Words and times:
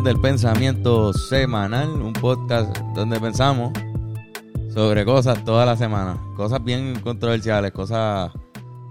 más 0.00 0.04
del 0.04 0.20
Pensamiento 0.20 1.12
Semanal, 1.12 1.88
un 1.90 2.12
podcast 2.12 2.76
donde 2.94 3.20
pensamos 3.20 3.72
sobre 4.72 5.04
cosas 5.04 5.44
toda 5.44 5.66
la 5.66 5.76
semana. 5.76 6.16
Cosas 6.36 6.62
bien 6.64 7.00
controversiales, 7.02 7.72
cosas 7.72 8.30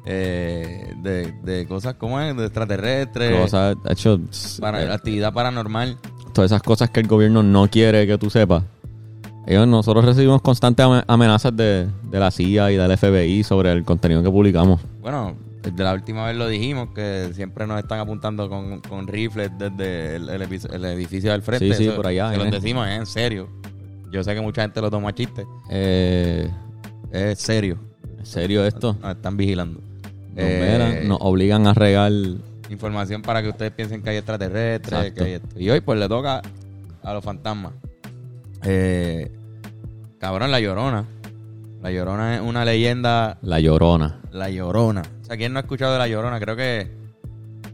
eh, 0.06 0.94
de, 1.02 1.32
de 1.44 1.68
cosas 1.68 1.96
como 1.96 2.20
es, 2.20 2.36
de 2.36 2.46
extraterrestres, 2.46 3.42
Cosas, 3.42 3.76
hecho, 3.90 4.20
para- 4.60 4.84
eh, 4.84 4.92
actividad 4.92 5.34
paranormal. 5.34 5.98
todas 6.34 6.52
esas 6.52 6.62
cosas 6.62 6.90
que 6.90 7.00
el 7.00 7.08
gobierno 7.08 7.42
no 7.44 7.68
quiere 7.70 8.06
que 8.06 8.18
tú 8.18 8.30
sepas. 8.30 8.64
Ellos, 9.48 9.68
nosotros 9.68 10.06
recibimos 10.06 10.42
constantes 10.42 10.86
ame- 10.86 11.04
amenazas 11.08 11.56
de, 11.56 11.88
de 12.04 12.20
la 12.20 12.30
CIA 12.30 12.72
y 12.72 12.76
del 12.76 12.96
FBI 12.98 13.44
sobre 13.44 13.72
el 13.72 13.84
contenido 13.84 14.22
que 14.22 14.30
publicamos. 14.30 14.80
Bueno, 15.02 15.34
desde 15.62 15.84
la 15.84 15.94
última 15.94 16.26
vez 16.26 16.36
lo 16.38 16.48
dijimos, 16.48 16.90
que 16.96 17.32
siempre 17.34 17.68
nos 17.68 17.80
están 17.80 18.00
apuntando 18.00 18.50
con, 18.50 18.80
con 18.82 19.08
rifles 19.08 19.52
desde 19.58 20.16
el, 20.16 20.30
el 20.30 20.86
edificio 20.86 21.32
del 21.32 21.42
frente. 21.42 21.74
Sí, 21.76 21.86
sí, 21.86 21.90
por 21.92 22.08
allá, 22.08 22.30
Que 22.30 22.36
eh. 22.36 22.46
lo 22.46 22.46
decimos, 22.52 22.88
es 22.88 22.98
en 23.00 23.06
serio. 23.06 23.50
Yo 24.12 24.24
sé 24.24 24.34
que 24.34 24.42
mucha 24.42 24.62
gente 24.64 24.82
lo 24.82 24.90
toma 24.90 25.14
chiste. 25.14 25.46
Eh, 25.70 26.50
Es 27.12 27.40
serio. 27.40 27.78
¿En 28.18 28.26
serio 28.26 28.66
esto? 28.66 28.96
Nos 29.02 29.16
están 29.16 29.38
vigilando. 29.38 29.80
Nos 29.80 30.38
Eh, 30.38 31.04
nos 31.06 31.18
obligan 31.22 31.68
a 31.68 31.74
regar. 31.74 32.12
información 32.70 33.22
para 33.22 33.42
que 33.42 33.50
ustedes 33.50 33.72
piensen 33.72 34.02
que 34.02 34.12
hay 34.12 34.18
extraterrestres, 34.18 35.12
que 35.14 35.24
hay 35.24 35.32
esto. 35.34 35.60
Y 35.60 35.70
hoy 35.70 35.82
pues 35.82 36.00
le 36.00 36.08
toca 36.08 36.42
a 37.04 37.14
los 37.14 37.24
fantasmas. 37.24 37.74
Eh, 38.64 39.32
cabrón, 40.20 40.52
La 40.52 40.60
Llorona. 40.60 41.06
La 41.82 41.92
Llorona 41.92 42.36
es 42.36 42.42
una 42.42 42.66
leyenda, 42.66 43.38
La 43.42 43.60
llorona. 43.60 44.20
La 44.32 44.50
Llorona. 44.50 45.02
Sea, 45.30 45.38
¿quién 45.38 45.54
no 45.54 45.60
ha 45.60 45.62
escuchado 45.62 45.94
de 45.94 46.00
La 46.00 46.08
Llorona? 46.08 46.40
Creo 46.40 46.56
que 46.56 46.88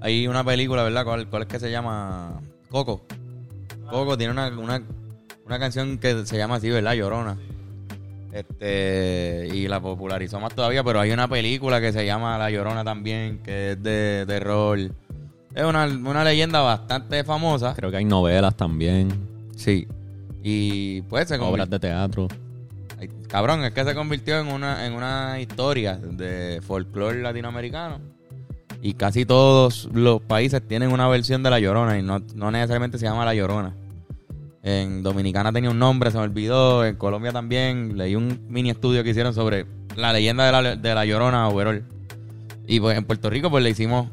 hay 0.02 0.28
una 0.28 0.44
película, 0.44 0.84
¿verdad? 0.84 1.06
¿Cuál, 1.06 1.30
cuál 1.30 1.44
es 1.44 1.48
que 1.48 1.58
se 1.58 1.72
llama? 1.72 2.42
Coco. 2.70 3.06
Coco 3.90 4.18
tiene 4.18 4.34
una, 4.34 4.50
una, 4.50 4.82
una 5.46 5.58
canción 5.58 5.98
que 5.98 6.26
se 6.26 6.38
llama 6.38 6.56
así, 6.56 6.70
¿verdad? 6.70 6.96
Llorona. 6.96 7.38
Este, 8.34 9.48
y 9.54 9.70
la 9.70 9.80
popularizó 9.80 10.38
más 10.42 10.54
todavía, 10.54 10.84
pero 10.84 11.00
hay 11.00 11.12
una 11.12 11.30
película 11.30 11.80
que 11.80 11.94
se 11.94 12.06
llama 12.06 12.38
La 12.38 12.52
Llorona 12.52 12.84
también, 12.84 13.40
que 13.40 13.72
es 13.72 13.82
de 13.82 14.26
terror. 14.28 14.78
Es 14.78 15.64
una, 15.64 15.86
una 15.86 16.26
leyenda 16.26 16.60
bastante 16.60 17.24
famosa. 17.24 17.74
Creo 17.74 17.90
que 17.90 17.96
hay 17.96 18.04
novelas 18.04 18.58
también. 18.58 19.14
Sí. 19.56 19.88
Y 20.44 21.04
pues 21.04 21.30
se 21.30 21.38
Obras 21.38 21.70
de 21.70 21.80
teatro. 21.80 22.28
Cabrón, 23.36 23.66
es 23.66 23.74
que 23.74 23.84
se 23.84 23.94
convirtió 23.94 24.40
en 24.40 24.48
una, 24.48 24.86
en 24.88 24.94
una 24.94 25.42
historia 25.42 25.98
de 25.98 26.62
folclore 26.66 27.22
latinoamericano. 27.22 28.00
Y 28.82 28.94
casi 28.94 29.26
todos 29.26 29.90
los 29.92 30.22
países 30.22 30.66
tienen 30.66 30.94
una 30.94 31.10
versión 31.10 31.44
de 31.44 31.50
La 31.50 31.60
Llorona 31.60 32.00
y 32.00 32.02
no, 32.02 32.22
no 32.34 32.50
necesariamente 32.50 32.98
se 32.98 33.04
llama 33.04 33.26
La 33.26 33.36
Llorona. 33.36 33.76
En 34.64 35.04
Dominicana 35.04 35.52
tenía 35.52 35.70
un 35.70 35.80
nombre, 35.80 36.12
se 36.12 36.18
me 36.18 36.24
olvidó. 36.24 36.86
En 36.86 36.96
Colombia 36.96 37.34
también. 37.34 37.98
Leí 37.98 38.16
un 38.16 38.46
mini 38.48 38.70
estudio 38.70 39.04
que 39.04 39.10
hicieron 39.10 39.34
sobre 39.34 39.66
la 39.98 40.14
leyenda 40.14 40.46
de 40.46 40.52
la, 40.54 40.76
de 40.78 40.96
la 40.96 41.04
Llorona 41.04 41.50
overall. 41.50 41.84
Y 42.68 42.80
pues 42.80 42.98
en 42.98 43.04
Puerto 43.04 43.30
Rico 43.30 43.50
pues 43.50 43.66
le 43.66 43.70
hicimos 43.72 44.08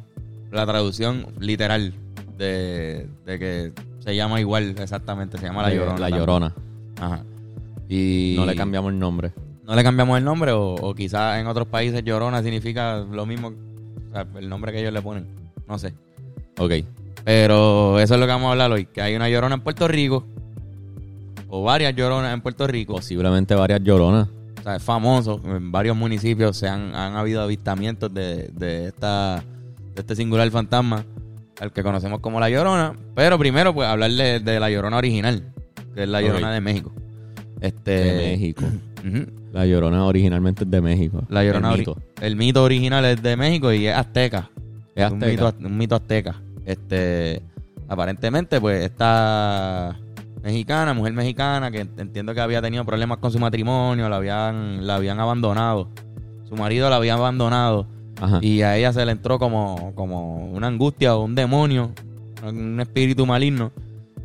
la 0.50 0.66
traducción 0.66 1.28
literal 1.38 1.94
de, 2.36 3.06
de 3.24 3.38
que 3.38 3.72
se 4.00 4.16
llama 4.16 4.40
igual 4.40 4.74
exactamente. 4.76 5.38
Se 5.38 5.46
llama 5.46 5.62
La 5.62 5.72
Llorona. 5.72 5.92
La 5.92 5.98
también. 6.08 6.18
llorona. 6.18 6.54
Ajá. 7.00 7.22
Y 7.94 8.34
No 8.38 8.46
le 8.46 8.54
cambiamos 8.56 8.90
el 8.92 8.98
nombre. 8.98 9.32
no 9.64 9.74
le 9.74 9.82
cambiamos 9.82 10.16
el 10.18 10.24
nombre 10.24 10.52
o, 10.52 10.74
o 10.74 10.94
quizás 10.94 11.38
en 11.38 11.46
otros 11.46 11.66
países 11.68 12.02
Llorona 12.04 12.42
significa 12.42 12.98
lo 12.98 13.26
mismo, 13.26 13.48
o 13.48 14.12
sea, 14.12 14.26
el 14.36 14.48
nombre 14.48 14.72
que 14.72 14.80
ellos 14.80 14.92
le 14.92 15.02
ponen, 15.02 15.26
no 15.68 15.78
sé. 15.78 15.92
Ok. 16.58 16.72
Pero 17.24 17.98
eso 18.00 18.14
es 18.14 18.20
lo 18.20 18.26
que 18.26 18.32
vamos 18.32 18.48
a 18.48 18.52
hablar 18.52 18.72
hoy, 18.72 18.86
que 18.86 19.02
hay 19.02 19.14
una 19.14 19.28
Llorona 19.28 19.54
en 19.56 19.60
Puerto 19.60 19.86
Rico 19.88 20.24
o 21.48 21.62
varias 21.62 21.94
Lloronas 21.94 22.32
en 22.32 22.40
Puerto 22.40 22.66
Rico, 22.66 22.94
Posiblemente 22.94 23.54
varias 23.54 23.80
lloronas. 23.82 24.26
o 24.58 24.62
sea, 24.62 24.76
es 24.76 24.82
famoso, 24.82 25.38
en 25.44 25.70
varios 25.70 25.94
municipios 25.96 26.56
se 26.56 26.68
han, 26.68 26.94
han 26.94 27.14
habido 27.16 27.42
avistamientos 27.42 28.12
de, 28.14 28.48
de 28.54 28.86
esta 28.88 29.44
de 29.94 30.00
este 30.00 30.16
singular 30.16 30.50
fantasma 30.50 31.04
al 31.60 31.70
que 31.72 31.82
conocemos 31.82 32.20
como 32.20 32.40
la 32.40 32.48
Llorona, 32.48 32.94
pero 33.14 33.38
primero 33.38 33.74
pues 33.74 33.86
hablar 33.86 34.10
de, 34.12 34.40
de 34.40 34.58
la 34.58 34.70
Llorona 34.70 34.96
original, 34.96 35.52
que 35.94 36.04
es 36.04 36.08
la. 36.08 36.22
Llorona 36.22 36.50
de 36.52 36.60
México. 36.62 36.90
Este 37.62 37.90
De 37.92 38.14
México. 38.14 38.64
La 39.52 39.66
llorona 39.66 40.04
originalmente 40.04 40.64
es 40.64 40.70
de 40.70 40.80
México. 40.80 41.22
La 41.28 41.44
Llorona 41.44 41.72
El 41.72 41.78
mito. 41.78 41.96
el 42.20 42.36
mito 42.36 42.62
original 42.62 43.04
es 43.04 43.22
de 43.22 43.36
México 43.36 43.72
y 43.72 43.86
es 43.86 43.94
azteca. 43.94 44.50
Es 44.94 45.10
Un, 45.10 45.18
mito, 45.18 45.54
un 45.60 45.76
mito 45.76 45.94
azteca. 45.94 46.40
Este, 46.64 47.42
aparentemente, 47.88 48.60
pues, 48.60 48.84
esta 48.84 49.96
mexicana, 50.42 50.94
mujer 50.94 51.12
mexicana, 51.12 51.70
que 51.70 51.80
entiendo 51.98 52.34
que 52.34 52.40
había 52.40 52.60
tenido 52.62 52.84
problemas 52.84 53.18
con 53.18 53.30
su 53.30 53.38
matrimonio, 53.38 54.08
la 54.08 54.16
habían, 54.16 54.86
la 54.86 54.96
habían 54.96 55.20
abandonado. 55.20 55.88
Su 56.48 56.56
marido 56.56 56.88
la 56.90 56.96
había 56.96 57.14
abandonado. 57.14 57.86
Ajá. 58.20 58.38
Y 58.40 58.62
a 58.62 58.76
ella 58.76 58.92
se 58.92 59.04
le 59.04 59.12
entró 59.12 59.38
como, 59.38 59.92
como 59.94 60.50
una 60.52 60.68
angustia 60.68 61.16
o 61.16 61.24
un 61.24 61.34
demonio, 61.34 61.92
un 62.44 62.80
espíritu 62.80 63.26
maligno. 63.26 63.72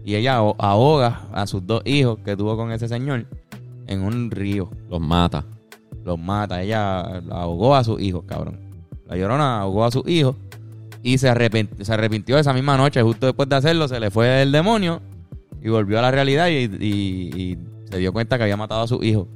Y 0.07 0.15
ella 0.15 0.37
aho- 0.37 0.55
ahoga 0.57 1.23
a 1.33 1.45
sus 1.47 1.67
dos 1.67 1.81
hijos 1.83 2.19
que 2.23 2.37
tuvo 2.37 2.55
con 2.55 2.71
ese 2.71 2.87
señor 2.87 3.25
en 3.87 4.03
un 4.03 4.31
río 4.31 4.69
Los 4.89 5.01
mata. 5.01 5.43
los 6.05 6.17
mata. 6.17 6.61
Ella 6.63 7.01
ahogó 7.29 7.75
a 7.75 7.83
sus 7.83 7.99
hijos, 8.01 8.23
cabrón. 8.25 8.57
La 9.09 9.17
llorona 9.17 9.59
ahogó 9.59 9.83
a 9.83 9.91
sus 9.91 10.07
hijos 10.07 10.37
y 11.03 11.17
se, 11.17 11.29
arrepint- 11.29 11.81
se 11.83 11.91
arrepintió 11.93 12.37
esa 12.39 12.53
misma 12.53 12.77
noche. 12.77 13.01
Justo 13.01 13.25
después 13.25 13.49
de 13.49 13.57
hacerlo, 13.57 13.89
se 13.89 13.99
le 13.99 14.09
fue 14.09 14.43
el 14.43 14.53
demonio 14.53 15.01
y 15.61 15.67
volvió 15.67 15.99
a 15.99 16.03
la 16.03 16.11
realidad 16.11 16.47
y, 16.47 16.53
y- 16.79 17.41
y 17.41 17.57
se 17.91 17.97
dio 17.97 18.13
cuenta 18.13 18.37
que 18.37 18.43
había 18.43 18.55
matado 18.55 18.83
a 18.83 18.87
sus 18.87 19.03
hijos. 19.03 19.27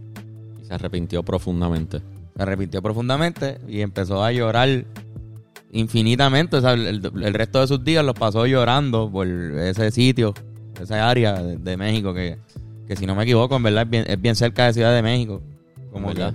Y 0.62 0.66
se 0.66 0.74
arrepintió 0.74 1.22
profundamente. 1.22 2.00
Se 2.38 2.44
arrepintió 2.44 2.82
profundamente 2.82 3.60
y 3.68 3.82
empezó 3.82 4.24
a 4.24 4.32
llorar 4.32 4.86
infinitamente. 5.74 6.56
O 6.56 6.62
sea, 6.62 6.74
el, 6.74 7.12
el 7.22 7.34
resto 7.34 7.60
de 7.60 7.68
sus 7.68 7.84
días 7.84 8.06
los 8.06 8.16
pasó 8.16 8.46
llorando 8.46 9.10
por 9.12 9.28
ese 9.28 9.92
sitio, 9.92 10.34
esa 10.82 11.10
área 11.10 11.34
de, 11.42 11.58
de 11.58 11.78
México 11.78 12.14
que, 12.14 12.38
que 12.88 12.96
si 12.96 13.06
no 13.06 13.16
me 13.16 13.24
equivoco, 13.24 13.56
en 13.56 13.64
verdad 13.64 13.84
es 13.84 13.90
bien, 13.90 14.06
es 14.08 14.22
bien 14.22 14.36
cerca 14.36 14.66
de 14.66 14.74
Ciudad 14.74 14.94
de 14.94 15.02
México. 15.02 15.42
Como 15.92 16.14
que- 16.14 16.32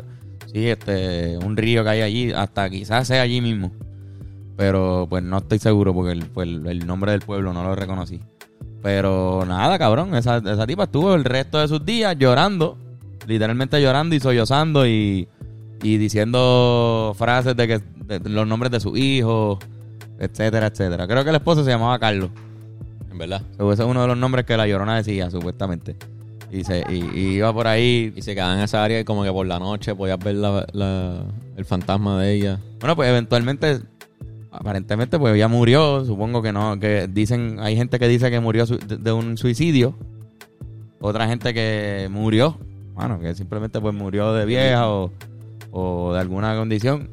sí, 0.53 0.67
este, 0.69 1.39
un 1.39 1.57
río 1.57 1.83
que 1.85 1.91
hay 1.91 2.01
allí, 2.03 2.33
hasta 2.33 2.69
quizás 2.71 3.07
sea 3.09 3.23
allí 3.23 3.41
mismo. 3.41 3.73
Pero 4.57 5.07
pues 5.11 5.23
no 5.23 5.39
estoy 5.39 5.59
seguro 5.59 5.93
porque 5.93 6.13
el, 6.13 6.27
pues, 6.27 6.49
el- 6.49 6.87
nombre 6.87 7.13
del 7.13 7.21
pueblo 7.21 7.53
no 7.53 7.63
lo 7.63 7.75
reconocí. 7.75 8.21
Pero 8.83 9.45
nada, 9.47 9.79
cabrón, 9.79 10.15
esa, 10.15 10.39
esa 10.39 10.67
tipa 10.67 10.85
estuvo 10.85 11.15
el 11.15 11.25
resto 11.25 11.59
de 11.59 11.69
sus 11.69 11.85
días 11.85 12.17
llorando, 12.19 12.79
literalmente 13.27 13.81
llorando 13.83 14.15
y 14.15 14.21
sollozando 14.21 14.87
y, 14.87 15.29
y 15.83 15.97
diciendo 15.99 17.13
frases 17.19 17.57
de 17.57 17.67
que 17.67 17.81
de 18.07 18.21
los 18.31 18.47
nombres 18.47 18.71
de 18.71 18.79
sus 18.81 18.97
hijos, 18.97 19.59
etcétera, 20.19 20.69
etcétera. 20.69 21.07
Creo 21.09 21.25
que 21.25 21.31
el 21.31 21.37
esposo 21.37 21.65
se 21.65 21.71
llamaba 21.71 21.99
Carlos. 21.99 22.31
En 23.17 23.19
verdad. 23.21 23.41
Ese 23.59 23.83
es 23.83 23.89
uno 23.89 24.03
de 24.03 24.09
los 24.09 24.19
nombres 24.19 24.45
que 24.45 24.55
la 24.59 24.67
llorona 24.69 24.97
decía, 24.97 25.31
supuestamente. 25.31 25.97
Y, 26.53 26.65
se, 26.65 26.85
y, 26.91 27.19
y 27.19 27.21
iba 27.37 27.51
por 27.51 27.67
ahí. 27.67 28.13
Y 28.15 28.21
se 28.21 28.35
quedaba 28.35 28.53
en 28.55 28.61
esa 28.61 28.85
área 28.85 29.01
y 29.01 29.05
como 29.05 29.25
que 29.25 29.33
por 29.33 29.47
la 29.47 29.59
noche 29.59 29.95
podías 29.95 30.19
ver 30.19 30.35
la, 30.35 30.67
la- 30.75 31.25
el 31.57 31.65
fantasma 31.65 32.21
de 32.21 32.35
ella. 32.35 32.61
Bueno, 32.79 32.95
pues 32.95 33.09
eventualmente, 33.09 33.79
aparentemente, 34.51 35.19
pues 35.19 35.35
ella 35.35 35.49
murió. 35.49 36.05
Supongo 36.05 36.43
que 36.43 36.53
no, 36.53 36.79
que 36.79 37.09
dicen, 37.11 37.57
hay 37.61 37.75
gente 37.75 37.99
que 37.99 38.07
dice 38.07 38.31
que 38.31 38.39
murió 38.39 38.67
su- 38.67 38.77
de, 38.79 38.99
de 38.99 39.13
un 39.13 39.39
suicidio. 39.39 39.95
Otra 41.01 41.27
gente 41.27 41.55
que 41.55 42.09
murió, 42.11 42.59
bueno, 42.95 43.19
que 43.19 43.35
simplemente 43.35 43.81
pues 43.81 43.95
murió 43.95 44.35
de 44.35 44.45
vieja 44.45 44.91
o, 44.91 45.11
o 45.71 46.13
de 46.13 46.21
alguna 46.21 46.55
condición, 46.55 47.09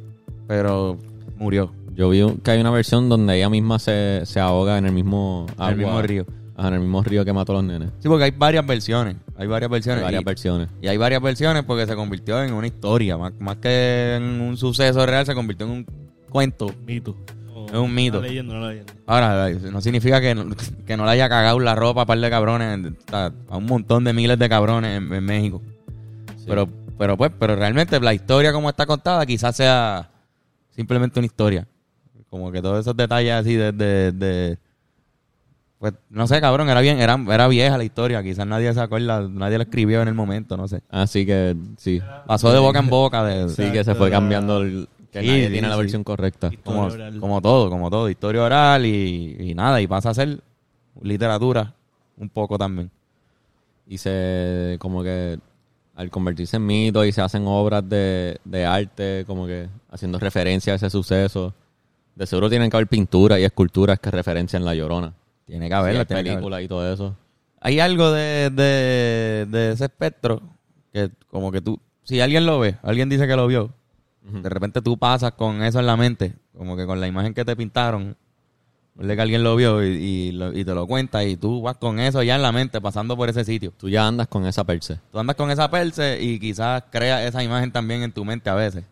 pero 0.47 0.97
murió 1.37 1.71
Yo 1.95 2.09
vi 2.09 2.21
un- 2.21 2.37
que 2.37 2.51
hay 2.51 2.59
una 2.61 2.71
versión 2.71 3.09
donde 3.09 3.35
ella 3.37 3.49
misma 3.49 3.79
se, 3.79 4.21
se 4.25 4.39
ahoga 4.39 4.77
en 4.77 4.85
el 4.85 4.91
mismo 4.93 5.45
en 5.59 5.65
el 5.69 5.75
mismo 5.77 6.01
río. 6.01 6.25
Ajá, 6.55 6.67
en 6.67 6.73
el 6.75 6.79
mismo 6.81 7.01
río 7.03 7.25
que 7.25 7.33
mató 7.33 7.51
a 7.53 7.55
los 7.55 7.63
nenes. 7.63 7.89
Sí, 7.99 8.07
porque 8.07 8.25
hay 8.25 8.31
varias 8.31 8.65
versiones, 8.65 9.15
hay 9.35 9.47
varias 9.47 9.69
Hay 9.69 9.71
versiones. 9.73 10.03
varias 10.03 10.21
y- 10.21 10.25
versiones. 10.25 10.69
Y 10.83 10.87
hay 10.87 10.97
varias 10.97 11.21
versiones 11.21 11.63
porque 11.63 11.87
se 11.87 11.95
convirtió 11.95 12.43
en 12.43 12.53
una 12.53 12.67
historia, 12.67 13.17
más, 13.17 13.33
más 13.39 13.57
que 13.57 14.15
en 14.17 14.23
un 14.41 14.55
suceso 14.57 15.03
real, 15.05 15.25
se 15.25 15.33
convirtió 15.33 15.65
en 15.65 15.71
un 15.71 15.85
cuento. 16.29 16.73
Mito. 16.85 17.15
Es 17.71 17.79
un 17.79 17.93
mito. 17.95 18.19
Una 18.19 18.27
leyenda, 18.27 18.55
una 18.55 18.69
leyenda. 18.69 18.93
Ahora, 19.07 19.49
no 19.49 19.81
significa 19.81 20.21
que 20.21 20.35
no, 20.35 20.45
que 20.85 20.95
no 20.95 21.05
le 21.05 21.11
haya 21.11 21.27
cagado 21.27 21.59
la 21.59 21.73
ropa 21.73 22.03
a 22.03 22.05
par 22.05 22.19
de 22.19 22.29
cabrones, 22.29 22.93
a, 23.11 23.31
a 23.49 23.57
un 23.57 23.65
montón 23.65 24.03
de 24.03 24.13
miles 24.13 24.37
de 24.37 24.47
cabrones 24.47 24.95
en, 24.97 25.11
en 25.11 25.23
México. 25.25 25.59
Sí. 26.37 26.45
Pero, 26.47 26.67
pero 26.99 27.17
pues, 27.17 27.31
pero 27.39 27.55
realmente 27.55 27.99
la 27.99 28.13
historia 28.13 28.53
como 28.53 28.69
está 28.69 28.85
contada 28.85 29.25
quizás 29.25 29.55
sea 29.55 30.11
simplemente 30.69 31.19
una 31.19 31.25
historia. 31.25 31.67
Como 32.33 32.51
que 32.51 32.63
todos 32.63 32.79
esos 32.79 32.97
detalles 32.97 33.31
así 33.31 33.53
de, 33.53 33.71
de, 33.71 34.11
de- 34.11 34.57
pues, 35.77 35.93
no 36.09 36.25
sé, 36.25 36.41
cabrón, 36.41 36.67
era 36.67 36.81
bien, 36.81 36.97
era, 36.99 37.15
era 37.29 37.47
vieja 37.47 37.77
la 37.77 37.83
historia, 37.83 38.23
quizás 38.23 38.47
nadie 38.47 38.73
se 38.73 38.79
acuerda, 38.79 39.27
nadie 39.29 39.59
la 39.59 39.65
escribió 39.65 40.01
en 40.01 40.07
el 40.07 40.15
momento, 40.15 40.57
no 40.57 40.67
sé. 40.67 40.81
Así 40.89 41.27
que 41.27 41.55
sí. 41.77 42.01
Pasó 42.25 42.51
de 42.51 42.57
boca 42.57 42.79
en 42.79 42.89
boca 42.89 43.23
de, 43.23 43.49
Sí, 43.49 43.71
que 43.71 43.83
se 43.83 43.93
fue 43.93 44.09
cambiando 44.09 44.61
el, 44.61 44.89
que 45.11 45.21
Sí, 45.21 45.27
nadie 45.27 45.45
sí, 45.45 45.51
tiene 45.51 45.69
la 45.69 45.75
versión 45.75 46.03
correcta. 46.03 46.49
como, 46.63 46.89
como 47.19 47.39
todo, 47.39 47.69
como 47.69 47.91
todo, 47.91 48.09
historia 48.09 48.41
oral 48.41 48.83
y, 48.87 49.37
y 49.39 49.53
nada, 49.53 49.79
y 49.79 49.85
pasa 49.85 50.09
a 50.09 50.13
ser 50.15 50.39
literatura, 51.03 51.75
un 52.17 52.29
poco 52.29 52.57
también. 52.57 52.89
Y 53.85 53.99
se, 53.99 54.77
como 54.79 55.03
que, 55.03 55.37
al 55.95 56.09
convertirse 56.09 56.55
en 56.57 56.65
mito 56.65 57.05
y 57.05 57.11
se 57.11 57.21
hacen 57.21 57.43
obras 57.45 57.87
de, 57.87 58.39
de 58.43 58.65
arte, 58.65 59.23
como 59.27 59.45
que 59.45 59.69
haciendo 59.91 60.17
referencia 60.17 60.73
a 60.73 60.77
ese 60.77 60.89
suceso. 60.89 61.53
De 62.15 62.27
seguro 62.27 62.49
tienen 62.49 62.69
que 62.69 62.77
haber 62.77 62.87
pinturas 62.87 63.39
y 63.39 63.43
esculturas 63.43 63.99
que 63.99 64.11
referencian 64.11 64.63
La 64.65 64.75
Llorona. 64.75 65.13
Tiene 65.45 65.67
que 65.67 65.73
haberla, 65.73 66.01
Sí, 66.01 66.13
películas 66.35 66.61
y 66.61 66.67
todo 66.67 66.93
eso. 66.93 67.15
Hay 67.59 67.79
algo 67.79 68.11
de, 68.11 68.49
de, 68.49 69.47
de 69.49 69.71
ese 69.71 69.85
espectro 69.85 70.41
que 70.91 71.09
como 71.31 71.51
que 71.51 71.61
tú, 71.61 71.79
si 72.03 72.19
alguien 72.21 72.45
lo 72.45 72.59
ve, 72.59 72.75
alguien 72.83 73.09
dice 73.09 73.25
que 73.27 73.35
lo 73.35 73.47
vio, 73.47 73.71
de 74.21 74.47
repente 74.49 74.81
tú 74.81 74.97
pasas 74.97 75.33
con 75.33 75.63
eso 75.63 75.79
en 75.79 75.85
la 75.85 75.97
mente, 75.97 76.33
como 76.57 76.77
que 76.77 76.85
con 76.85 76.99
la 77.01 77.07
imagen 77.07 77.33
que 77.33 77.43
te 77.43 77.55
pintaron, 77.55 78.15
que 78.99 79.21
alguien 79.21 79.43
lo 79.43 79.55
vio 79.55 79.83
y, 79.83 79.87
y 79.87 80.31
lo- 80.33 80.55
y 80.57 80.63
te 80.63 80.73
lo 80.75 80.85
cuenta 80.85 81.23
y 81.23 81.35
tú 81.35 81.61
vas 81.61 81.77
con 81.77 81.99
eso 81.99 82.21
ya 82.21 82.35
en 82.35 82.41
la 82.43 82.51
mente 82.51 82.79
pasando 82.79 83.17
por 83.17 83.27
ese 83.29 83.43
sitio. 83.43 83.73
Tú 83.77 83.89
ya 83.89 84.07
andas 84.07 84.27
con 84.27 84.45
esa 84.45 84.63
perse. 84.65 84.99
Tú 85.11 85.17
andas 85.19 85.35
con 85.35 85.49
esa 85.49 85.69
perse 85.71 86.21
y 86.21 86.39
quizás 86.39 86.83
creas 86.91 87.21
esa 87.23 87.43
imagen 87.43 87.71
también 87.71 88.03
en 88.03 88.11
tu 88.11 88.23
mente 88.23 88.49
a 88.49 88.55
veces. 88.55 88.83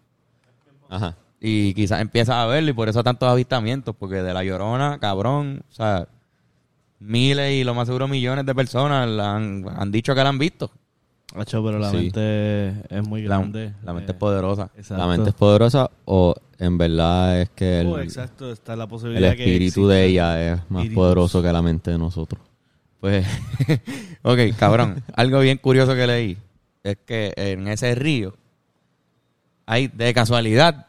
Ajá. 0.89 1.15
Y 1.43 1.73
quizás 1.73 2.01
empiezas 2.01 2.35
a 2.35 2.45
verlo 2.45 2.69
y 2.69 2.73
por 2.73 2.87
eso 2.87 3.03
tantos 3.03 3.27
avistamientos, 3.27 3.95
porque 3.97 4.21
de 4.21 4.31
la 4.33 4.43
llorona, 4.43 4.99
cabrón, 4.99 5.63
o 5.69 5.73
sea, 5.73 6.07
miles 6.99 7.51
y 7.53 7.63
lo 7.63 7.73
más 7.73 7.87
seguro 7.87 8.07
millones 8.07 8.45
de 8.45 8.53
personas 8.53 9.09
la 9.09 9.35
han, 9.35 9.65
han 9.67 9.91
dicho 9.91 10.13
que 10.13 10.21
la 10.23 10.29
han 10.29 10.37
visto. 10.37 10.69
Hacho, 11.35 11.63
pero 11.63 11.79
la 11.79 11.89
Sí. 11.89 11.97
mente 11.97 12.69
es 12.89 13.07
muy 13.07 13.23
grande. 13.23 13.73
la 13.83 13.93
mente 13.93 14.11
Eh, 14.11 14.13
es 14.13 14.19
poderosa. 14.19 14.69
Exacto. 14.75 15.01
¿La 15.03 15.07
mente 15.09 15.29
es 15.29 15.35
poderosa 15.35 15.89
o 16.05 16.35
en 16.59 16.77
verdad 16.77 17.41
es 17.41 17.49
que 17.51 17.79
el, 17.81 17.87
Oh, 17.87 17.99
exacto, 17.99 18.51
está 18.51 18.75
la 18.75 18.83
el 18.83 18.89
posibilidad 18.89 19.35
que 19.35 19.43
espíritu 19.45 19.87
de 19.87 20.05
ella 20.05 20.53
es 20.53 20.59
más 20.69 20.87
poderoso 20.89 21.41
que 21.41 21.51
la 21.51 21.61
mente 21.61 21.89
de 21.91 21.97
nosotros? 21.97 22.41
Pues, 22.99 23.25
ok, 24.21 24.37
cabrón. 24.59 25.01
algo 25.15 25.39
bien 25.39 25.57
curioso 25.57 25.95
que 25.95 26.05
leí 26.05 26.37
es 26.83 26.97
que 27.03 27.33
en 27.35 27.67
ese 27.67 27.95
río 27.95 28.35
hay 29.65 29.87
de 29.87 30.13
casualidad 30.13 30.87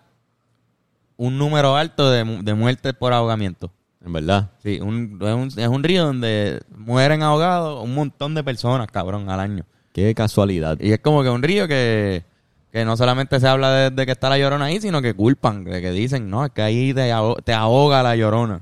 un 1.17 1.39
número 1.39 1.77
alto 1.77 2.11
de, 2.11 2.25
de 2.43 2.55
muertes 2.55 2.93
por 2.95 3.13
ahogamiento. 3.13 3.71
En 4.05 4.13
verdad. 4.13 4.51
Sí, 4.63 4.81
un- 4.81 5.19
es, 5.23 5.35
un, 5.57 5.61
es 5.63 5.69
un 5.69 5.83
río 5.85 6.05
donde 6.07 6.61
mueren 6.77 7.23
ahogados 7.23 7.83
un 7.85 7.95
montón 7.95 8.35
de 8.35 8.43
personas, 8.43 8.89
cabrón, 8.91 9.29
al 9.31 9.39
año. 9.41 9.65
Qué 9.93 10.15
casualidad. 10.15 10.79
Y 10.81 10.93
es 10.93 10.99
como 11.01 11.23
que 11.23 11.29
un 11.31 11.43
río 11.43 11.69
que, 11.69 12.25
que 12.73 12.85
no 12.85 12.97
solamente 12.97 13.39
se 13.39 13.47
habla 13.47 13.71
de, 13.73 13.91
de 13.91 14.07
que 14.07 14.13
está 14.13 14.29
la 14.29 14.39
llorona 14.39 14.65
ahí, 14.65 14.81
sino 14.81 15.01
que 15.03 15.15
culpan, 15.15 15.65
de 15.65 15.81
que 15.81 15.91
dicen, 15.93 16.29
no, 16.31 16.45
es 16.45 16.51
que 16.51 16.63
ahí 16.63 16.93
te, 16.95 17.13
te 17.45 17.53
ahoga 17.53 18.03
la 18.03 18.17
llorona. 18.17 18.61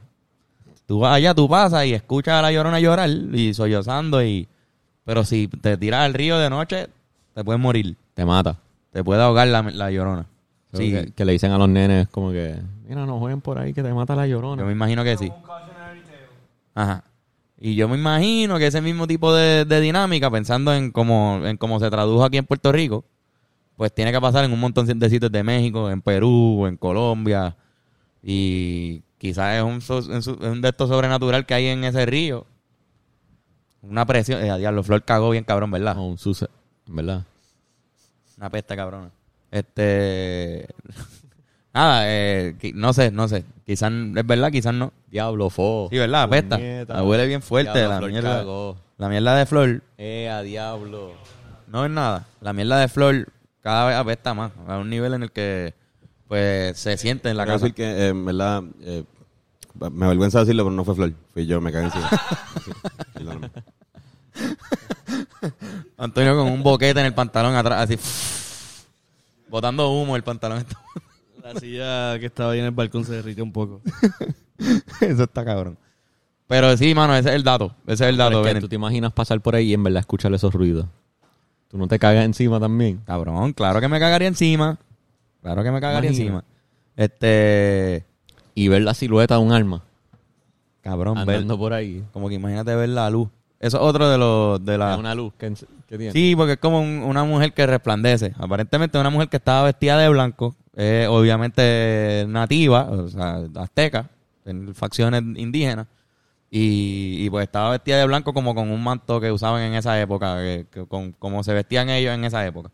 Tú 0.86 0.98
vas 0.98 1.14
allá, 1.14 1.34
tú 1.34 1.48
pasas 1.48 1.86
y 1.86 1.94
escuchas 1.94 2.34
a 2.34 2.42
la 2.42 2.52
llorona 2.52 2.80
llorar 2.80 3.08
y 3.08 3.54
sollozando 3.54 4.22
y... 4.22 4.48
Pero 5.04 5.24
si 5.24 5.48
te 5.48 5.76
tiras 5.76 6.02
al 6.04 6.14
río 6.14 6.38
de 6.38 6.50
noche, 6.50 6.88
te 7.34 7.42
puedes 7.44 7.60
morir. 7.60 7.96
Te 8.14 8.24
mata. 8.24 8.56
Te 8.92 9.02
puede 9.02 9.22
ahogar 9.22 9.46
la, 9.48 9.62
la 9.62 9.90
llorona. 9.90 10.26
Sí. 10.72 10.90
Que, 10.90 11.12
que 11.12 11.24
le 11.24 11.32
dicen 11.32 11.50
a 11.52 11.58
los 11.58 11.68
nenes 11.68 12.08
como 12.08 12.30
que, 12.30 12.56
mira, 12.88 13.04
no 13.06 13.18
jueguen 13.18 13.40
por 13.40 13.58
ahí 13.58 13.72
que 13.72 13.82
te 13.82 13.92
mata 13.92 14.14
la 14.14 14.26
llorona. 14.26 14.62
yo 14.62 14.66
me 14.66 14.72
imagino 14.72 15.02
que 15.04 15.16
sí. 15.16 15.32
Ajá. 16.74 17.04
Y 17.58 17.74
yo 17.74 17.88
me 17.88 17.96
imagino 17.96 18.56
que 18.58 18.66
ese 18.68 18.80
mismo 18.80 19.06
tipo 19.06 19.34
de, 19.34 19.64
de 19.64 19.80
dinámica, 19.80 20.30
pensando 20.30 20.72
en 20.72 20.90
cómo, 20.92 21.40
en 21.44 21.56
cómo 21.56 21.78
se 21.80 21.90
tradujo 21.90 22.24
aquí 22.24 22.38
en 22.38 22.46
Puerto 22.46 22.72
Rico, 22.72 23.04
pues 23.76 23.92
tiene 23.92 24.12
que 24.12 24.20
pasar 24.20 24.44
en 24.44 24.52
un 24.52 24.60
montón 24.60 24.86
de 24.86 25.10
sitios 25.10 25.30
de 25.32 25.42
México, 25.42 25.90
en 25.90 26.00
Perú, 26.00 26.66
en 26.66 26.76
Colombia. 26.76 27.56
Y 28.22 29.02
quizás 29.18 29.56
es 29.56 29.62
un, 29.62 29.80
so- 29.80 29.98
es 29.98 30.26
un- 30.26 30.38
es 30.42 30.48
un 30.48 30.60
de 30.62 30.68
estos 30.68 30.88
sobrenatural 30.88 31.44
que 31.46 31.54
hay 31.54 31.66
en 31.66 31.84
ese 31.84 32.06
río. 32.06 32.46
Una 33.82 34.06
presión. 34.06 34.42
Eh, 34.42 34.50
a 34.50 34.56
diablo, 34.56 34.82
Flor 34.82 35.02
cagó 35.04 35.30
bien 35.30 35.44
cabrón, 35.44 35.70
¿verdad? 35.70 35.96
No, 35.96 36.06
un 36.06 36.18
suce- 36.18 36.48
verdad. 36.86 37.24
Una 38.38 38.50
peste 38.50 38.76
cabrona. 38.76 39.10
Este. 39.50 40.66
Nada, 41.72 42.02
eh, 42.06 42.56
no 42.74 42.92
sé, 42.92 43.10
no 43.12 43.28
sé. 43.28 43.44
Quizás 43.64 43.92
es 43.92 44.26
verdad, 44.26 44.50
quizás 44.50 44.74
no. 44.74 44.92
Diablo, 45.08 45.50
fo. 45.50 45.88
Sí, 45.90 45.98
¿verdad? 45.98 46.24
Apesta. 46.24 46.58
La 46.58 47.02
huele 47.04 47.26
bien 47.26 47.42
fuerte. 47.42 47.72
Diablo, 47.78 47.90
la, 47.90 47.98
Flor 47.98 48.10
mierda, 48.10 48.36
cagó. 48.38 48.76
la 48.98 49.08
mierda 49.08 49.34
de 49.36 49.46
flor 49.46 49.82
Eh, 49.96 50.28
a 50.28 50.42
diablo. 50.42 51.12
no 51.68 51.84
es 51.84 51.90
nada. 51.90 52.26
La 52.40 52.52
mierda 52.52 52.78
de 52.80 52.88
flor 52.88 53.28
cada 53.60 53.86
vez 53.86 53.96
apesta 53.96 54.34
más. 54.34 54.50
A 54.66 54.78
un 54.78 54.90
nivel 54.90 55.14
en 55.14 55.22
el 55.22 55.30
que 55.30 55.74
pues 56.26 56.76
se 56.78 56.96
siente 56.96 57.28
en 57.30 57.36
la 57.36 57.44
Quiero 57.44 57.56
casa. 57.60 57.64
decir 57.66 57.74
que, 57.74 57.84
eh, 57.84 58.08
en 58.08 58.24
verdad, 58.24 58.62
eh, 58.82 59.04
me 59.92 60.06
avergüenza 60.06 60.40
decirlo, 60.40 60.64
pero 60.64 60.74
no 60.74 60.84
fue 60.84 60.94
Flor. 60.96 61.12
Fui 61.32 61.46
yo, 61.46 61.60
me 61.60 61.70
cagué 61.72 61.84
encima. 61.86 62.10
Sí. 63.18 63.26
Antonio 65.98 66.36
con 66.36 66.46
un 66.52 66.62
boquete 66.62 67.00
en 67.00 67.06
el 67.06 67.14
pantalón 67.14 67.54
atrás, 67.54 67.82
así. 67.90 67.98
Botando 69.50 69.90
humo 69.90 70.16
el 70.16 70.22
pantalón. 70.22 70.64
La 71.42 71.58
silla 71.58 72.18
que 72.18 72.26
estaba 72.26 72.52
ahí 72.52 72.60
en 72.60 72.66
el 72.66 72.70
balcón 72.70 73.04
se 73.04 73.12
derritió 73.12 73.42
un 73.44 73.52
poco. 73.52 73.80
Eso 75.00 75.24
está 75.24 75.44
cabrón. 75.44 75.76
Pero 76.46 76.76
sí, 76.76 76.94
mano, 76.94 77.14
ese 77.14 77.28
es 77.30 77.34
el 77.36 77.44
dato. 77.44 77.74
Ese 77.86 78.04
es 78.04 78.10
el 78.10 78.16
Pero 78.16 78.28
dato. 78.38 78.46
es 78.48 78.54
que 78.54 78.60
tú 78.60 78.68
te 78.68 78.74
imaginas 78.74 79.12
pasar 79.12 79.40
por 79.40 79.54
ahí 79.54 79.68
y 79.70 79.74
en 79.74 79.82
verdad 79.84 80.00
escuchar 80.00 80.32
esos 80.34 80.52
ruidos. 80.52 80.86
Tú 81.68 81.78
no 81.78 81.86
te 81.86 81.98
cagas 81.98 82.24
encima 82.24 82.58
también. 82.58 82.98
Cabrón, 83.06 83.52
claro 83.52 83.80
que 83.80 83.86
me 83.88 84.00
cagaría 84.00 84.26
encima. 84.28 84.78
Claro 85.42 85.62
que 85.62 85.70
me 85.70 85.80
cagaría 85.80 86.10
Imagina. 86.10 86.24
encima. 86.40 86.44
Este. 86.96 88.04
Y 88.54 88.66
ver 88.68 88.82
la 88.82 88.94
silueta 88.94 89.36
de 89.36 89.40
un 89.40 89.52
arma 89.52 89.84
Cabrón, 90.82 91.14
ver, 91.24 91.36
andando 91.36 91.56
por 91.56 91.72
ahí. 91.72 92.04
como 92.12 92.28
que 92.28 92.34
imagínate 92.34 92.74
ver 92.74 92.88
la 92.88 93.08
luz. 93.10 93.28
Eso 93.60 93.76
es 93.76 93.82
otro 93.82 94.08
de 94.08 94.16
los 94.18 94.64
de 94.64 94.78
la. 94.78 94.94
Es 94.94 94.98
una 94.98 95.14
luz 95.14 95.32
que, 95.38 95.52
que 95.86 95.98
tiene. 95.98 96.12
Sí, 96.12 96.34
porque 96.34 96.52
es 96.54 96.58
como 96.58 96.80
un- 96.80 97.02
una 97.04 97.24
mujer 97.24 97.52
que 97.52 97.66
resplandece. 97.66 98.32
Aparentemente 98.38 98.98
una 98.98 99.10
mujer 99.10 99.28
que 99.28 99.36
estaba 99.36 99.64
vestida 99.64 99.98
de 99.98 100.08
blanco, 100.08 100.56
eh, 100.74 101.06
obviamente 101.10 102.24
nativa, 102.28 102.84
o 102.90 103.08
sea, 103.08 103.40
azteca, 103.56 104.08
en 104.46 104.74
facciones 104.74 105.22
indígenas, 105.36 105.86
y, 106.50 107.16
y 107.24 107.30
pues 107.30 107.44
estaba 107.44 107.70
vestida 107.72 107.98
de 107.98 108.06
blanco 108.06 108.32
como 108.32 108.54
con 108.54 108.70
un 108.70 108.82
manto 108.82 109.20
que 109.20 109.30
usaban 109.30 109.62
en 109.62 109.74
esa 109.74 110.00
época, 110.00 110.36
que- 110.38 110.66
que 110.70 110.86
con, 110.86 111.12
como 111.12 111.42
se 111.44 111.52
vestían 111.52 111.90
ellos 111.90 112.14
en 112.14 112.24
esa 112.24 112.44
época. 112.46 112.70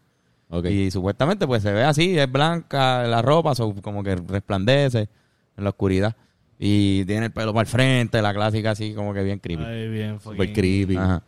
Y 0.70 0.90
supuestamente 0.92 1.46
pues 1.46 1.62
se 1.64 1.72
ve 1.72 1.82
así, 1.82 2.16
es 2.16 2.30
blanca 2.30 3.02
la 3.02 3.20
ropa, 3.22 3.54
so- 3.56 3.74
como 3.82 4.02
que 4.04 4.14
resplandece 4.14 5.08
en 5.56 5.64
la 5.64 5.70
oscuridad. 5.70 6.14
Y 6.58 7.04
tiene 7.04 7.26
el 7.26 7.32
pelo 7.32 7.52
para 7.52 7.62
el 7.62 7.66
frente, 7.66 8.22
la 8.22 8.32
clásica 8.32 8.70
así 8.70 8.94
como 8.94 9.12
que 9.12 9.22
bien 9.22 9.38
creepy. 9.38 9.62
Ay, 9.62 9.88
bien, 9.88 10.20
Super 10.20 10.48
fucking- 10.48 10.54
creepy. 10.54 10.96
Ajá. 10.96 11.22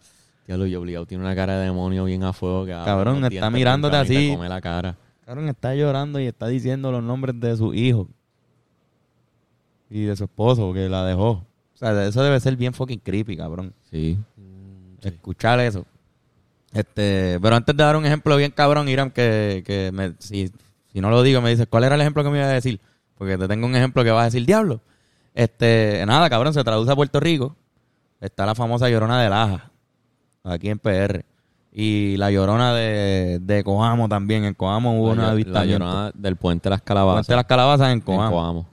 Diablo, 0.47 0.66
y 0.66 0.75
obligado 0.75 1.04
tiene 1.04 1.23
una 1.25 1.35
cara 1.37 1.58
de 1.58 1.66
demonio 1.66 2.04
bien 2.06 2.23
a 2.25 2.32
fuego. 2.32 2.64
Que 2.64 2.73
Cabrón, 2.73 3.23
está 3.25 3.50
mirándote 3.50 3.97
así. 3.97 4.30
Come 4.35 4.49
la 4.49 4.61
cara. 4.62 4.97
Cabrón, 5.26 5.49
está 5.50 5.75
llorando 5.75 6.18
y 6.20 6.26
está 6.26 6.47
diciendo 6.47 6.90
los 6.90 7.02
nombres 7.02 7.38
de 7.38 7.54
su 7.56 7.75
hijo. 7.75 8.08
Y 9.90 10.04
de 10.04 10.16
su 10.16 10.25
esposo, 10.25 10.73
que 10.73 10.88
la 10.88 11.04
dejó. 11.04 11.30
O 11.30 11.76
sea, 11.78 12.06
eso 12.06 12.23
debe 12.23 12.40
ser 12.40 12.56
bien 12.56 12.73
fucking 12.73 13.00
creepy, 13.00 13.37
cabrón. 13.37 13.75
Sí. 13.90 14.18
Escuchar 15.02 15.61
eso. 15.61 15.85
Este, 16.73 17.38
pero 17.40 17.56
antes 17.56 17.76
de 17.76 17.82
dar 17.82 17.97
un 17.97 18.04
ejemplo 18.04 18.37
bien 18.37 18.50
cabrón, 18.50 18.88
Irán, 18.88 19.11
que, 19.11 19.62
que 19.66 19.90
me, 19.92 20.14
si, 20.18 20.50
si 20.92 21.00
no 21.00 21.08
lo 21.11 21.23
digo, 21.23 21.40
me 21.40 21.50
dices, 21.50 21.66
¿cuál 21.68 21.85
era 21.85 21.94
el 21.94 22.00
ejemplo 22.00 22.23
que 22.25 22.30
me 22.30 22.38
iba 22.38 22.47
a 22.47 22.50
decir? 22.52 22.80
Porque 23.16 23.38
te 23.38 23.49
tengo 23.49 23.66
un 23.66 23.75
ejemplo 23.76 24.04
que 24.04 24.11
vas 24.11 24.23
a 24.23 24.25
decir, 24.26 24.44
diablo. 24.44 24.80
Este, 25.38 26.02
nada, 26.04 26.28
cabrón, 26.28 26.52
se 26.52 26.64
traduce 26.64 26.90
a 26.90 26.97
Puerto 26.97 27.21
Rico. 27.21 27.54
Está 28.21 28.45
la 28.45 28.57
famosa 28.57 28.88
Llorona 28.90 29.23
de 29.23 29.30
Laja, 29.30 29.71
aquí 30.42 30.68
en 30.68 30.80
PR. 30.80 31.25
Y 31.71 32.16
la 32.16 32.33
Llorona 32.33 32.75
de, 32.75 33.38
de 33.40 33.62
Coamo 33.62 34.09
también. 34.09 34.45
En 34.45 34.54
Coamo 34.54 34.99
hubo 35.00 35.14
la, 35.14 35.33
una 35.33 35.35
la 35.35 35.64
llorona 35.64 36.11
del 36.12 36.35
puente 36.35 36.64
de 36.64 36.71
las 36.71 36.83
calabazas. 36.83 37.18
Puente 37.26 37.33
de 37.33 37.37
las 37.37 37.45
calabazas 37.45 37.87
en 37.88 37.92
en 37.92 38.00
Coamo. 38.00 38.66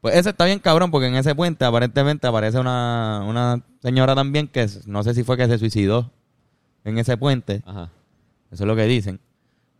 Pues 0.00 0.14
ese 0.14 0.30
está 0.30 0.44
bien 0.44 0.60
cabrón 0.60 0.92
porque 0.92 1.08
en 1.08 1.16
ese 1.16 1.34
puente 1.34 1.64
aparentemente 1.64 2.28
aparece 2.28 2.60
una, 2.60 3.24
una 3.26 3.60
señora 3.82 4.14
también 4.14 4.46
que 4.46 4.64
no 4.86 5.02
sé 5.02 5.12
si 5.14 5.24
fue 5.24 5.36
que 5.36 5.48
se 5.48 5.58
suicidó 5.58 6.12
en 6.84 6.98
ese 6.98 7.16
puente. 7.16 7.62
Ajá. 7.66 7.90
Eso 8.52 8.62
es 8.62 8.68
lo 8.68 8.76
que 8.76 8.84
dicen. 8.84 9.18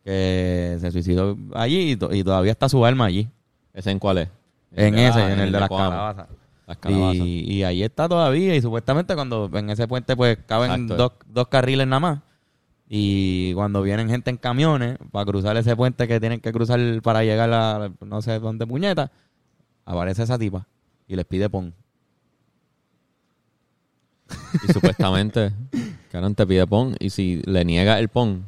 Que 0.05 0.77
se 0.81 0.91
suicidó 0.91 1.37
allí 1.55 1.93
y, 1.93 1.97
to- 1.97 2.13
y 2.13 2.25
todavía 2.25 2.51
está 2.51 2.69
su 2.69 2.85
alma 2.85 3.05
allí. 3.05 3.29
¿Ese 3.73 3.93
en 3.93 4.01
cuál 4.01 4.19
es? 4.19 4.29
En 4.73 4.95
de 4.95 5.07
ese, 5.09 5.19
la- 5.19 5.33
en 5.33 5.41
el 5.41 5.53
de 5.53 5.61
las 5.61 5.69
calabazas. 5.69 6.29
Las 6.67 6.77
calabazas. 6.79 7.17
Y, 7.27 7.53
y 7.53 7.63
ahí 7.65 7.83
está 7.83 8.09
todavía. 8.09 8.55
Y 8.57 8.61
supuestamente 8.63 9.15
cuando 9.15 9.49
en 9.55 9.71
ese 9.71 9.87
puente 9.89 10.17
pues 10.17 10.39
caben 10.47 10.87
dos, 10.97 11.13
dos 11.29 11.49
carriles 11.49 11.87
nada 11.87 12.01
más. 12.01 12.19
Y 12.89 13.53
cuando 13.55 13.83
vienen 13.83 14.09
gente 14.09 14.31
en 14.31 14.37
camiones 14.37 14.97
para 15.11 15.25
cruzar 15.27 15.57
ese 15.57 15.75
puente 15.75 16.07
que 16.07 16.21
tienen 16.21 16.41
que 16.41 16.53
cruzar 16.53 16.79
para 17.03 17.25
llegar 17.25 17.53
a 17.53 17.91
no 18.05 18.23
sé 18.23 18.39
dónde 18.39 18.67
puñeta, 18.67 19.11
aparece 19.85 20.23
esa 20.23 20.39
tipa 20.39 20.67
y 21.09 21.17
les 21.17 21.25
pide 21.25 21.49
pon. 21.51 21.73
Y 24.69 24.73
supuestamente, 24.73 25.53
Cabrón 26.11 26.35
te 26.35 26.47
pide 26.47 26.67
pon 26.67 26.97
y 26.99 27.11
si 27.11 27.43
le 27.45 27.65
niega 27.65 27.99
el 27.99 28.09
pon, 28.09 28.47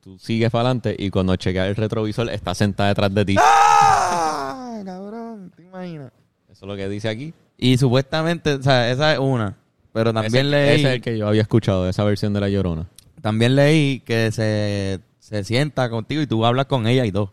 tú 0.00 0.18
sigues 0.18 0.50
para 0.50 0.62
adelante 0.68 0.94
y 0.98 1.10
cuando 1.10 1.34
chequeas 1.36 1.68
el 1.68 1.76
retrovisor 1.76 2.28
está 2.30 2.54
sentada 2.54 2.90
detrás 2.90 3.12
de 3.14 3.24
ti. 3.24 3.36
¡Ah! 3.38 4.80
Cabrón, 4.84 5.25
te 5.50 5.62
imaginas. 5.64 6.12
Eso 6.50 6.64
es 6.64 6.68
lo 6.68 6.76
que 6.76 6.88
dice 6.88 7.08
aquí. 7.08 7.34
Y 7.58 7.78
supuestamente, 7.78 8.54
o 8.54 8.62
sea, 8.62 8.90
esa 8.90 9.12
es 9.14 9.18
una. 9.18 9.56
pero 9.92 10.12
también 10.12 10.46
ese, 10.46 10.50
leí, 10.50 10.80
ese 10.80 10.88
es 10.88 10.94
el 10.96 11.00
que 11.00 11.18
yo 11.18 11.26
había 11.28 11.42
escuchado, 11.42 11.84
de 11.84 11.90
esa 11.90 12.04
versión 12.04 12.32
de 12.32 12.40
La 12.40 12.48
Llorona. 12.48 12.86
también 13.22 13.56
leí 13.56 14.00
que 14.00 14.30
se, 14.32 15.00
se 15.18 15.42
sienta 15.44 15.88
contigo 15.90 16.20
y 16.22 16.26
tú 16.26 16.44
hablas 16.44 16.66
con 16.66 16.86
ella 16.86 17.04
y 17.06 17.12
todo. 17.12 17.32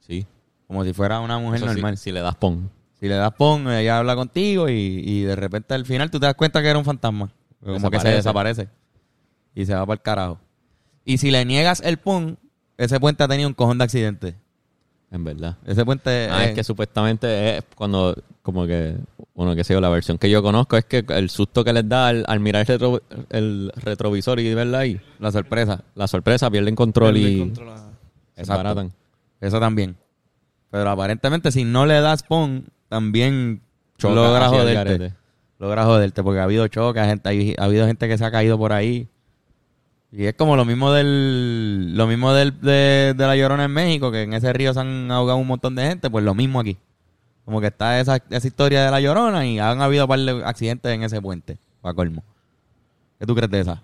Sí. 0.00 0.26
Como 0.66 0.84
si 0.84 0.92
fuera 0.92 1.20
una 1.20 1.38
mujer 1.38 1.56
Eso 1.58 1.68
sí, 1.68 1.74
normal. 1.74 1.96
si 1.96 2.12
le 2.12 2.20
das 2.20 2.36
pon. 2.36 2.70
Si 3.00 3.08
le 3.08 3.14
das 3.14 3.32
pon, 3.32 3.70
ella 3.70 3.98
habla 3.98 4.14
contigo 4.16 4.68
y, 4.68 4.72
y 5.04 5.22
de 5.22 5.36
repente 5.36 5.74
al 5.74 5.84
final 5.86 6.10
tú 6.10 6.18
te 6.20 6.26
das 6.26 6.34
cuenta 6.34 6.60
que 6.62 6.68
era 6.68 6.78
un 6.78 6.84
fantasma. 6.84 7.30
Como 7.60 7.90
que 7.90 7.98
se 8.00 8.08
Desaparece. 8.08 8.16
desaparece. 8.16 8.68
Y 9.54 9.64
se 9.66 9.74
va 9.74 9.84
para 9.86 9.94
el 9.94 10.02
carajo. 10.02 10.38
Y 11.04 11.18
si 11.18 11.30
le 11.30 11.44
niegas 11.44 11.80
el 11.80 11.96
pon, 11.98 12.38
ese 12.76 12.98
puente 13.00 13.22
ha 13.22 13.28
tenido 13.28 13.48
un 13.48 13.54
cojón 13.54 13.78
de 13.78 13.84
accidentes. 13.84 14.34
En 15.10 15.22
verdad. 15.24 15.56
Ese 15.64 15.84
puente... 15.84 16.28
Ah, 16.30 16.46
es 16.46 16.54
que 16.54 16.64
supuestamente 16.64 17.58
es 17.58 17.64
cuando, 17.76 18.14
como 18.42 18.66
que, 18.66 18.96
bueno, 19.34 19.54
qué 19.54 19.62
sé 19.64 19.72
yo, 19.72 19.80
la 19.80 19.88
versión 19.88 20.18
que 20.18 20.28
yo 20.28 20.42
conozco 20.42 20.76
es 20.76 20.84
que 20.84 21.04
el 21.08 21.30
susto 21.30 21.62
que 21.64 21.72
les 21.72 21.88
da 21.88 22.08
al, 22.08 22.24
al 22.26 22.40
mirar 22.40 22.62
el, 22.68 22.78
retro- 22.80 23.02
el 23.30 23.72
retrovisor 23.76 24.40
y 24.40 24.52
verla 24.52 24.80
ahí, 24.80 25.00
la 25.20 25.30
sorpresa. 25.30 25.84
la 25.94 26.08
sorpresa, 26.08 26.50
pierden 26.50 26.74
control 26.74 27.16
y 27.16 27.38
control, 27.38 27.68
ajá. 27.70 27.90
se 28.34 28.40
Exacto. 28.42 28.62
baratan. 28.64 28.92
Eso 29.40 29.60
también. 29.60 29.96
Pero 30.70 30.90
aparentemente 30.90 31.52
si 31.52 31.64
no 31.64 31.86
le 31.86 32.00
das 32.00 32.22
pon, 32.24 32.66
también 32.88 33.60
Choca 33.98 34.14
logra 34.14 34.48
joderte. 34.48 35.12
Logra 35.58 35.84
joderte 35.84 36.22
porque 36.22 36.40
ha 36.40 36.44
habido 36.44 36.66
choques, 36.68 37.00
ha, 37.02 37.06
gente- 37.06 37.28
hay- 37.28 37.54
ha 37.58 37.64
habido 37.64 37.86
gente 37.86 38.08
que 38.08 38.18
se 38.18 38.24
ha 38.24 38.30
caído 38.32 38.58
por 38.58 38.72
ahí. 38.72 39.08
Y 40.18 40.24
es 40.24 40.34
como 40.34 40.56
lo 40.56 40.64
mismo 40.64 40.92
del 40.92 41.94
lo 41.94 42.06
mismo 42.06 42.32
del, 42.32 42.58
de, 42.62 43.12
de 43.14 43.26
la 43.26 43.36
Llorona 43.36 43.64
en 43.64 43.70
México, 43.70 44.10
que 44.10 44.22
en 44.22 44.32
ese 44.32 44.50
río 44.54 44.72
se 44.72 44.80
han 44.80 45.10
ahogado 45.10 45.36
un 45.36 45.46
montón 45.46 45.74
de 45.74 45.86
gente, 45.86 46.08
pues 46.08 46.24
lo 46.24 46.34
mismo 46.34 46.58
aquí. 46.58 46.78
Como 47.44 47.60
que 47.60 47.66
está 47.66 48.00
esa, 48.00 48.16
esa 48.30 48.46
historia 48.46 48.86
de 48.86 48.90
la 48.90 48.98
Llorona 48.98 49.46
y 49.46 49.58
han 49.58 49.82
habido 49.82 50.04
un 50.04 50.08
par 50.08 50.18
de 50.18 50.42
accidentes 50.42 50.90
en 50.90 51.02
ese 51.02 51.20
puente, 51.20 51.58
para 51.82 51.92
colmo. 51.92 52.24
¿Qué 53.18 53.26
tú 53.26 53.34
crees 53.34 53.50
de 53.50 53.60
esa? 53.60 53.82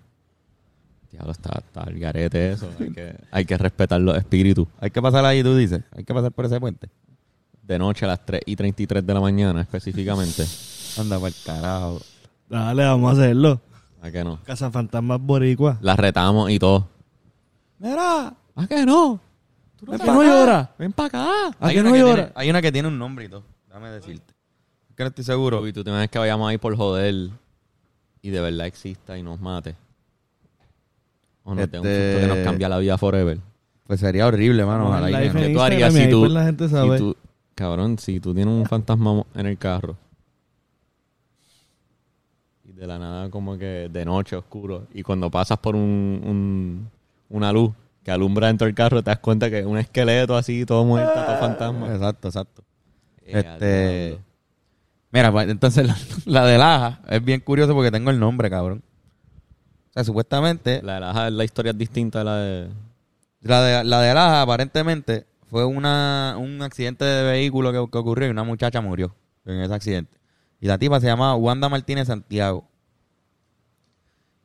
Diablo, 1.11 1.33
está, 1.33 1.59
está 1.59 1.83
el 1.87 1.99
garete 1.99 2.53
eso. 2.53 2.67
Hay 2.79 2.89
que, 2.89 3.15
hay 3.31 3.45
que 3.45 3.57
respetar 3.59 4.01
los 4.01 4.17
espíritus. 4.17 4.67
Hay 4.79 4.89
que 4.89 5.03
pasar 5.03 5.23
ahí, 5.25 5.43
tú 5.43 5.55
dices. 5.55 5.83
Hay 5.95 6.03
que 6.03 6.15
pasar 6.15 6.31
por 6.31 6.45
ese 6.45 6.59
puente. 6.59 6.89
De 7.61 7.77
noche 7.77 8.05
a 8.05 8.07
las 8.07 8.25
3 8.25 8.41
y 8.47 8.55
33 8.55 9.05
de 9.05 9.13
la 9.13 9.21
mañana, 9.21 9.61
específicamente. 9.61 10.43
Anda 10.97 11.17
para 11.17 11.27
el 11.27 11.35
carajo. 11.45 12.01
Dale, 12.49 12.85
vamos 12.85 13.11
a 13.11 13.21
hacerlo. 13.21 13.61
¿A 14.03 14.11
qué 14.11 14.23
no? 14.23 14.39
Casa 14.43 14.69
Fantasmas 14.69 15.19
Boricua. 15.21 15.77
La 15.81 15.95
retamos 15.95 16.51
y 16.51 16.59
todo. 16.59 16.87
Mira, 17.79 18.33
¿A 18.55 18.67
qué 18.67 18.85
no? 18.85 19.19
¿Tú 19.77 19.93
¿A 19.93 19.97
que 19.97 20.05
no 20.05 20.23
llora? 20.23 20.71
Ven 20.77 20.91
para 20.91 21.07
acá. 21.07 21.27
¿A 21.59 21.71
una 21.71 21.83
no 21.83 21.91
que 21.93 21.99
llora? 21.99 22.13
tiene- 22.15 22.31
hay 22.35 22.49
una 22.49 22.61
que 22.61 22.71
tiene 22.71 22.87
un 22.89 22.99
nombre 22.99 23.25
y 23.25 23.29
todo. 23.29 23.43
Déjame 23.67 23.89
decirte. 23.91 24.33
Es 24.89 24.95
que 24.95 25.03
no 25.03 25.09
estoy 25.09 25.23
seguro. 25.23 25.61
Uy, 25.61 25.73
tú 25.73 25.83
te 25.83 25.89
imaginas 25.89 26.09
que 26.09 26.19
vayamos 26.19 26.49
ahí 26.49 26.57
por 26.57 26.75
joder 26.75 27.29
y 28.21 28.29
de 28.29 28.39
verdad 28.41 28.67
exista 28.67 29.17
y 29.17 29.23
nos 29.23 29.39
mate. 29.39 29.75
O 31.45 31.51
un 31.53 31.59
Este- 31.59 31.77
susto 31.77 31.89
que 31.89 32.25
nos 32.27 32.37
cambia 32.39 32.69
la 32.69 32.77
vida 32.79 32.97
forever. 32.97 33.39
Pues 33.87 33.99
sería 33.99 34.27
horrible, 34.27 34.65
mano. 34.65 34.87
Y 35.09 35.11
no. 35.27 35.33
¿Qué 35.33 35.49
tú 35.53 35.61
harías 35.61 35.93
y 35.95 36.03
si 36.03 36.09
tú, 36.09 36.19
pues, 36.21 36.31
la 36.31 36.43
gente 36.45 36.67
si 36.69 36.75
tú- 36.97 37.15
cabrón, 37.55 37.97
si 37.99 38.19
tú 38.19 38.33
tienes 38.33 38.53
un 38.53 38.65
fantasma 38.65 39.23
en 39.35 39.45
el 39.45 39.57
carro 39.57 39.95
y 42.73 42.79
de 42.79 42.87
la 42.87 42.97
nada 42.99 43.29
como 43.29 43.57
que 43.57 43.89
de 43.91 44.05
noche 44.05 44.35
oscuro 44.35 44.87
y 44.93 45.03
cuando 45.03 45.29
pasas 45.29 45.57
por 45.59 45.75
un, 45.75 46.21
un- 46.25 46.89
una 47.29 47.51
luz 47.51 47.71
que 48.03 48.11
alumbra 48.11 48.47
dentro 48.47 48.65
del 48.65 48.75
carro 48.75 49.01
te 49.01 49.09
das 49.11 49.19
cuenta 49.19 49.49
que 49.49 49.59
es 49.59 49.65
un 49.65 49.77
esqueleto 49.77 50.35
así, 50.35 50.65
todo 50.65 50.83
muerto, 50.83 51.13
todo 51.13 51.37
fantasma. 51.37 51.93
Exacto, 51.93 52.27
exacto. 52.27 52.63
Eh, 53.25 53.39
Este. 53.39 54.19
Mira, 55.11 55.31
pues 55.31 55.47
entonces 55.49 55.87
la, 56.25 56.41
la 56.41 56.45
de 56.45 56.57
Laja 56.57 57.01
es 57.09 57.23
bien 57.23 57.39
curioso 57.39 57.73
porque 57.73 57.91
tengo 57.91 58.09
el 58.09 58.19
nombre, 58.19 58.49
cabrón. 58.49 58.81
O 59.89 59.93
sea, 59.93 60.03
supuestamente 60.03 60.81
La, 60.81 60.99
la, 60.99 61.29
la 61.29 61.43
historia 61.43 61.71
es 61.71 61.77
distinta 61.77 62.19
de 62.19 62.25
la 62.25 62.37
de... 62.37 62.69
La 63.41 63.61
de, 63.61 63.83
la 63.83 64.01
de 64.01 64.13
Laja, 64.13 64.41
aparentemente, 64.41 65.25
fue 65.49 65.65
una, 65.65 66.35
un 66.39 66.61
accidente 66.61 67.03
de 67.05 67.23
vehículo 67.29 67.71
que, 67.71 67.91
que 67.91 67.97
ocurrió 67.97 68.27
y 68.27 68.31
una 68.31 68.43
muchacha 68.43 68.79
murió 68.81 69.13
en 69.45 69.59
ese 69.59 69.73
accidente. 69.73 70.17
Y 70.63 70.67
la 70.67 70.77
tipa 70.77 71.01
se 71.01 71.07
llamaba 71.07 71.35
Wanda 71.35 71.67
Martínez 71.67 72.07
Santiago. 72.07 72.63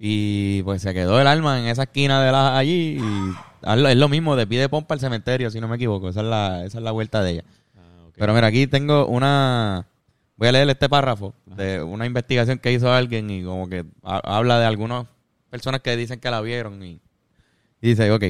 Y 0.01 0.63
pues 0.65 0.83
se 0.83 0.93
quedó 0.93 1.21
el 1.21 1.29
alma 1.29 1.61
en 1.61 1.67
esa 1.67 1.85
esquina 1.85 2.21
de 2.21 2.33
Laja 2.33 2.59
allí. 2.59 2.99
Y 2.99 3.35
es 3.65 3.97
lo 3.97 4.09
mismo, 4.09 4.35
de 4.35 4.45
pie 4.45 4.61
de 4.61 4.69
pompa 4.69 4.95
al 4.95 5.01
cementerio, 5.01 5.49
si 5.53 5.61
no 5.61 5.69
me 5.69 5.77
equivoco. 5.77 6.09
Esa 6.09 6.21
es 6.23 6.27
la, 6.27 6.65
esa 6.65 6.79
es 6.79 6.85
la 6.85 6.91
vuelta 6.91 7.23
de 7.23 7.31
ella. 7.31 7.45
Pero 8.17 8.35
mira, 8.35 8.49
aquí 8.49 8.67
tengo 8.67 9.07
una... 9.07 9.87
Voy 10.37 10.49
a 10.49 10.53
leer 10.53 10.69
este 10.71 10.89
párrafo 10.89 11.35
de 11.47 11.83
una 11.85 12.05
investigación 12.05 12.59
que 12.59 12.73
hizo 12.73 12.93
alguien 12.93 13.31
y 13.31 13.45
como 13.45 13.69
que 13.69 13.85
ha- 14.03 14.37
habla 14.37 14.59
de 14.59 14.67
algunas 14.67 15.07
personas 15.51 15.83
que 15.83 15.97
dicen 15.97 16.19
que 16.19 16.31
la 16.31 16.41
vieron 16.41 16.83
y 16.83 17.01
y 17.81 17.91
dice, 17.91 18.11
ok, 18.11 18.25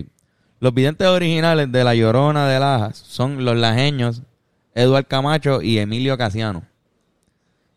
los 0.61 0.75
videntes 0.75 1.07
originales 1.07 1.73
de 1.73 1.85
La 1.85 1.95
Llorona 1.95 2.47
de 2.49 2.61
Lajas 2.61 2.99
son 2.99 3.47
los 3.47 3.57
lajeños 3.57 4.23
Eduard 4.75 5.07
Camacho 5.07 5.63
y 5.63 5.79
Emilio 5.79 6.19
Casiano, 6.19 6.65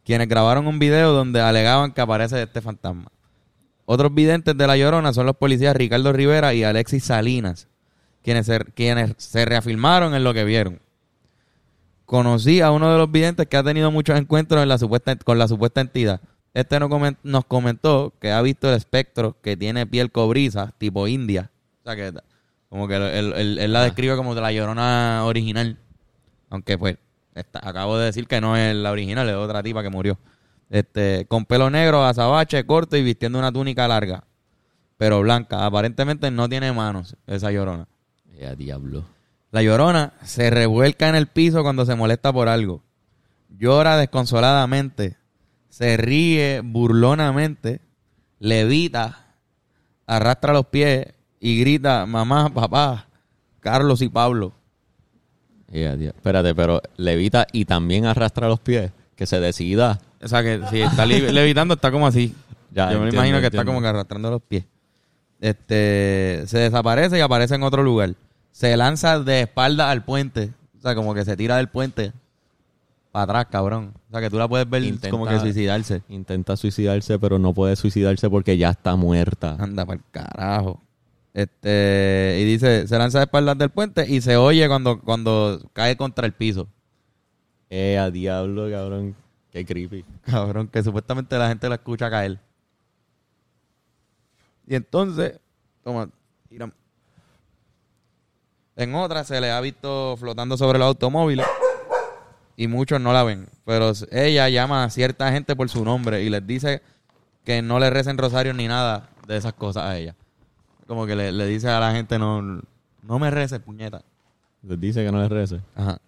quienes 0.06 0.28
grabaron 0.28 0.68
un 0.68 0.80
video 0.80 1.12
donde 1.14 1.42
alegaban 1.42 1.92
que 1.92 2.02
aparece 2.02 2.42
este 2.42 2.62
fantasma. 2.62 3.12
Otros 3.86 4.14
videntes 4.14 4.58
de 4.58 4.68
La 4.68 4.78
Llorona 4.78 5.14
son 5.14 5.26
los 5.26 5.36
policías 5.36 5.76
Ricardo 5.76 6.14
Rivera 6.14 6.54
y 6.54 6.64
Alexis 6.64 7.04
Salinas, 7.06 7.68
quienes 8.24 8.46
se, 8.46 8.60
quienes 8.60 9.14
se 9.18 9.44
reafirmaron 9.46 10.14
en 10.16 10.24
lo 10.24 10.34
que 10.34 10.46
vieron. 10.46 10.80
Conocí 12.06 12.62
a 12.62 12.72
uno 12.72 12.92
de 12.92 12.98
los 12.98 13.12
videntes 13.12 13.48
que 13.48 13.58
ha 13.58 13.64
tenido 13.64 13.90
muchos 13.92 14.18
encuentros 14.18 14.62
en 14.62 14.70
la 14.70 14.78
supuesta, 14.78 15.16
con 15.18 15.38
la 15.38 15.48
supuesta 15.48 15.82
entidad. 15.82 16.20
Este 16.54 16.80
nos 16.80 16.90
comen- 16.90 17.18
nos 17.24 17.46
comentó 17.46 18.14
que 18.20 18.32
ha 18.32 18.42
visto 18.42 18.70
el 18.70 18.76
espectro 18.76 19.38
que 19.42 19.56
tiene 19.56 19.86
piel 19.88 20.12
cobriza, 20.12 20.74
tipo 20.78 21.08
india. 21.08 21.50
O 21.82 21.84
sea 21.86 21.96
que 21.96 22.14
como 22.70 22.88
que 22.88 22.96
él, 22.96 23.34
él- 23.36 23.58
él 23.60 23.74
la 23.74 23.84
describe 23.84 24.18
como 24.18 24.36
de 24.36 24.42
la 24.42 24.52
llorona 24.52 25.24
original. 25.26 25.78
Aunque 26.50 26.78
pues 26.78 26.98
acabo 27.36 27.98
de 27.98 28.06
decir 28.06 28.28
que 28.28 28.42
no 28.42 28.58
es 28.58 28.76
la 28.76 28.92
original, 28.92 29.28
es 29.30 29.36
otra 29.36 29.64
tipa 29.64 29.84
que 29.84 29.90
murió. 29.90 30.18
Este, 30.70 31.26
con 31.28 31.46
pelo 31.46 31.70
negro, 31.70 32.06
azabache, 32.06 32.66
corto 32.66 32.96
y 32.96 33.04
vistiendo 33.04 33.40
una 33.40 33.52
túnica 33.52 33.88
larga, 33.88 34.24
pero 34.98 35.22
blanca. 35.22 35.66
Aparentemente 35.66 36.32
no 36.32 36.48
tiene 36.48 36.72
manos 36.72 37.16
esa 37.28 37.52
llorona. 37.52 37.88
Ya, 38.40 38.56
diablo. 38.56 39.04
La 39.52 39.62
llorona 39.62 40.14
se 40.24 40.50
revuelca 40.50 41.10
en 41.10 41.16
el 41.16 41.28
piso 41.28 41.62
cuando 41.62 41.86
se 41.86 41.96
molesta 41.96 42.32
por 42.32 42.48
algo. 42.48 42.82
Llora 43.50 43.98
desconsoladamente. 43.98 45.18
Se 45.70 45.98
ríe 45.98 46.62
burlonamente. 46.64 47.82
Levita. 48.40 49.26
Arrastra 50.08 50.54
los 50.54 50.68
pies 50.68 51.08
y 51.42 51.60
grita, 51.60 52.06
mamá, 52.06 52.54
papá, 52.54 53.08
Carlos 53.60 54.02
y 54.02 54.10
Pablo. 54.10 54.54
Espérate, 55.72 56.54
pero 56.54 56.82
levita 56.98 57.48
y 57.52 57.66
también 57.66 58.06
arrastra 58.06 58.48
los 58.48 58.60
pies. 58.60 58.92
Que 59.16 59.26
se 59.26 59.40
decida. 59.40 60.00
O 60.22 60.28
sea 60.28 60.44
que 60.44 60.62
si 60.70 60.82
está 60.82 61.06
levitando 61.06 61.76
está 61.76 61.92
como 61.92 62.08
así. 62.08 62.36
Ya, 62.72 62.92
Yo 62.92 63.00
me 63.00 63.10
imagino 63.10 63.40
que 63.40 63.48
está 63.48 63.66
como 63.66 63.82
que 63.82 63.88
arrastrando 63.88 64.30
los 64.32 64.42
pies. 64.42 64.66
Este 65.40 66.44
se 66.46 66.60
desaparece 66.60 67.18
y 67.18 67.22
aparece 67.22 67.56
en 67.56 67.64
otro 67.64 67.84
lugar. 67.84 68.14
Se 68.52 68.76
lanza 68.78 69.20
de 69.20 69.42
espalda 69.42 69.90
al 69.90 70.04
puente. 70.04 70.52
O 70.78 70.82
sea, 70.82 70.96
como 70.96 71.14
que 71.14 71.26
se 71.26 71.36
tira 71.38 71.58
del 71.58 71.68
puente 71.68 72.12
para 73.12 73.24
atrás, 73.24 73.48
cabrón. 73.52 73.94
O 74.08 74.12
sea, 74.12 74.22
que 74.22 74.30
tú 74.30 74.38
la 74.38 74.48
puedes 74.48 74.70
ver 74.70 74.84
Intenta- 74.84 75.10
como 75.10 75.28
que 75.28 75.40
suicidarse. 75.40 76.02
Intenta 76.10 76.56
suicidarse, 76.58 77.20
pero 77.20 77.40
no 77.40 77.54
puede 77.54 77.76
suicidarse 77.76 78.30
porque 78.30 78.58
ya 78.58 78.70
está 78.70 78.96
muerta. 78.96 79.58
Anda 79.60 79.86
para 79.86 79.98
el 80.00 80.04
carajo. 80.12 80.80
Este, 81.34 82.38
y 82.42 82.46
dice, 82.46 82.88
se 82.88 82.98
lanza 82.98 83.20
de 83.20 83.26
espaldas 83.26 83.58
del 83.58 83.70
puente 83.70 84.06
y 84.08 84.22
se 84.22 84.36
oye 84.36 84.68
cuando, 84.68 85.00
cuando 85.00 85.62
cae 85.74 85.96
contra 85.96 86.26
el 86.26 86.34
piso. 86.34 86.68
Eh, 87.70 87.98
a 87.98 88.12
diablo, 88.12 88.70
cabrón. 88.70 89.16
Qué 89.52 89.66
creepy. 89.66 90.06
Cabrón, 90.26 90.68
que 90.68 90.84
supuestamente 90.84 91.38
la 91.38 91.48
gente 91.50 91.70
la 91.70 91.76
escucha 91.76 92.10
caer. 92.10 92.40
Y 94.68 94.76
entonces, 94.76 95.40
toma, 95.84 96.10
tira. 96.48 96.72
En 98.76 98.96
otra 98.96 99.24
se 99.24 99.40
le 99.42 99.52
ha 99.52 99.60
visto 99.62 100.16
flotando 100.18 100.58
sobre 100.58 100.80
los 100.80 100.88
automóviles 100.88 101.46
y 102.56 102.68
muchos 102.68 103.02
no 103.02 103.12
la 103.14 103.24
ven. 103.24 103.48
Pero 103.66 103.92
ella 104.12 104.50
llama 104.50 104.84
a 104.84 104.90
cierta 104.90 105.32
gente 105.32 105.56
por 105.56 105.70
su 105.70 105.84
nombre 105.84 106.24
y 106.24 106.30
les 106.30 106.46
dice 106.46 106.82
que 107.44 107.62
no 107.62 107.80
le 107.80 107.90
recen 107.90 108.18
rosarios 108.18 108.56
ni 108.56 108.68
nada 108.68 109.10
de 109.28 109.38
esas 109.38 109.54
cosas 109.54 109.84
a 109.84 109.98
ella. 109.98 110.16
Como 110.92 111.06
que 111.08 111.16
le, 111.16 111.32
le 111.32 111.46
dice 111.48 111.70
a 111.70 111.80
la 111.80 111.94
gente, 111.94 112.20
no, 112.20 112.42
no 112.42 113.18
me 113.18 113.32
reces, 113.32 113.60
puñeta. 113.62 114.02
Les 114.62 114.78
dice 114.78 115.06
que 115.06 115.10
no 115.10 115.22
les 115.22 115.30
rece. 115.30 115.62
Ajá. 115.74 116.00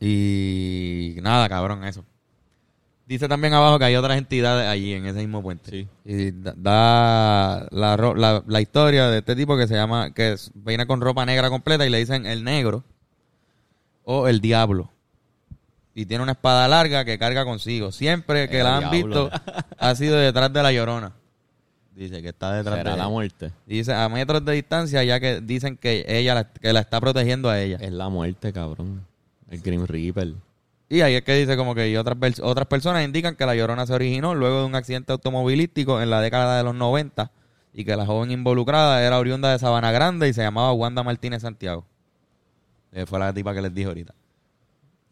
Y 0.00 1.16
nada, 1.22 1.48
cabrón, 1.48 1.84
eso. 1.84 2.04
Dice 3.06 3.28
también 3.28 3.54
abajo 3.54 3.78
que 3.78 3.84
hay 3.84 3.94
otras 3.94 4.18
entidades 4.18 4.66
allí 4.68 4.92
en 4.92 5.06
ese 5.06 5.20
mismo 5.20 5.40
puente. 5.40 5.70
Sí. 5.70 5.88
Y 6.04 6.32
da, 6.32 6.54
da 6.56 7.68
la, 7.70 7.96
la, 7.96 8.42
la 8.44 8.60
historia 8.60 9.08
de 9.08 9.18
este 9.18 9.36
tipo 9.36 9.56
que 9.56 9.68
se 9.68 9.74
llama, 9.74 10.12
que 10.12 10.32
es- 10.32 10.50
viene 10.54 10.84
con 10.88 11.00
ropa 11.00 11.24
negra 11.24 11.48
completa 11.48 11.86
y 11.86 11.90
le 11.90 11.98
dicen 11.98 12.26
el 12.26 12.42
negro 12.42 12.82
o 14.04 14.26
el 14.26 14.40
diablo. 14.40 14.90
y 15.94 16.06
tiene 16.06 16.22
una 16.24 16.32
espada 16.32 16.66
larga 16.66 17.04
que 17.04 17.18
carga 17.18 17.44
consigo. 17.44 17.92
Siempre 17.92 18.48
que 18.48 18.64
la 18.64 18.78
han 18.78 18.90
diablo. 18.90 19.24
visto 19.26 19.40
ha 19.78 19.94
sido 19.94 20.16
detrás 20.16 20.52
de 20.52 20.62
la 20.62 20.72
llorona. 20.72 21.12
Dice 21.94 22.22
que 22.22 22.28
está 22.28 22.52
detrás 22.54 22.76
Será 22.78 22.92
de 22.92 22.96
la 22.98 23.08
muerte. 23.08 23.50
Dice 23.66 23.92
a 23.92 24.08
metros 24.08 24.44
de 24.44 24.52
distancia 24.52 25.02
ya 25.04 25.18
que 25.20 25.40
dicen 25.40 25.76
que 25.76 26.04
ella 26.08 26.34
la, 26.34 26.44
que 26.44 26.72
la 26.72 26.80
está 26.80 27.00
protegiendo 27.00 27.50
a 27.50 27.60
ella. 27.60 27.78
Es 27.80 27.92
la 27.92 28.08
muerte, 28.08 28.52
cabrón. 28.52 29.04
El 29.50 29.60
Grim 29.60 29.84
Reaper. 29.84 30.34
Y 30.88 31.02
ahí 31.02 31.14
es 31.14 31.22
que 31.22 31.34
dice 31.34 31.56
como 31.56 31.74
que 31.74 31.96
otras, 31.98 32.16
otras 32.42 32.66
personas 32.66 33.04
indican 33.04 33.36
que 33.36 33.44
la 33.46 33.54
llorona 33.54 33.86
se 33.86 33.92
originó 33.92 34.34
luego 34.34 34.60
de 34.60 34.66
un 34.66 34.74
accidente 34.74 35.12
automovilístico 35.12 36.00
en 36.00 36.10
la 36.10 36.20
década 36.20 36.56
de 36.58 36.64
los 36.64 36.74
90 36.74 37.30
y 37.72 37.84
que 37.84 37.96
la 37.96 38.06
joven 38.06 38.30
involucrada 38.32 39.02
era 39.04 39.18
oriunda 39.18 39.52
de 39.52 39.58
Sabana 39.58 39.92
Grande 39.92 40.28
y 40.28 40.32
se 40.32 40.42
llamaba 40.42 40.72
Wanda 40.72 41.02
Martínez 41.02 41.42
Santiago. 41.42 41.84
Eh, 42.92 43.06
fue 43.06 43.18
la 43.20 43.32
tipa 43.32 43.54
que 43.54 43.62
les 43.62 43.72
dije 43.74 43.86
ahorita. 43.88 44.14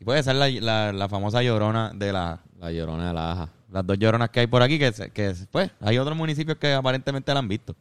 Y 0.00 0.04
puede 0.04 0.22
ser 0.22 0.36
la, 0.36 0.48
la- 0.48 0.92
la 0.92 1.08
famosa 1.08 1.42
llorona 1.42 1.92
de 1.94 2.12
la, 2.12 2.40
La 2.58 2.72
llorona 2.72 3.08
de 3.08 3.14
la 3.14 3.32
aja. 3.32 3.48
Las 3.70 3.86
dos 3.86 3.98
lloronas 3.98 4.30
que 4.30 4.40
hay 4.40 4.46
por 4.46 4.62
aquí, 4.62 4.78
que, 4.78 4.92
se- 4.92 5.10
que 5.10 5.34
pues 5.50 5.70
hay 5.80 5.98
otros 5.98 6.16
municipios 6.16 6.56
que 6.58 6.72
aparentemente 6.72 7.32
la 7.32 7.40
han 7.40 7.48
visto. 7.48 7.74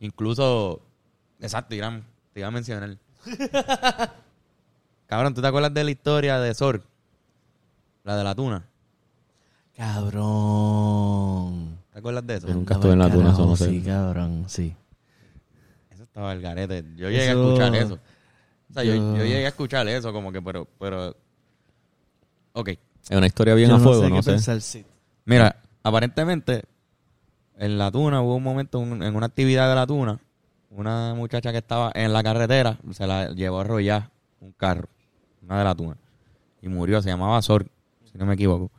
Incluso, 0.00 0.80
exacto, 1.40 1.74
Irán, 1.74 2.04
te 2.32 2.40
iba 2.40 2.48
a 2.48 2.52
mencionar. 2.52 2.96
Cabrón, 5.06 5.34
¿tú 5.34 5.40
te 5.42 5.46
acuerdas 5.46 5.72
de 5.74 5.84
la 5.84 5.90
historia 5.90 6.38
de 6.38 6.54
Sor? 6.54 6.82
La 8.04 8.16
de 8.16 8.24
la 8.24 8.34
tuna. 8.34 8.64
Cabrón. 10.48 11.78
¿Te 11.92 11.98
acuerdas 11.98 12.26
de 12.26 12.36
eso? 12.36 12.46
Yo 12.48 12.54
nunca 12.54 12.74
estuve 12.74 12.92
en 12.92 12.98
la 12.98 13.10
tuna, 13.10 13.30
eso 13.32 13.46
no 13.46 13.56
sé. 13.56 13.66
Sí, 13.70 13.82
cabrón, 13.82 14.44
sí. 14.48 14.74
Eso 15.90 16.02
estaba 16.04 16.32
el 16.32 16.40
garete. 16.40 16.84
Yo 16.96 17.08
llegué 17.10 17.28
Eso- 17.30 17.40
a 17.40 17.44
escuchar 17.46 17.74
eso. 17.74 17.98
O 18.70 18.72
sea, 18.74 18.84
yo, 18.84 18.94
yo- 18.94 19.16
yo 19.16 19.24
llegué 19.24 19.44
a 19.46 19.48
escuchar 19.48 19.88
eso, 19.88 20.12
como 20.12 20.30
que, 20.32 20.42
pero, 20.42 20.66
pero... 20.78 21.16
Ok. 22.52 22.70
Es 23.08 23.16
una 23.16 23.26
historia 23.26 23.54
bien 23.54 23.68
Yo 23.70 23.76
a 23.76 23.78
no 23.78 23.84
fuego, 23.84 24.02
sé 24.04 24.10
no 24.10 24.16
qué 24.16 24.22
sé. 24.22 24.30
pensar, 24.32 24.60
sí. 24.60 24.84
Mira, 25.24 25.56
aparentemente 25.82 26.64
en 27.58 27.78
la 27.78 27.90
tuna 27.90 28.20
hubo 28.22 28.36
un 28.36 28.42
momento 28.42 28.78
un- 28.78 29.02
en 29.02 29.16
una 29.16 29.26
actividad 29.26 29.68
de 29.68 29.74
la 29.74 29.86
tuna, 29.86 30.18
una 30.70 31.14
muchacha 31.14 31.50
que 31.52 31.58
estaba 31.58 31.90
en 31.94 32.12
la 32.12 32.22
carretera 32.22 32.78
se 32.92 33.06
la 33.06 33.30
llevó 33.32 33.58
a 33.58 33.60
arrollar 33.62 34.10
un 34.40 34.52
carro, 34.52 34.88
una 35.42 35.58
de 35.58 35.64
la 35.64 35.74
tuna, 35.74 35.96
y 36.62 36.68
murió, 36.68 37.00
se 37.02 37.08
llamaba 37.08 37.40
Sor, 37.42 37.66
si 38.10 38.18
no 38.18 38.26
me 38.26 38.34
equivoco. 38.34 38.70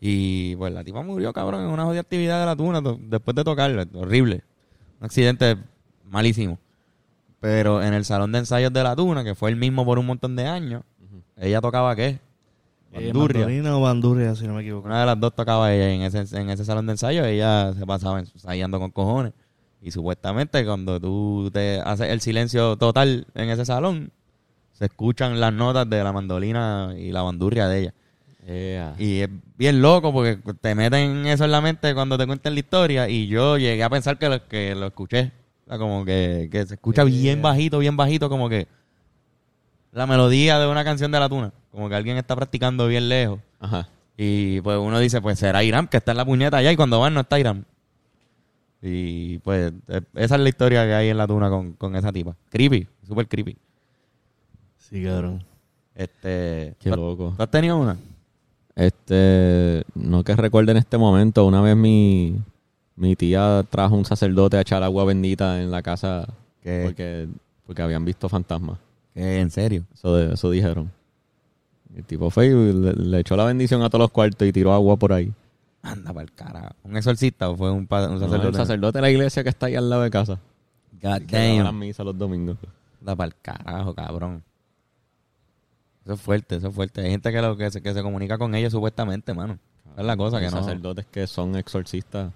Y 0.00 0.54
pues 0.56 0.72
la 0.72 0.84
tipa 0.84 1.02
murió, 1.02 1.32
cabrón, 1.32 1.62
en 1.64 1.68
una 1.70 1.84
jodida 1.84 2.00
actividad 2.00 2.40
de 2.40 2.46
la 2.46 2.56
tuna 2.56 2.82
to- 2.82 2.98
después 3.00 3.34
de 3.34 3.44
tocarla, 3.44 3.86
horrible. 3.94 4.42
Un 5.00 5.06
accidente 5.06 5.56
malísimo. 6.04 6.58
Pero 7.40 7.82
en 7.82 7.94
el 7.94 8.04
salón 8.04 8.32
de 8.32 8.38
ensayos 8.38 8.72
de 8.72 8.82
la 8.82 8.96
tuna, 8.96 9.22
que 9.22 9.34
fue 9.34 9.50
el 9.50 9.56
mismo 9.56 9.84
por 9.84 9.98
un 9.98 10.06
montón 10.06 10.34
de 10.34 10.46
años, 10.46 10.82
ella 11.36 11.60
tocaba 11.60 11.94
qué? 11.94 12.18
Eh, 12.92 13.06
Bandurria. 13.06 13.40
mandolina 13.40 13.76
o 13.76 13.80
bandurria, 13.80 14.34
si 14.34 14.46
no 14.46 14.54
me 14.54 14.62
equivoco. 14.62 14.86
Una 14.86 15.00
de 15.00 15.06
las 15.06 15.20
dos 15.20 15.34
tocaba 15.34 15.72
ella 15.72 15.92
y 15.92 15.96
en 15.96 16.02
ese, 16.02 16.38
en 16.38 16.50
ese 16.50 16.64
salón 16.64 16.86
de 16.86 16.92
ensayo. 16.92 17.24
Ella 17.24 17.72
se 17.74 17.86
pasaba 17.86 18.20
ensayando 18.20 18.78
con 18.78 18.90
cojones. 18.90 19.32
Y 19.82 19.90
supuestamente 19.90 20.64
cuando 20.64 20.98
tú 20.98 21.50
te 21.52 21.80
haces 21.80 22.08
el 22.08 22.20
silencio 22.20 22.76
total 22.76 23.26
en 23.34 23.50
ese 23.50 23.64
salón, 23.64 24.10
se 24.72 24.86
escuchan 24.86 25.38
las 25.38 25.52
notas 25.52 25.88
de 25.88 26.02
la 26.02 26.12
mandolina 26.12 26.94
y 26.96 27.12
la 27.12 27.22
bandurria 27.22 27.68
de 27.68 27.80
ella. 27.80 27.94
Y 28.98 29.20
es 29.20 29.28
bien 29.58 29.82
loco 29.82 30.12
porque 30.12 30.38
te 30.60 30.74
meten 30.74 31.26
eso 31.26 31.44
en 31.44 31.50
la 31.50 31.60
mente 31.60 31.94
cuando 31.94 32.16
te 32.16 32.26
cuentan 32.26 32.54
la 32.54 32.60
historia. 32.60 33.08
Y 33.08 33.26
yo 33.26 33.58
llegué 33.58 33.82
a 33.82 33.90
pensar 33.90 34.18
que 34.18 34.28
lo, 34.28 34.48
que 34.48 34.74
lo 34.74 34.86
escuché. 34.86 35.32
O 35.66 35.68
sea, 35.68 35.78
como 35.78 36.04
que, 36.04 36.48
que 36.50 36.64
se 36.64 36.74
escucha 36.74 37.04
bien 37.04 37.42
bajito, 37.42 37.78
bien 37.78 37.96
bajito, 37.96 38.30
como 38.30 38.48
que 38.48 38.66
la 39.92 40.06
melodía 40.06 40.58
de 40.58 40.66
una 40.66 40.84
canción 40.84 41.10
de 41.10 41.20
la 41.20 41.28
tuna. 41.28 41.52
Como 41.70 41.88
que 41.88 41.94
alguien 41.94 42.16
está 42.16 42.34
practicando 42.36 42.86
bien 42.86 43.08
lejos. 43.08 43.40
Ajá. 43.60 43.88
Y 44.16 44.60
pues 44.62 44.78
uno 44.78 44.98
dice, 44.98 45.20
pues 45.20 45.38
será 45.38 45.62
Irán, 45.62 45.86
que 45.88 45.96
está 45.96 46.10
en 46.12 46.16
la 46.18 46.24
puñeta 46.24 46.56
allá 46.56 46.72
y 46.72 46.76
cuando 46.76 46.98
van 47.00 47.14
no 47.14 47.20
está 47.20 47.38
Irán. 47.38 47.64
Y 48.82 49.38
pues 49.38 49.72
eh, 49.88 50.00
esa 50.14 50.34
es 50.36 50.40
la 50.40 50.48
historia 50.48 50.84
que 50.84 50.94
hay 50.94 51.08
en 51.08 51.16
la 51.18 51.26
tuna 51.26 51.48
con, 51.50 51.72
con 51.72 51.96
esa 51.96 52.12
tipa. 52.12 52.34
Creepy, 52.50 52.86
súper 53.06 53.26
creepy. 53.28 53.56
Sí, 54.76 55.02
cabrón. 55.04 55.44
Este, 55.94 56.74
Qué 56.78 56.90
¿tú- 56.90 56.96
loco. 56.96 57.34
¿Tú 57.36 57.42
has 57.42 57.50
tenido 57.50 57.76
una? 57.76 57.96
Este, 58.76 59.82
no 59.94 60.22
que 60.22 60.36
recuerde 60.36 60.70
en 60.70 60.78
este 60.78 60.96
momento, 60.98 61.44
una 61.44 61.60
vez 61.60 61.76
mi, 61.76 62.36
mi 62.94 63.16
tía 63.16 63.64
trajo 63.68 63.96
un 63.96 64.04
sacerdote 64.04 64.56
a 64.56 64.60
echar 64.60 64.82
agua 64.84 65.04
bendita 65.04 65.60
en 65.60 65.72
la 65.72 65.82
casa 65.82 66.28
¿Qué? 66.62 66.82
porque, 66.84 67.26
porque 67.66 67.82
habían 67.82 68.04
visto 68.04 68.28
fantasmas. 68.28 68.78
¿Qué? 69.14 69.40
¿En 69.40 69.50
serio? 69.50 69.84
Eso, 69.94 70.50
dijeron. 70.50 70.90
El 71.94 72.04
tipo 72.04 72.30
fue 72.30 72.46
y 72.46 72.72
le, 72.72 72.92
le 72.92 73.20
echó 73.20 73.36
la 73.36 73.44
bendición 73.44 73.82
a 73.82 73.88
todos 73.88 74.02
los 74.02 74.10
cuartos 74.10 74.46
y 74.46 74.52
tiró 74.52 74.72
agua 74.72 74.96
por 74.96 75.12
ahí. 75.12 75.32
Anda 75.82 76.12
para 76.12 76.22
el 76.24 76.32
carajo. 76.32 76.74
¿Un 76.84 76.96
exorcista 76.96 77.48
o 77.50 77.56
fue 77.56 77.70
un, 77.70 77.78
un 77.78 77.86
No, 77.90 78.18
sacerdote? 78.18 78.48
el 78.48 78.54
sacerdote 78.54 78.98
de 78.98 79.02
la 79.02 79.10
iglesia 79.10 79.42
que 79.42 79.48
está 79.48 79.66
ahí 79.66 79.74
al 79.76 79.88
lado 79.88 80.02
de 80.02 80.10
casa. 80.10 80.38
God 81.00 81.22
Que 81.26 81.36
daba 81.36 81.54
las 81.56 81.64
damn. 81.64 81.78
misas 81.78 82.04
los 82.04 82.18
domingos. 82.18 82.56
Anda 83.00 83.16
para 83.16 83.28
el 83.28 83.34
carajo, 83.40 83.94
cabrón. 83.94 84.42
Eso 86.04 86.14
es 86.14 86.20
fuerte, 86.20 86.56
eso 86.56 86.68
es 86.68 86.74
fuerte. 86.74 87.00
Hay 87.02 87.10
gente 87.10 87.30
que, 87.32 87.40
lo, 87.42 87.56
que, 87.56 87.70
se, 87.70 87.80
que 87.80 87.94
se 87.94 88.02
comunica 88.02 88.38
con 88.38 88.54
ellos 88.54 88.72
supuestamente, 88.72 89.32
mano. 89.34 89.58
Esa 89.92 90.00
es 90.00 90.06
la 90.06 90.16
cosa 90.16 90.38
que 90.40 90.46
no. 90.46 90.50
sacerdotes 90.52 91.06
que 91.06 91.26
son 91.26 91.56
exorcistas 91.56 92.32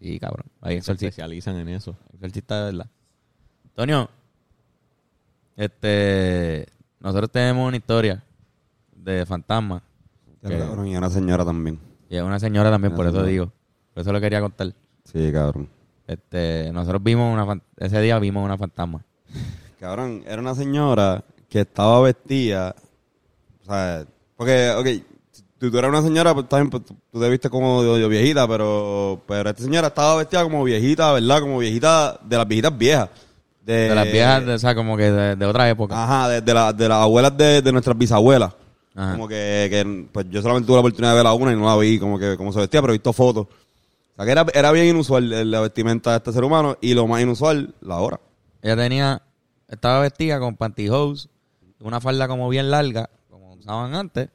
Sí, 0.00 0.18
cabrón. 0.18 0.46
Hay 0.60 0.72
se 0.74 0.78
exorcistas. 0.78 1.10
especializan 1.12 1.56
en 1.56 1.68
eso. 1.68 1.96
Exorcista 2.14 2.58
de 2.66 2.72
verdad. 2.72 2.90
Antonio, 3.68 4.10
este, 5.56 6.66
nosotros 7.00 7.30
tenemos 7.30 7.68
una 7.68 7.76
historia 7.76 8.22
de 8.94 9.26
fantasma. 9.26 9.82
Qué 10.40 10.58
cabrón, 10.58 10.86
y 10.86 10.96
una 10.96 11.10
señora 11.10 11.44
también. 11.44 11.78
Y 12.08 12.16
es 12.16 12.22
una 12.22 12.38
señora 12.38 12.70
también, 12.70 12.92
Una 12.92 12.96
por 12.96 13.06
eso 13.06 13.24
digo. 13.24 13.52
Por 13.94 14.02
eso 14.02 14.12
lo 14.12 14.20
quería 14.20 14.40
contar. 14.40 14.72
Sí, 15.04 15.30
cabrón. 15.32 15.68
Este, 16.06 16.70
nosotros 16.72 17.02
vimos 17.02 17.32
una 17.32 17.60
ese 17.78 18.00
día 18.00 18.18
vimos 18.18 18.44
una 18.44 18.58
fantasma. 18.58 19.04
Cabrón, 19.80 20.22
era 20.26 20.40
una 20.40 20.54
señora 20.54 21.24
que 21.48 21.60
estaba 21.60 22.00
vestida. 22.02 22.74
O 23.62 23.64
sea, 23.64 24.06
porque, 24.36 24.70
ok, 24.70 24.86
si 25.30 25.42
tú, 25.58 25.76
eras 25.76 25.88
una 25.88 26.02
señora, 26.02 26.34
pues 26.34 26.48
también 26.48 26.70
pues, 26.70 26.84
tú, 26.84 27.20
te 27.20 27.28
viste 27.28 27.50
como 27.50 27.82
de 27.82 28.08
viejita, 28.08 28.46
pero, 28.46 29.20
pero 29.26 29.50
esta 29.50 29.62
señora 29.62 29.88
estaba 29.88 30.16
vestida 30.16 30.44
como 30.44 30.62
viejita, 30.64 31.12
¿verdad? 31.12 31.40
Como 31.40 31.58
viejita, 31.58 32.18
de 32.22 32.36
las 32.36 32.46
viejitas 32.46 32.78
viejas. 32.78 33.08
De, 33.64 33.88
De 33.88 33.94
las 33.94 34.10
viejas, 34.10 34.44
de- 34.44 34.54
o 34.54 34.58
sea, 34.58 34.74
como 34.74 34.96
que 34.96 35.10
de, 35.10 35.36
de 35.36 35.46
otra 35.46 35.68
época. 35.70 36.02
Ajá, 36.02 36.28
de, 36.28 36.40
de, 36.40 36.54
la- 36.54 36.72
de 36.72 36.88
las 36.88 36.98
abuelas 36.98 37.36
de, 37.36 37.62
de 37.62 37.72
nuestras 37.72 37.96
bisabuelas. 37.96 38.52
Ajá. 38.94 39.12
Como 39.12 39.28
que, 39.28 39.68
que, 39.70 40.08
pues 40.12 40.26
yo 40.30 40.42
solamente 40.42 40.66
tuve 40.66 40.76
la 40.76 40.80
oportunidad 40.80 41.12
de 41.12 41.16
ver 41.16 41.26
a 41.26 41.32
una 41.32 41.52
y 41.52 41.56
no 41.56 41.66
la 41.66 41.76
vi 41.76 41.98
como 41.98 42.18
que 42.18 42.36
cómo 42.36 42.52
se 42.52 42.58
vestía, 42.60 42.80
pero 42.80 42.92
he 42.92 42.96
visto 42.96 43.12
fotos. 43.12 43.46
O 43.46 44.16
sea 44.16 44.24
que 44.26 44.32
era, 44.32 44.44
era 44.52 44.72
bien 44.72 44.86
inusual 44.88 45.32
eh, 45.32 45.44
la 45.44 45.60
vestimenta 45.60 46.10
de 46.10 46.16
este 46.18 46.32
ser 46.32 46.44
humano 46.44 46.76
y 46.80 46.92
lo 46.94 47.06
más 47.06 47.22
inusual, 47.22 47.74
la 47.80 47.96
hora. 48.00 48.20
Ella 48.60 48.76
tenía, 48.76 49.22
estaba 49.68 50.00
vestida 50.00 50.38
con 50.38 50.56
pantyhose, 50.56 51.28
una 51.80 52.00
falda 52.00 52.28
como 52.28 52.48
bien 52.48 52.70
larga, 52.70 53.08
como 53.30 53.54
usaban 53.54 53.94
antes. 53.94 54.28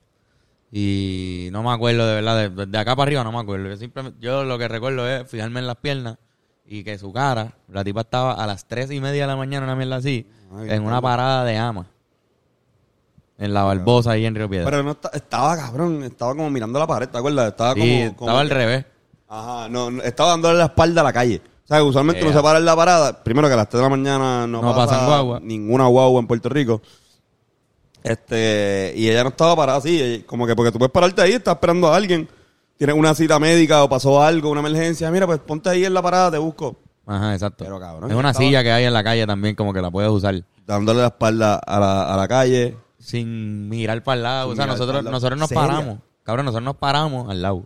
Y 0.71 1.49
no 1.51 1.63
me 1.63 1.71
acuerdo 1.71 2.05
de 2.07 2.15
verdad, 2.15 2.49
de, 2.49 2.65
de 2.65 2.77
acá 2.77 2.95
para 2.95 3.07
arriba 3.07 3.23
no 3.23 3.31
me 3.31 3.39
acuerdo. 3.39 3.69
Yo, 3.69 3.77
simplemente, 3.77 4.17
yo 4.21 4.43
lo 4.43 4.57
que 4.57 4.67
recuerdo 4.67 5.07
es 5.07 5.29
fijarme 5.29 5.59
en 5.59 5.67
las 5.67 5.77
piernas 5.77 6.17
y 6.67 6.83
que 6.83 6.97
su 6.97 7.11
cara, 7.13 7.53
la 7.69 7.83
tipa 7.83 8.01
estaba 8.01 8.33
a 8.33 8.45
las 8.45 8.65
tres 8.67 8.91
y 8.91 8.99
media 8.99 9.23
de 9.23 9.27
la 9.27 9.35
mañana, 9.35 9.65
una 9.65 9.75
mierda 9.75 9.95
así, 9.97 10.27
Ay, 10.55 10.69
en 10.71 10.83
una 10.83 11.01
parada 11.01 11.43
de 11.45 11.57
ama. 11.57 11.87
En 13.37 13.53
la 13.53 13.63
Barbosa, 13.63 14.11
ahí 14.11 14.25
en 14.25 14.33
Río 14.35 14.49
Piedra. 14.49 14.65
Pero 14.65 14.83
no 14.83 14.91
esta- 14.91 15.09
estaba 15.13 15.55
cabrón, 15.55 16.03
estaba 16.03 16.33
como 16.33 16.49
mirando 16.49 16.79
la 16.79 16.87
pared, 16.87 17.07
¿te 17.07 17.17
acuerdas? 17.17 17.49
Estaba 17.49 17.73
sí, 17.75 17.79
como, 18.17 18.29
estaba 18.31 18.39
al 18.41 18.47
que- 18.49 18.53
revés. 18.53 18.85
Ajá, 19.29 19.69
no, 19.69 19.91
no, 19.91 20.01
estaba 20.03 20.31
dándole 20.31 20.57
la 20.57 20.65
espalda 20.65 21.01
a 21.01 21.03
la 21.03 21.13
calle. 21.13 21.41
O 21.63 21.67
sea, 21.67 21.83
usualmente 21.83 22.21
Ea. 22.21 22.27
uno 22.29 22.37
se 22.37 22.41
para 22.43 22.59
en 22.59 22.65
la 22.65 22.75
parada. 22.75 23.23
Primero 23.23 23.47
que 23.47 23.53
a 23.53 23.57
las 23.57 23.69
3 23.69 23.79
de 23.79 23.83
la 23.83 23.89
mañana 23.89 24.47
no, 24.47 24.61
No 24.61 24.73
pasa 24.73 24.87
pasan 24.93 25.05
guagua. 25.05 25.39
ninguna 25.41 25.85
guagua 25.87 26.19
en 26.21 26.27
Puerto 26.27 26.49
Rico. 26.49 26.81
Este, 28.03 28.93
y 28.95 29.09
ella 29.09 29.23
no 29.23 29.29
estaba 29.29 29.55
parada 29.55 29.77
así, 29.79 30.01
ella- 30.01 30.25
como 30.25 30.47
que 30.47 30.55
porque 30.55 30.71
tú 30.71 30.77
puedes 30.79 30.91
pararte 30.91 31.21
ahí, 31.21 31.33
estás 31.33 31.55
esperando 31.55 31.87
a 31.91 31.95
alguien, 31.95 32.27
tienes 32.77 32.95
una 32.95 33.13
cita 33.15 33.39
médica 33.39 33.83
o 33.83 33.89
pasó 33.89 34.21
algo, 34.23 34.49
una 34.51 34.59
emergencia, 34.61 35.09
mira, 35.11 35.25
pues 35.25 35.39
ponte 35.39 35.69
ahí 35.69 35.85
en 35.85 35.93
la 35.93 36.01
parada, 36.01 36.31
te 36.31 36.37
busco. 36.37 36.75
Ajá, 37.05 37.33
exacto. 37.33 37.63
Pero, 37.63 37.79
cabrón, 37.79 38.11
es 38.11 38.17
una 38.17 38.29
estaba- 38.31 38.45
silla 38.45 38.63
que 38.63 38.71
hay 38.71 38.85
en 38.85 38.93
la 38.93 39.03
calle 39.03 39.25
también, 39.25 39.55
como 39.55 39.73
que 39.73 39.81
la 39.81 39.89
puedes 39.91 40.11
usar. 40.11 40.41
Dándole 40.65 40.99
la 41.01 41.07
espalda 41.07 41.55
a 41.55 41.79
la, 41.79 42.13
a 42.13 42.17
la 42.17 42.27
calle. 42.27 42.75
sin 42.99 43.69
mirar 43.69 44.03
para 44.03 44.15
el 44.17 44.23
lado. 44.23 44.43
Sin 44.47 44.51
o 44.53 44.55
sea, 44.55 44.65
mirar 44.65 44.77
nosotros, 44.77 44.95
pa'l 44.97 45.05
lado. 45.05 45.11
nosotros 45.15 45.39
nos 45.39 45.49
¿Seria? 45.49 45.61
paramos. 45.67 45.99
Cabrón, 46.23 46.45
nosotros 46.45 46.65
nos 46.65 46.75
paramos 46.75 47.29
al 47.29 47.41
lado. 47.41 47.63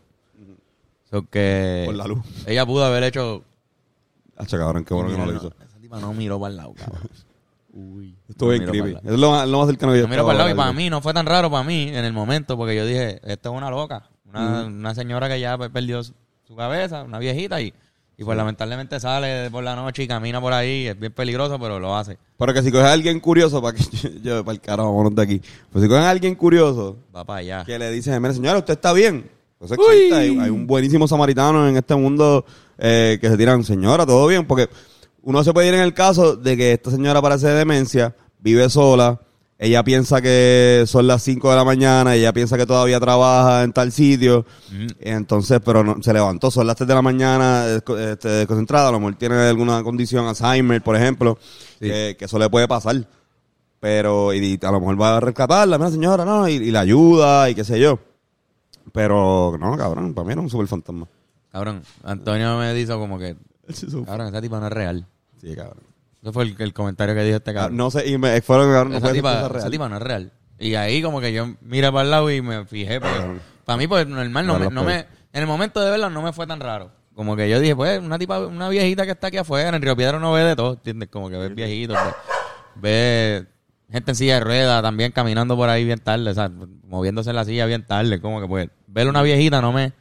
So 1.10 1.24
que 1.30 1.84
Por 1.88 1.96
la 1.96 2.06
luz. 2.06 2.20
Ella 2.46 2.66
pudo 2.66 2.86
haber 2.86 3.04
hecho. 3.04 3.44
Hacho, 4.38 4.58
cabrón, 4.58 4.84
qué 4.86 4.94
bueno 4.94 5.10
que 5.12 5.18
no 5.18 5.26
lo 5.26 5.36
hizo. 5.36 5.48
Esa 5.68 5.78
tipa 5.80 6.00
no 6.00 6.14
miró 6.14 6.40
para 6.40 6.52
el 6.52 6.58
lado, 6.58 6.74
cabrón. 6.74 7.02
Uy. 7.74 8.16
Estuvo 8.30 8.50
bien 8.50 8.62
miró 8.62 8.72
creepy. 8.72 8.94
pa'l 8.94 9.04
lado. 9.04 9.16
Es 9.16 9.20
lo 9.20 9.32
más, 9.32 9.48
lo 9.50 9.58
más 9.60 9.68
cercano 9.68 9.92
que 9.94 9.98
yo 10.00 10.04
No 10.06 10.10
miró 10.10 10.24
para 10.26 10.34
el 10.34 10.38
lado 10.38 10.50
y 10.50 10.54
a 10.54 10.56
para 10.56 10.70
algo. 10.70 10.78
mí 10.78 10.90
no 10.90 11.02
fue 11.02 11.14
tan 11.14 11.26
raro 11.26 11.50
para 11.50 11.64
mí 11.64 11.90
en 11.90 12.06
el 12.06 12.14
momento 12.14 12.56
porque 12.56 12.76
yo 12.76 12.86
dije, 12.86 13.20
esta 13.24 13.50
es 13.50 13.56
una 13.56 13.70
loca. 13.72 14.04
Una, 14.32 14.66
una 14.66 14.96
señora 14.96 15.28
que 15.30 15.40
ya 15.40 15.58
pe- 15.58 15.70
perdió 15.70 16.04
su, 16.04 16.14
su 16.48 16.56
cabeza, 16.56 17.04
una 17.04 17.20
viejita 17.20 17.62
y 17.62 17.74
Y 18.18 18.24
pues 18.24 18.38
lamentablemente 18.38 19.00
sale 19.00 19.50
por 19.50 19.64
la 19.64 19.76
noche 19.76 20.04
y 20.04 20.08
camina 20.08 20.40
por 20.40 20.54
ahí, 20.54 20.88
es 20.88 21.00
bien 21.00 21.12
peligroso, 21.12 21.58
pero 21.60 21.80
lo 21.80 21.96
hace. 21.96 22.18
Pero 22.38 22.54
que 22.54 22.62
si 22.62 22.72
coges 22.72 22.88
a 22.88 22.92
alguien 22.94 23.20
curioso, 23.20 23.62
para 23.62 23.76
que 23.78 23.84
yo, 23.98 24.10
yo 24.22 24.46
para 24.46 24.54
el 24.54 24.62
carajo, 24.62 24.90
vámonos 24.92 25.16
de 25.16 25.22
aquí. 25.24 25.42
Pues 25.72 25.82
si 25.84 25.88
cogen 25.90 26.04
a 26.04 26.10
alguien 26.12 26.36
curioso, 26.36 26.98
Va 27.16 27.24
para 27.26 27.40
allá. 27.40 27.64
que 27.66 27.80
le 27.80 27.90
dice, 27.92 28.20
mire 28.20 28.34
señora, 28.34 28.60
usted 28.60 28.74
está 28.74 28.94
bien. 28.94 29.30
Existe. 29.60 30.14
Hay, 30.14 30.38
hay 30.40 30.50
un 30.50 30.66
buenísimo 30.66 31.08
samaritano 31.08 31.68
en 31.70 31.78
este 31.78 31.94
mundo 31.96 32.46
eh, 32.80 33.18
que 33.22 33.30
se 33.30 33.38
tiran, 33.38 33.64
señora, 33.64 34.06
todo 34.08 34.26
bien. 34.28 34.46
Porque 34.48 34.68
uno 35.24 35.44
se 35.44 35.54
puede 35.54 35.68
ir 35.68 35.74
en 35.76 35.82
el 35.82 35.94
caso 35.94 36.36
de 36.36 36.58
que 36.58 36.72
esta 36.74 36.90
señora 36.90 37.22
parece 37.22 37.48
de 37.48 37.54
demencia, 37.56 38.16
vive 38.40 38.68
sola, 38.70 39.20
ella 39.64 39.84
piensa 39.84 40.24
que 40.24 40.86
son 40.88 41.06
las 41.06 41.22
5 41.22 41.52
de 41.52 41.56
la 41.56 41.64
mañana, 41.64 42.16
ella 42.16 42.34
piensa 42.34 42.58
que 42.58 42.66
todavía 42.66 43.00
trabaja 43.00 43.62
en 43.62 43.72
tal 43.72 43.92
sitio, 43.92 44.44
entonces, 45.00 45.60
pero 45.64 45.84
no, 45.84 46.02
se 46.02 46.12
levantó, 46.14 46.50
son 46.50 46.66
las 46.66 46.76
3 46.76 46.88
de 46.88 46.96
la 46.96 47.04
mañana, 47.04 47.68
este, 47.68 48.28
desconcentrada, 48.28 48.90
a 48.90 48.92
lo 48.92 49.00
mejor 49.00 49.18
tiene 49.18 49.36
alguna 49.36 49.84
condición, 49.84 50.26
Alzheimer, 50.26 50.82
por 50.82 50.96
ejemplo, 50.96 51.38
que, 51.80 52.16
que 52.18 52.26
eso 52.26 52.40
le 52.40 52.50
puede 52.50 52.68
pasar. 52.68 53.08
Pero, 53.80 54.34
y, 54.34 54.40
y 54.40 54.66
a 54.66 54.72
lo 54.72 54.80
mejor 54.80 55.00
va 55.00 55.18
a 55.18 55.20
rescatarla, 55.20 55.78
mira 55.78 55.92
señora, 55.92 56.26
no, 56.26 56.50
y, 56.50 56.54
y 56.54 56.72
la 56.72 56.80
ayuda, 56.80 57.48
y 57.48 57.54
qué 57.54 57.64
sé 57.64 57.80
yo. 57.80 58.00
Pero, 58.92 59.58
no, 59.60 59.78
cabrón, 59.78 60.16
para 60.16 60.26
mí 60.26 60.32
era 60.34 60.42
un 60.42 60.50
super 60.50 60.66
fantasma. 60.66 61.08
Cabrón, 61.52 61.84
Antonio 62.04 62.58
me 62.58 62.74
dijo 62.74 62.98
como 62.98 63.20
que, 63.20 63.36
cabrón, 64.08 64.30
esa 64.30 64.42
tipa 64.42 64.60
no 64.60 64.66
es 64.66 64.74
real. 64.74 65.06
Sí, 65.40 65.56
cabrón. 65.56 65.91
Ese 66.22 66.32
fue 66.32 66.44
el, 66.44 66.56
el 66.60 66.74
comentario 66.74 67.16
que 67.16 67.24
dijo 67.24 67.38
este 67.38 67.54
cabrón. 67.54 67.78
No 67.78 67.90
sé, 67.90 68.08
y 68.08 68.18
me 68.18 68.42
fueron, 68.42 68.92
no 68.92 68.98
esa, 68.98 69.08
ser 69.08 69.16
tipa, 69.16 69.48
esa 69.56 69.70
tipa 69.70 69.90
no 69.90 69.98
es 69.98 70.02
real. 70.02 70.32
Y 70.60 70.76
ahí 70.76 71.02
como 71.02 71.20
que 71.20 71.34
yo 71.34 71.56
miré 71.62 71.92
para 71.92 72.04
el 72.04 72.12
lado 72.12 72.30
y 72.30 72.42
me 72.42 72.66
fijé. 72.66 73.02
porque 73.02 73.40
para 73.66 73.78
mí, 73.78 73.88
pues 73.88 74.06
normal, 74.06 74.46
no, 74.46 74.60
No, 74.60 74.60
me, 74.60 74.70
no 74.70 74.84
me, 74.84 75.00
en 75.00 75.42
el 75.42 75.48
momento 75.48 75.82
de 75.82 75.90
verla 75.90 76.10
no 76.10 76.22
me 76.22 76.32
fue 76.34 76.46
tan 76.46 76.60
raro. 76.60 76.92
Como 77.16 77.36
que 77.36 77.50
yo 77.50 77.60
dije, 77.60 77.76
pues, 77.76 78.00
una 78.00 78.20
tipa, 78.20 78.40
una 78.40 78.70
viejita 78.70 79.06
que 79.06 79.12
está 79.12 79.28
aquí 79.28 79.38
afuera, 79.38 79.76
en 79.76 79.82
Río 79.82 79.96
Piedra 79.96 80.18
uno 80.18 80.32
ve 80.32 80.44
de 80.44 80.56
todo, 80.56 80.74
¿entiendes? 80.74 81.10
Como 81.10 81.30
que 81.30 81.38
ve 81.38 81.50
viejitos, 81.50 81.98
ve, 81.98 82.12
ve 82.76 83.48
gente 83.92 84.12
en 84.12 84.16
silla 84.16 84.36
de 84.36 84.40
ruedas 84.42 84.82
también 84.82 85.12
caminando 85.12 85.58
por 85.58 85.70
ahí 85.70 85.84
bien 85.84 86.00
tarde, 86.00 86.30
o 86.30 86.34
sea, 86.34 86.50
moviéndose 86.84 87.32
en 87.32 87.36
la 87.36 87.44
silla 87.46 87.66
bien 87.66 87.86
tarde, 87.86 88.22
como 88.22 88.40
que 88.40 88.48
pues, 88.48 88.70
ver 88.88 89.08
una 89.08 89.24
viejita 89.24 89.62
no 89.62 89.74
me, 89.74 89.94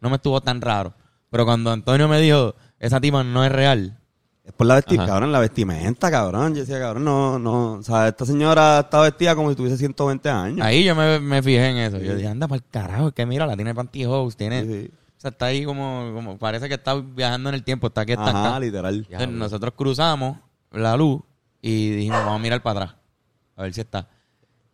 no 0.00 0.10
me 0.10 0.16
estuvo 0.16 0.40
tan 0.40 0.60
raro. 0.60 0.94
Pero 1.30 1.46
cuando 1.46 1.70
Antonio 1.70 2.08
me 2.08 2.20
dijo, 2.20 2.56
esa 2.80 3.00
tipa 3.00 3.22
no 3.22 3.44
es 3.44 3.52
real, 3.52 3.99
Es 4.44 4.52
por 4.52 4.66
la 4.66 4.76
vestimenta, 4.76 5.06
cabrón, 5.06 5.32
la 5.32 5.38
vestimenta, 5.38 6.10
cabrón. 6.10 6.54
Yo 6.54 6.60
decía, 6.60 6.78
cabrón, 6.80 7.04
no, 7.04 7.38
no. 7.38 7.72
O 7.74 7.82
sea, 7.82 8.08
esta 8.08 8.24
señora 8.24 8.80
está 8.80 9.00
vestida 9.00 9.34
como 9.34 9.50
si 9.50 9.56
tuviese 9.56 9.76
120 9.76 10.28
años. 10.30 10.66
Ahí 10.66 10.84
yo 10.84 10.94
me, 10.94 11.20
me 11.20 11.42
fijé 11.42 11.68
en 11.68 11.76
eso. 11.76 11.98
Yo 11.98 12.14
dije, 12.14 12.28
anda 12.28 12.48
para 12.48 12.56
el 12.56 12.64
carajo, 12.70 13.08
es 13.08 13.14
que 13.14 13.26
mira, 13.26 13.46
la 13.46 13.54
tiene 13.56 13.74
pantyhose, 13.74 14.36
tiene... 14.36 14.62
Sí, 14.62 14.68
sí. 14.72 14.90
O 15.18 15.20
sea, 15.20 15.30
está 15.30 15.46
ahí 15.46 15.64
como, 15.66 16.12
como... 16.14 16.38
Parece 16.38 16.66
que 16.68 16.74
está 16.74 16.94
viajando 16.94 17.50
en 17.50 17.54
el 17.54 17.62
tiempo, 17.62 17.88
está 17.88 18.00
aquí, 18.00 18.12
está 18.12 18.30
Ajá, 18.30 18.48
acá. 18.48 18.60
literal. 18.60 19.06
Entonces, 19.10 19.28
nosotros 19.28 19.74
cruzamos 19.76 20.38
la 20.72 20.96
luz 20.96 21.20
y 21.60 21.90
dijimos, 21.90 22.20
vamos 22.20 22.36
a 22.36 22.42
mirar 22.42 22.62
para 22.62 22.84
atrás. 22.84 22.96
A 23.56 23.62
ver 23.62 23.74
si 23.74 23.82
está. 23.82 24.08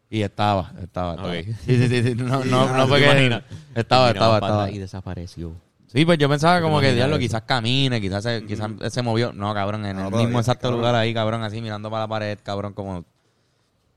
Y 0.08 0.22
estaba, 0.22 0.72
estaba, 0.80 1.14
estaba. 1.14 1.28
Ok. 1.28 1.46
Sí, 1.66 1.88
sí, 1.88 2.02
sí. 2.02 2.14
No, 2.14 2.44
no, 2.44 2.76
no 2.76 2.86
fue 2.86 3.00
¿Te 3.00 3.06
que... 3.06 3.42
Estaba, 3.74 4.10
estaba, 4.10 4.36
estaba. 4.36 4.36
atrás 4.36 4.70
Y 4.72 4.78
desapareció. 4.78 5.52
Sí, 5.96 6.04
pues 6.04 6.18
yo 6.18 6.28
pensaba 6.28 6.60
como 6.60 6.78
que, 6.80 6.88
diablo, 6.96 7.16
quizás 7.18 7.42
camine, 7.42 8.00
quizás 8.02 8.22
se, 8.22 8.44
quizás 8.46 8.70
se 8.92 9.00
movió. 9.02 9.32
No, 9.32 9.54
cabrón, 9.54 9.86
en 9.86 9.96
el 9.98 10.10
mismo 10.18 10.38
exacto 10.40 10.68
lugar 10.76 10.94
ahí, 10.94 11.14
cabrón, 11.14 11.42
así 11.42 11.62
mirando 11.62 11.90
para 11.90 12.02
la 12.02 12.08
pared, 12.08 12.38
cabrón, 12.42 12.74
como... 12.74 13.04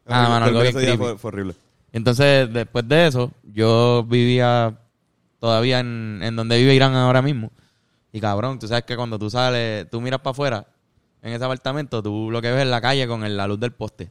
Ah, 0.08 0.30
mano, 0.30 0.46
algo 0.46 0.60
bien 0.62 0.74
fue, 0.98 1.18
fue 1.18 1.28
horrible. 1.28 1.56
Entonces, 1.92 2.52
después 2.54 2.88
de 2.88 3.08
eso, 3.08 3.32
yo 3.44 4.06
vivía 4.08 4.78
todavía 5.40 5.80
en, 5.82 6.22
en 6.24 6.36
donde 6.38 6.58
vive 6.58 6.74
Irán 6.74 6.96
ahora 6.96 7.22
mismo. 7.22 7.52
Y 8.14 8.20
cabrón, 8.22 8.60
tú 8.60 8.68
sabes 8.68 8.86
que 8.86 8.96
cuando 8.96 9.20
tú 9.20 9.30
sales, 9.30 9.90
tú 9.90 10.00
miras 10.00 10.22
para 10.22 10.32
afuera, 10.32 10.68
en 11.22 11.34
ese 11.34 11.44
apartamento, 11.44 12.02
tú 12.02 12.32
lo 12.32 12.42
que 12.42 12.50
ves 12.52 12.62
es 12.64 12.68
la 12.70 12.80
calle 12.80 13.08
con 13.10 13.24
el- 13.26 13.36
la 13.36 13.46
luz 13.46 13.60
del 13.60 13.72
poste. 13.74 14.10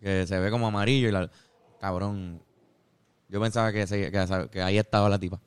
Que 0.00 0.26
se 0.26 0.38
ve 0.40 0.50
como 0.50 0.66
amarillo 0.66 1.08
y 1.08 1.12
la... 1.12 1.30
Cabrón, 1.80 2.42
yo 3.28 3.40
pensaba 3.40 3.72
que, 3.72 3.86
se- 3.86 4.10
que, 4.10 4.48
que 4.50 4.62
ahí 4.62 4.78
estaba 4.78 5.08
la 5.08 5.18
tipa. 5.18 5.38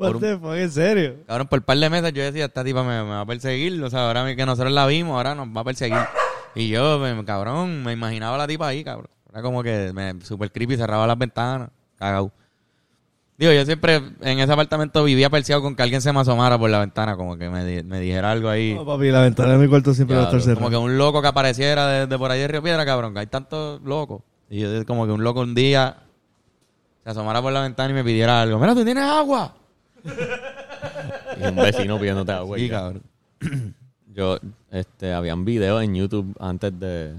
What 0.00 0.20
the 0.20 0.38
fuck, 0.38 0.54
¿en 0.54 0.70
serio? 0.70 1.14
Cabrón, 1.26 1.46
por 1.48 1.58
un 1.60 1.64
par 1.64 1.78
de 1.78 1.90
meses 1.90 2.12
yo 2.12 2.22
decía, 2.22 2.46
esta 2.46 2.64
tipa 2.64 2.82
me, 2.82 3.02
me 3.04 3.10
va 3.10 3.20
a 3.20 3.26
perseguir. 3.26 3.82
O 3.82 3.90
sea, 3.90 4.06
ahora 4.06 4.34
que 4.34 4.46
nosotros 4.46 4.72
la 4.72 4.86
vimos, 4.86 5.16
ahora 5.16 5.34
nos 5.34 5.48
va 5.48 5.60
a 5.60 5.64
perseguir. 5.64 5.98
Y 6.54 6.68
yo, 6.68 6.98
me- 6.98 7.24
cabrón, 7.24 7.82
me 7.84 7.92
imaginaba 7.92 8.34
a 8.34 8.38
la 8.38 8.46
tipa 8.46 8.68
ahí, 8.68 8.82
cabrón. 8.82 9.10
Era 9.32 9.42
como 9.42 9.62
que 9.62 9.92
me 9.94 10.20
super 10.22 10.50
creepy, 10.50 10.76
cerraba 10.76 11.06
las 11.06 11.16
ventanas, 11.18 11.70
cagado. 11.96 12.32
Digo, 13.38 13.52
yo 13.52 13.64
siempre 13.64 14.02
en 14.20 14.38
ese 14.38 14.52
apartamento 14.52 15.02
vivía 15.04 15.30
perseguido 15.30 15.62
con 15.62 15.74
que 15.74 15.82
alguien 15.82 16.02
se 16.02 16.12
me 16.12 16.20
asomara 16.20 16.58
por 16.58 16.68
la 16.68 16.80
ventana, 16.80 17.16
como 17.16 17.38
que 17.38 17.48
me, 17.48 17.82
me 17.84 18.00
dijera 18.00 18.32
algo 18.32 18.50
ahí. 18.50 18.74
No, 18.74 18.84
papi, 18.84 19.10
la 19.10 19.22
ventana 19.22 19.52
de 19.52 19.58
mi 19.58 19.66
cuarto 19.68 19.94
siempre 19.94 20.16
va 20.16 20.24
a 20.24 20.26
estar 20.26 20.40
cerrada. 20.42 20.56
como 20.60 20.68
que 20.70 20.76
un 20.76 20.98
loco 20.98 21.22
que 21.22 21.28
apareciera 21.28 21.86
de, 21.88 22.06
de 22.06 22.18
por 22.18 22.30
ahí 22.30 22.40
de 22.40 22.48
Río 22.48 22.62
Piedra, 22.62 22.84
cabrón, 22.84 23.14
que 23.14 23.20
hay 23.20 23.26
tantos 23.28 23.80
locos. 23.82 24.20
Y 24.50 24.60
yo 24.60 24.84
como 24.84 25.06
que 25.06 25.12
un 25.12 25.24
loco 25.24 25.40
un 25.40 25.54
día 25.54 25.98
se 27.02 27.10
asomara 27.10 27.40
por 27.40 27.52
la 27.52 27.62
ventana 27.62 27.90
y 27.90 27.94
me 27.94 28.04
pidiera 28.04 28.42
algo. 28.42 28.58
Mira, 28.58 28.74
tú 28.74 28.84
tienes 28.84 29.04
agua. 29.04 29.54
Y 30.04 31.46
un 31.46 31.56
vecino 31.56 31.98
pidiéndote 31.98 32.32
agua. 32.32 32.58
Sí, 32.58 32.68
cabrón. 32.68 33.02
Yo, 34.12 34.38
este, 34.70 35.12
habían 35.12 35.44
videos 35.44 35.82
en 35.82 35.94
YouTube 35.94 36.36
antes 36.40 36.78
de 36.78 37.14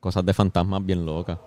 cosas 0.00 0.24
de 0.24 0.34
fantasmas 0.34 0.84
bien 0.84 1.06
locas. 1.06 1.38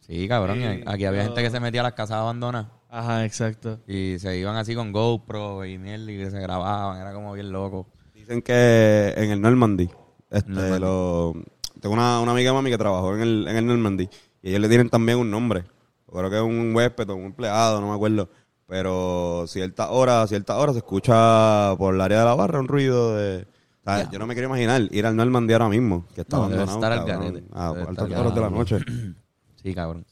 Sí, 0.00 0.26
cabrón. 0.28 0.58
aquí 0.86 1.04
había 1.04 1.24
gente 1.24 1.42
que 1.42 1.50
se 1.50 1.60
metía 1.60 1.80
a 1.80 1.84
las 1.84 1.94
casas 1.94 2.18
abandonadas 2.18 2.68
Ajá, 2.90 3.24
exacto. 3.24 3.80
y 3.86 4.18
se 4.18 4.38
iban 4.38 4.56
así 4.56 4.74
con 4.74 4.92
GoPro 4.92 5.64
y 5.64 5.78
mierda 5.78 6.12
y 6.12 6.18
que 6.18 6.30
se 6.30 6.40
grababan. 6.40 7.00
Era 7.00 7.12
como 7.12 7.32
bien 7.32 7.50
loco. 7.52 7.86
Dicen 8.14 8.42
que 8.42 9.12
en 9.16 9.30
el 9.30 9.40
Normandy, 9.40 9.90
este, 10.30 10.50
Normandy. 10.50 10.80
lo, 10.80 11.34
tengo 11.80 11.94
una, 11.94 12.20
una 12.20 12.32
amiga 12.32 12.52
mami 12.52 12.70
que 12.70 12.78
trabajó 12.78 13.14
en 13.14 13.22
el, 13.22 13.48
en 13.48 13.56
el 13.56 13.66
Normandy 13.66 14.08
y 14.42 14.50
ellos 14.50 14.60
le 14.60 14.68
tienen 14.68 14.88
también 14.88 15.18
un 15.18 15.30
nombre. 15.30 15.64
Creo 16.10 16.30
que 16.30 16.36
es 16.36 16.42
un 16.42 16.74
huésped 16.74 17.10
o 17.10 17.16
un 17.16 17.24
empleado, 17.24 17.80
no 17.80 17.88
me 17.88 17.94
acuerdo. 17.94 18.28
Pero 18.74 19.44
ciertas 19.46 19.86
horas, 19.88 20.28
ciertas 20.28 20.56
horas 20.56 20.74
se 20.74 20.78
escucha 20.78 21.76
por 21.78 21.94
el 21.94 22.00
área 22.00 22.18
de 22.18 22.24
la 22.24 22.34
barra 22.34 22.58
un 22.58 22.66
ruido 22.66 23.14
de... 23.14 23.46
o 23.84 23.84
sea, 23.84 24.10
Yo 24.10 24.18
no 24.18 24.26
me 24.26 24.34
quiero 24.34 24.48
imaginar 24.48 24.82
ir 24.90 25.06
al 25.06 25.14
Normandy 25.14 25.52
ahora 25.52 25.68
mismo, 25.68 26.04
que 26.12 26.22
está 26.22 26.38
No, 26.38 26.48
debe 26.48 26.62
abandonado, 26.64 27.04
estar 27.04 27.14
al 27.14 27.44
a 27.54 27.88
altas 27.88 28.10
horas 28.10 28.34
de 28.34 28.40
la 28.40 28.50
noche. 28.50 28.78
Sí, 29.62 29.72
cabrón. 29.76 30.04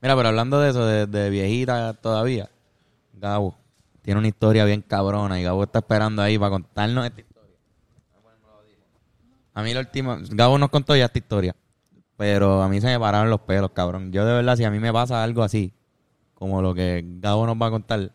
Mira, 0.00 0.14
pero 0.14 0.28
hablando 0.28 0.60
de 0.60 0.70
eso, 0.70 0.86
de, 0.86 1.08
de 1.08 1.30
viejita 1.30 1.94
todavía, 1.94 2.48
Gabo 3.12 3.56
tiene 4.02 4.20
una 4.20 4.28
historia 4.28 4.64
bien 4.64 4.82
cabrona 4.82 5.40
y 5.40 5.42
Gabo 5.42 5.64
está 5.64 5.80
esperando 5.80 6.22
ahí 6.22 6.38
para 6.38 6.50
contarnos 6.50 7.06
esta 7.06 7.22
historia. 7.22 7.56
A 9.52 9.62
mí 9.64 9.74
la 9.74 9.80
última, 9.80 10.18
Gabo 10.30 10.58
nos 10.58 10.70
contó 10.70 10.94
ya 10.94 11.06
esta 11.06 11.18
historia, 11.18 11.56
pero 12.16 12.62
a 12.62 12.68
mí 12.68 12.80
se 12.80 12.86
me 12.86 13.00
pararon 13.00 13.30
los 13.30 13.40
pelos, 13.40 13.72
cabrón. 13.72 14.12
Yo 14.12 14.24
de 14.24 14.32
verdad, 14.32 14.54
si 14.56 14.62
a 14.62 14.70
mí 14.70 14.78
me 14.78 14.92
pasa 14.92 15.24
algo 15.24 15.42
así, 15.42 15.74
como 16.36 16.60
lo 16.60 16.74
que 16.74 17.02
Gabo 17.18 17.46
nos 17.46 17.56
va 17.56 17.66
a 17.68 17.70
contar, 17.70 18.12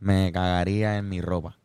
me 0.00 0.32
cagaría 0.32 0.98
en 0.98 1.08
mi 1.08 1.20
ropa. 1.20 1.56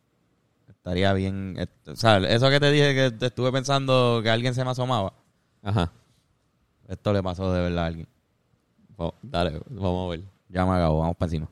Estaría 0.68 1.12
bien, 1.12 1.56
eh, 1.58 1.66
o 1.88 1.96
sea, 1.96 2.18
eso 2.18 2.48
que 2.48 2.60
te 2.60 2.70
dije 2.70 2.94
que 2.94 3.10
te 3.10 3.26
estuve 3.26 3.50
pensando 3.50 4.20
que 4.22 4.30
alguien 4.30 4.54
se 4.54 4.64
me 4.64 4.70
asomaba, 4.70 5.12
Ajá. 5.62 5.92
esto 6.86 7.12
le 7.12 7.22
pasó 7.22 7.52
de 7.52 7.60
verdad 7.62 7.84
a 7.84 7.86
alguien. 7.88 8.08
Dale, 9.22 9.60
vamos 9.68 10.06
a 10.06 10.10
ver. 10.10 10.24
Llama 10.48 10.76
a 10.76 10.78
Gabo, 10.78 11.00
vamos 11.00 11.16
para 11.16 11.26
encima. 11.26 11.48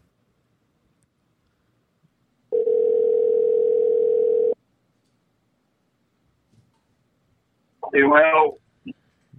Dímelo. 7.92 8.58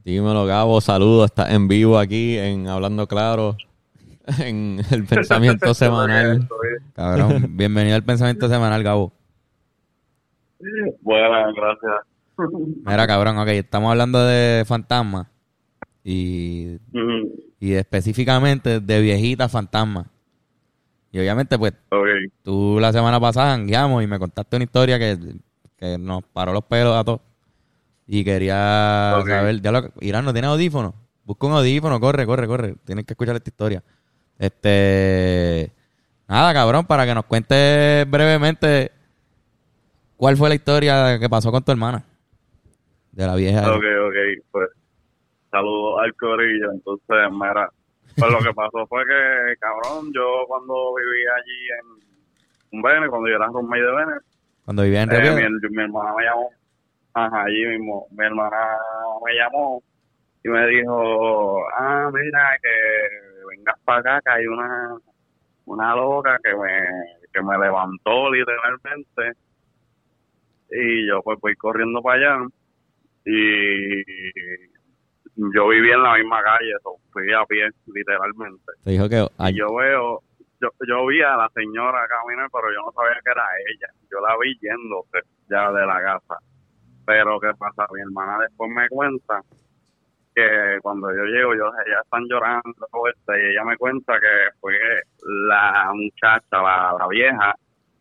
Dímelo, 0.04 0.46
Gabo, 0.46 0.82
saludos. 0.82 1.26
Estás 1.26 1.52
en 1.52 1.68
vivo 1.68 1.98
aquí 1.98 2.38
en 2.38 2.68
Hablando 2.68 3.08
Claro, 3.08 3.58
en 4.40 4.82
el 4.92 5.06
pensamiento 5.06 5.74
semanal. 5.74 6.48
Cabrón, 6.94 7.46
bienvenido 7.58 7.96
al 7.96 8.04
pensamiento 8.04 8.48
semanal, 8.48 8.84
Gabo. 8.84 9.14
Buenas, 11.02 11.54
gracias. 11.56 11.94
Mira, 12.86 13.08
cabrón, 13.08 13.38
ok, 13.38 13.48
estamos 13.50 13.92
hablando 13.92 14.26
de 14.26 14.64
fantasmas 14.66 15.28
y, 16.04 16.78
y 17.60 17.74
específicamente 17.74 18.80
de 18.80 19.02
viejitas 19.02 19.52
fantasmas. 19.52 20.08
Y 21.12 21.20
obviamente, 21.20 21.58
pues, 21.58 21.74
ok. 21.92 22.08
tú 22.44 22.78
la 22.82 22.92
semana 22.92 23.20
pasada 23.20 23.52
jangueamos 23.52 24.04
y 24.04 24.08
me 24.08 24.20
contaste 24.20 24.56
una 24.58 24.66
historia 24.66 25.00
que, 25.00 25.18
que 25.78 25.98
nos 25.98 26.24
paró 26.24 26.52
los 26.52 26.66
pelos 26.66 26.96
a 26.96 27.04
todos. 27.04 27.22
Y 28.08 28.24
quería 28.24 29.16
saber, 29.26 29.62
ya 29.62 29.72
lo, 29.72 29.92
Irán 30.02 30.26
no 30.26 30.34
tiene 30.34 30.48
audífono. 30.48 30.94
Busca 31.24 31.48
un 31.48 31.54
audífono, 31.54 32.00
corre, 32.00 32.26
corre, 32.26 32.48
corre. 32.48 32.76
Tienes 32.84 33.06
que 33.06 33.14
escuchar 33.14 33.36
esta 33.36 33.50
historia. 33.50 33.84
Este. 34.40 35.72
Nada, 36.28 36.54
cabrón, 36.54 36.86
para 36.86 37.06
que 37.06 37.14
nos 37.14 37.26
cuentes 37.26 38.10
brevemente 38.10 38.92
cuál 40.18 40.36
fue 40.38 40.50
la 40.50 40.56
historia 40.56 41.20
que 41.20 41.30
pasó 41.30 41.52
con 41.52 41.64
tu 41.64 41.72
hermana. 41.72 42.04
De 43.12 43.26
la 43.26 43.36
vieja. 43.36 43.62
Ok, 43.72 43.84
ok, 44.08 44.16
pues 44.52 44.70
saludos 45.52 46.02
al 46.04 46.14
corillo. 46.16 46.72
Entonces, 46.72 47.18
mira, 47.32 47.70
pues 48.18 48.32
lo 48.32 48.40
que 48.40 48.54
pasó 48.54 48.86
fue 48.88 49.04
que, 49.06 49.56
cabrón, 49.60 50.12
yo 50.14 50.46
cuando 50.48 50.96
vivía 50.96 51.30
allí 51.38 51.68
en 51.80 52.78
un 52.78 52.82
Bene, 52.82 53.08
cuando 53.08 53.30
yo 53.30 53.36
era 53.36 53.48
roommate 53.48 53.82
de 53.82 53.92
Bene, 53.92 54.20
Cuando 54.66 54.84
vivía 54.84 55.04
en 55.04 55.12
Eh, 55.14 55.32
mi, 55.32 55.70
mi 55.70 55.84
hermana 55.84 56.14
me 56.18 56.24
llamó, 56.26 56.50
ajá, 57.14 57.44
allí 57.44 57.66
mismo, 57.68 58.08
mi 58.12 58.26
hermana 58.26 58.58
me 59.26 59.34
llamó 59.34 59.82
y 60.44 60.50
me 60.50 60.68
dijo, 60.68 61.60
ah, 61.78 62.10
mira, 62.14 62.58
que 62.62 63.25
vengas 63.46 63.76
para 63.84 64.00
acá, 64.00 64.22
que 64.26 64.32
hay 64.32 64.48
una, 64.48 64.98
una 65.66 65.96
loca 65.96 66.38
que 66.44 66.54
me, 66.56 66.88
que 67.34 67.42
me 67.42 67.58
levantó 67.58 68.32
literalmente. 68.32 69.40
Y 70.72 71.08
yo 71.08 71.22
pues 71.22 71.40
voy 71.40 71.56
corriendo 71.56 72.02
para 72.02 72.18
allá 72.18 72.48
y 73.26 74.04
yo 75.36 75.68
vivía 75.68 75.96
en 75.96 76.04
la 76.04 76.14
misma 76.16 76.42
calle, 76.44 76.72
so, 76.84 76.96
fui 77.12 77.32
a 77.34 77.46
pie, 77.46 77.70
literalmente. 77.88 78.72
Te 78.84 78.92
dijo 78.92 79.10
que 79.10 79.26
Y 79.50 79.58
yo 79.58 79.76
veo, 79.76 80.22
yo, 80.62 80.70
yo 80.88 81.06
vi 81.08 81.22
a 81.22 81.36
la 81.36 81.50
señora 81.54 82.08
caminar, 82.08 82.50
pero 82.52 82.72
yo 82.72 82.82
no 82.86 82.92
sabía 82.92 83.20
que 83.24 83.32
era 83.32 83.46
ella. 83.68 83.88
Yo 84.12 84.22
la 84.22 84.38
vi 84.38 84.58
yéndose 84.62 85.28
ya 85.50 85.72
de 85.72 85.86
la 85.86 86.02
casa. 86.02 86.38
Pero 87.06 87.40
¿qué 87.40 87.52
pasa? 87.58 87.86
Mi 87.94 88.02
hermana 88.02 88.40
después 88.40 88.72
me 88.72 88.88
cuenta 88.90 89.42
que 90.36 90.80
cuando 90.82 91.08
yo 91.16 91.24
llego, 91.24 91.56
yo 91.56 91.72
ellas 91.86 92.02
están 92.04 92.26
llorando 92.30 92.88
y 93.30 93.52
ella 93.52 93.64
me 93.64 93.78
cuenta 93.78 94.20
que 94.20 94.58
fue 94.60 94.74
la 95.48 95.92
muchacha, 95.94 96.44
la, 96.52 96.96
la 97.00 97.08
vieja, 97.08 97.56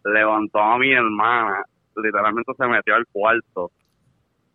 levantó 0.04 0.58
a 0.58 0.78
mi 0.78 0.92
hermana, 0.92 1.62
literalmente 1.96 2.52
se 2.56 2.66
metió 2.66 2.96
al 2.96 3.06
cuarto 3.06 3.70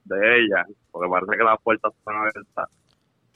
de 0.04 0.40
ella, 0.40 0.66
porque 0.92 1.10
parece 1.10 1.38
que 1.38 1.44
las 1.44 1.62
puertas 1.62 1.94
están 1.96 2.16
abiertas 2.18 2.70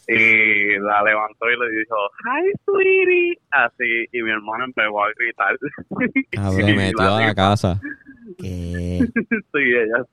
y 0.08 0.80
la 0.80 1.02
levantó 1.04 1.50
y 1.50 1.58
le 1.58 1.80
dijo, 1.80 1.96
hi 2.26 2.52
sweetie, 2.66 3.38
así, 3.52 4.06
y 4.12 4.22
mi 4.22 4.32
hermano 4.32 4.66
empezó 4.66 5.04
a 5.04 5.08
gritar. 5.18 5.58
Y 6.68 6.76
metió 6.76 7.16
a 7.16 7.22
la 7.22 7.34
casa. 7.34 7.80
¿Qué? 8.38 9.00
Sí, 9.54 9.60
ella 9.60 10.06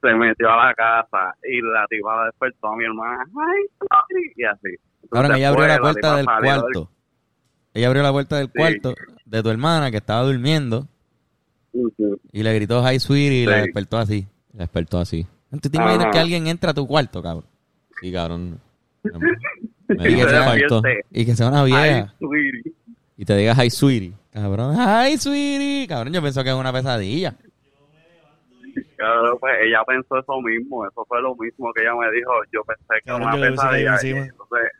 se 0.00 0.14
metió 0.14 0.50
a 0.50 0.66
la 0.66 0.74
casa 0.74 1.34
y 1.48 1.60
la 1.60 1.86
tipa 1.88 2.16
la 2.16 2.24
despertó 2.26 2.68
a 2.68 2.76
mi 2.76 2.84
hermana, 2.84 3.24
hi 3.28 3.68
sweetie, 3.78 4.32
y 4.36 4.44
así. 4.44 4.76
Entonces, 5.02 5.36
ella 5.36 5.48
abrió 5.50 5.66
la 5.66 5.78
puerta 5.78 6.16
del 6.16 6.26
cuarto. 6.26 6.90
Ella 7.74 7.86
abrió 7.88 8.02
la 8.02 8.12
puerta 8.12 8.36
del 8.36 8.46
Sí. 8.46 8.52
cuarto 8.56 8.94
de 9.24 9.42
tu 9.42 9.48
hermana 9.50 9.90
que 9.90 9.96
estaba 9.98 10.22
durmiendo 10.22 10.86
y 12.32 12.42
le 12.42 12.54
gritó 12.54 12.82
hi 12.90 13.00
sweetie 13.00 13.42
y 13.42 13.46
la 13.46 13.56
despertó 13.62 13.98
así. 13.98 14.26
Le 14.52 14.58
despertó 14.60 14.98
así. 14.98 15.26
¿Tú 15.60 15.68
te 15.70 15.76
imaginas 15.76 16.04
Ajá. 16.06 16.10
que 16.12 16.18
alguien 16.18 16.46
entra 16.46 16.70
a 16.70 16.74
tu 16.74 16.86
cuarto, 16.86 17.22
cabrón? 17.22 17.44
Sí, 18.00 18.12
cabrón. 18.12 18.60
Me, 19.88 20.08
Y 20.10 20.14
infarto. 20.14 20.80
despierte, 20.80 21.04
Y 21.10 21.26
que 21.26 21.34
sea 21.36 21.48
una 21.48 21.62
hi 21.62 21.66
vieja. 21.66 22.14
sweetie. 22.18 22.72
Y 23.16 23.24
te 23.24 23.36
digas 23.36 23.58
hi 23.62 23.70
sweetie. 23.70 24.12
Cabrón, 24.32 24.76
hi 24.76 25.16
sweetie. 25.18 25.86
Cabrón, 25.88 26.12
yo 26.12 26.20
pienso 26.22 26.42
que 26.42 26.48
es 26.50 26.54
una 26.56 26.72
pesadilla. 26.72 27.34
Claro, 28.96 29.38
pues 29.38 29.54
ella 29.62 29.82
pensó 29.84 30.18
eso 30.18 30.40
mismo, 30.40 30.86
eso 30.86 31.04
fue 31.06 31.20
lo 31.20 31.34
mismo 31.36 31.72
que 31.72 31.82
ella 31.82 31.94
me 31.94 32.10
dijo. 32.12 32.32
Yo 32.52 32.62
pensé 32.64 32.84
que 33.04 33.10
era 33.10 33.18
Cabrón, 33.18 33.38
una 33.40 33.48
pesadilla. 33.50 33.90
y 33.90 33.94
encima. 33.94 34.20
entonces, 34.20 34.70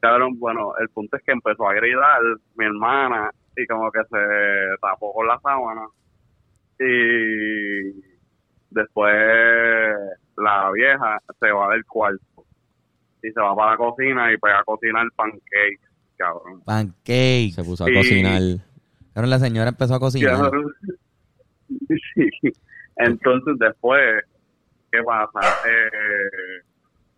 cabrón, 0.00 0.38
bueno, 0.38 0.72
el 0.80 0.88
punto 0.90 1.16
es 1.16 1.22
que 1.24 1.32
empezó 1.32 1.68
a 1.68 1.74
gritar 1.74 2.20
mi 2.56 2.64
hermana 2.64 3.30
y 3.56 3.66
como 3.66 3.90
que 3.90 4.00
se 4.04 4.76
tapó 4.80 5.12
con 5.12 5.26
la 5.26 5.38
sábana. 5.40 5.86
Y 6.80 8.00
después 8.70 9.14
la 10.36 10.70
vieja 10.72 11.18
se 11.40 11.50
va 11.50 11.70
del 11.70 11.84
cuarto 11.84 12.44
y 13.22 13.30
se 13.30 13.40
va 13.40 13.54
para 13.56 13.72
la 13.72 13.76
cocina 13.76 14.32
y 14.32 14.36
pega 14.38 14.60
a 14.60 14.64
cocinar 14.64 15.06
pancakes, 15.16 15.80
cabrón. 16.16 16.62
Pancake. 16.64 17.52
Se 17.52 17.64
puso 17.64 17.84
a 17.84 17.88
cocinar. 17.92 18.40
Cabrón, 19.12 19.30
la 19.30 19.38
señora 19.40 19.70
empezó 19.70 19.94
a 19.94 20.00
cocinar. 20.00 20.50
Sí. 22.14 22.30
Entonces 22.96 23.54
después, 23.58 24.24
¿qué 24.90 25.02
pasa? 25.02 25.40
Eh, 25.68 26.62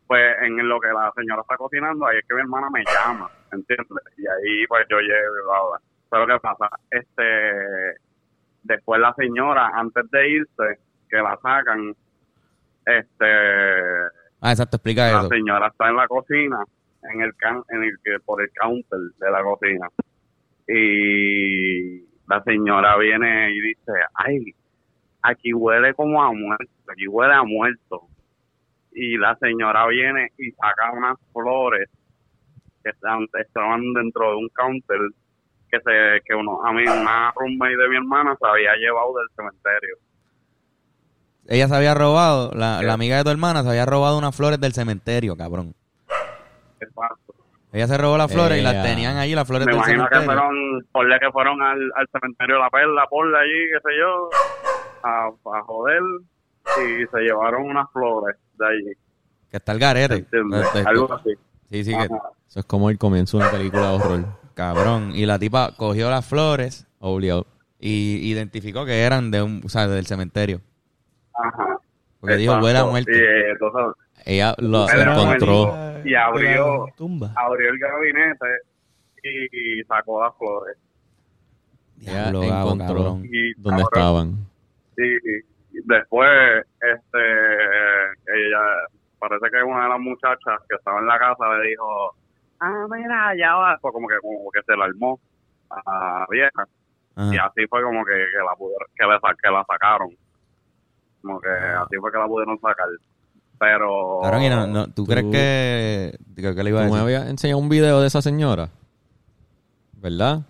pues 0.07 0.37
en 0.43 0.69
lo 0.69 0.79
que 0.81 0.89
la 0.89 1.11
señora 1.17 1.43
está 1.43 1.57
cocinando, 1.57 2.07
ahí 2.07 2.19
es 2.19 2.25
que 2.27 2.35
mi 2.35 2.41
hermana 2.41 2.69
me 2.71 2.83
llama, 2.85 3.31
¿entiendes? 3.53 4.05
Y 4.19 4.27
ahí 4.27 4.67
pues 4.67 4.87
yo 4.91 4.99
llego. 5.01 5.79
Pero 6.11 6.27
¿qué 6.27 6.39
pasa? 6.41 6.69
Este, 6.91 8.01
después 8.65 9.01
la 9.01 9.15
señora, 9.15 9.71
antes 9.75 10.11
de 10.11 10.29
irse, 10.31 10.79
que 11.09 11.17
la 11.17 11.39
sacan, 11.43 11.95
este, 12.87 13.27
Ah, 14.43 14.51
exacto, 14.53 14.77
explica 14.77 15.11
la 15.13 15.21
eso. 15.21 15.29
señora 15.29 15.69
está 15.69 15.89
en 15.89 15.97
la 15.97 16.09
cocina, 16.09 16.59
en 17.13 17.21
el 17.23 17.35
can, 17.37 17.63
en 17.69 17.85
el 17.85 17.97
que 18.03 18.19
por 18.25 18.43
el 18.43 18.51
counter 18.61 18.99
de 19.19 19.31
la 19.31 19.43
cocina. 19.43 19.87
Y 20.67 22.01
la 22.29 22.43
señora 22.45 22.97
viene 22.97 23.51
y 23.53 23.61
dice, 23.61 23.93
"Ay, 24.15 24.55
aquí 25.23 25.53
huele 25.53 25.95
como 25.95 26.23
a 26.23 26.33
muerto, 26.33 26.73
aquí 26.93 27.07
huele 27.09 27.35
a 27.35 27.43
muerto." 27.43 28.03
Y 28.93 29.17
la 29.17 29.37
señora 29.37 29.87
viene 29.87 30.33
y 30.39 30.51
saca 30.53 30.93
unas 30.93 31.17
flores 31.33 31.89
que 32.83 32.91
están, 32.91 33.27
estaban 33.39 33.81
dentro 33.93 34.31
de 34.31 34.37
un 34.37 34.49
counter 34.49 34.99
que 35.71 35.79
se 35.81 36.21
que 36.25 36.35
uno 36.35 36.65
a 36.67 36.73
mí 36.73 36.83
una 36.83 37.31
roommate 37.37 37.77
de 37.77 37.89
mi 37.89 37.97
hermana 37.97 38.35
se 38.41 38.47
había 38.49 38.75
llevado 38.77 39.15
del 39.15 39.29
cementerio. 39.37 39.97
Ella 41.47 41.69
se 41.69 41.75
había 41.77 41.95
robado, 41.95 42.51
la, 42.55 42.83
la 42.83 42.93
amiga 42.93 43.17
de 43.17 43.25
tu 43.25 43.31
hermana 43.31 43.63
se 43.63 43.69
había 43.71 43.87
robado 43.87 44.19
unas 44.19 44.37
flores 44.37 44.61
del 44.61 44.73
cementerio, 44.73 45.37
cabrón. 45.37 45.75
Exacto. 46.81 47.35
Ella 47.73 47.87
se 47.87 47.99
robó 47.99 48.17
las 48.19 48.33
flores 48.33 48.59
y 48.59 48.63
las 48.63 48.83
tenían 48.85 49.17
ahí, 49.17 49.33
las 49.35 49.47
flores 49.47 49.67
Me 49.67 49.73
del 49.73 49.79
imagino 49.79 50.09
que 50.09 50.15
cementerio. 50.17 50.43
fueron, 50.43 50.87
ponle 50.91 51.19
que 51.21 51.31
fueron 51.31 51.63
al, 51.63 51.93
al 51.95 52.09
cementerio 52.09 52.57
de 52.57 52.61
la 52.63 52.71
perla, 52.71 53.07
por 53.09 53.27
allí, 53.37 53.69
qué 53.73 53.79
sé 53.81 53.97
yo, 53.99 54.29
a, 55.03 55.27
a 55.29 55.63
joder, 55.65 56.01
y 56.79 57.07
se 57.07 57.19
llevaron 57.21 57.63
unas 57.65 57.91
flores 57.93 58.37
de 58.59 58.67
allí, 58.67 58.93
Que 59.51 59.57
está 59.57 59.73
el 59.73 59.79
garete. 59.79 60.15
¿entiendes? 60.17 60.67
Este, 60.67 60.89
Algo 60.89 61.13
así. 61.13 61.31
Sí, 61.71 61.85
sí, 61.85 61.93
que. 61.97 62.05
Eso 62.49 62.61
es 62.61 62.67
como 62.67 62.91
el 62.91 62.99
comienzo 62.99 63.39
de 63.39 63.45
una 63.45 63.53
película 63.53 63.91
de 63.91 63.97
horror. 63.97 64.25
cabrón. 64.55 65.13
Y 65.15 65.25
la 65.27 65.39
tipa 65.39 65.73
cogió 65.77 66.11
las 66.11 66.27
flores 66.27 66.87
Obligado. 66.99 67.47
y 67.79 68.17
identificó 68.31 68.85
que 68.85 69.03
eran 69.03 69.31
de 69.31 69.41
un, 69.43 69.63
o 69.65 69.69
sea, 69.69 69.87
del 69.87 70.05
cementerio. 70.07 70.61
Ajá. 71.33 71.79
Porque 72.21 72.37
dijo, 72.37 72.53
Exacto. 72.53 72.67
huele 72.67 72.79
a 72.81 72.85
muerto. 72.87 73.11
Y 73.13 73.15
eh, 73.19 73.51
entonces 73.53 74.05
Ella 74.27 74.55
lo 74.59 74.87
encontró. 74.91 75.75
Y 76.05 76.15
abrió- 76.15 76.87
Tumba. 76.97 77.33
abrió 77.37 77.71
el 77.71 77.79
gabinete 77.79 78.47
y, 79.23 79.83
sacó 79.85 80.23
las 80.25 80.35
flores. 80.37 80.77
Ella 82.03 82.29
encontró 82.31 82.87
cabrón. 82.87 83.25
Y 83.31 83.53
dónde 83.55 83.83
cabrón, 83.85 83.89
estaban. 83.93 84.50
Sí, 85.01 85.19
y 85.73 85.79
después, 85.85 86.29
este, 86.81 87.19
ella, 88.27 88.61
parece 89.19 89.51
que 89.51 89.63
una 89.63 89.85
de 89.85 89.89
las 89.91 90.01
muchachas 90.01 90.61
que 90.69 90.77
estaba 90.77 90.99
en 91.01 91.07
la 91.07 91.19
casa 91.19 91.45
le 91.57 91.69
dijo, 91.71 92.15
ah, 92.61 92.87
mira, 92.91 93.35
ya 93.37 93.55
va, 93.55 93.79
Pues 93.81 93.93
como 93.95 94.07
que, 94.09 94.17
como 94.21 94.51
que 94.51 94.61
se 94.67 94.77
la 94.77 94.85
armó 94.85 95.19
a 95.71 95.81
la 96.21 96.27
vieja. 96.29 96.67
Ajá. 97.17 97.35
Y 97.35 97.39
así 97.39 97.67
fue 97.69 97.83
como 97.83 98.05
que, 98.05 98.13
que 98.13 98.45
la 98.45 98.55
pudieron, 98.57 98.87
que, 98.95 99.05
le 99.07 99.19
sa- 99.21 99.37
que 99.43 99.51
la 99.51 99.65
sacaron. 99.65 100.11
Como 101.23 101.41
que 101.41 101.49
así 101.49 101.97
fue 101.97 102.13
que 102.13 102.19
la 102.19 102.27
pudieron 102.27 102.59
sacar. 102.61 102.87
Pero... 103.59 104.21
Y 104.41 104.49
no, 104.49 104.67
no, 104.67 104.87
¿tú, 104.87 105.05
Tú- 105.05 105.07
crees 105.07 105.27
que... 105.31 106.19
Creo 106.35 106.55
que 106.55 106.63
le 106.63 106.71
iba 106.71 106.81
a 106.81 106.85
me 106.85 106.89
decir. 106.91 107.03
habías 107.03 107.29
enseñado 107.29 107.59
un 107.59 107.69
video 107.69 108.01
de 108.01 108.07
esa 108.07 108.23
señora. 108.23 108.71
¿Verdad? 109.99 110.41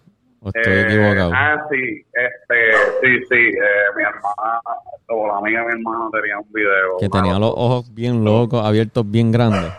¿O 0.43 0.49
estoy 0.49 0.73
Eh, 0.73 0.83
equivocado? 0.83 1.33
Ah, 1.35 1.67
sí, 1.71 2.07
este, 2.13 2.73
sí, 3.03 3.25
sí, 3.29 3.35
eh, 3.35 3.91
mi 3.97 4.03
hermana, 4.03 4.61
o 5.09 5.27
la 5.29 5.37
amiga 5.39 5.61
de 5.61 5.67
mi 5.67 5.73
hermano 5.81 6.11
tenía 6.11 6.39
un 6.39 6.53
video. 6.53 6.97
que 6.99 7.09
tenía 7.09 7.39
los 7.39 7.51
ojos 7.55 7.95
bien 7.95 8.25
locos, 8.25 8.65
abiertos 8.65 9.11
bien 9.11 9.31
grandes. 9.33 9.71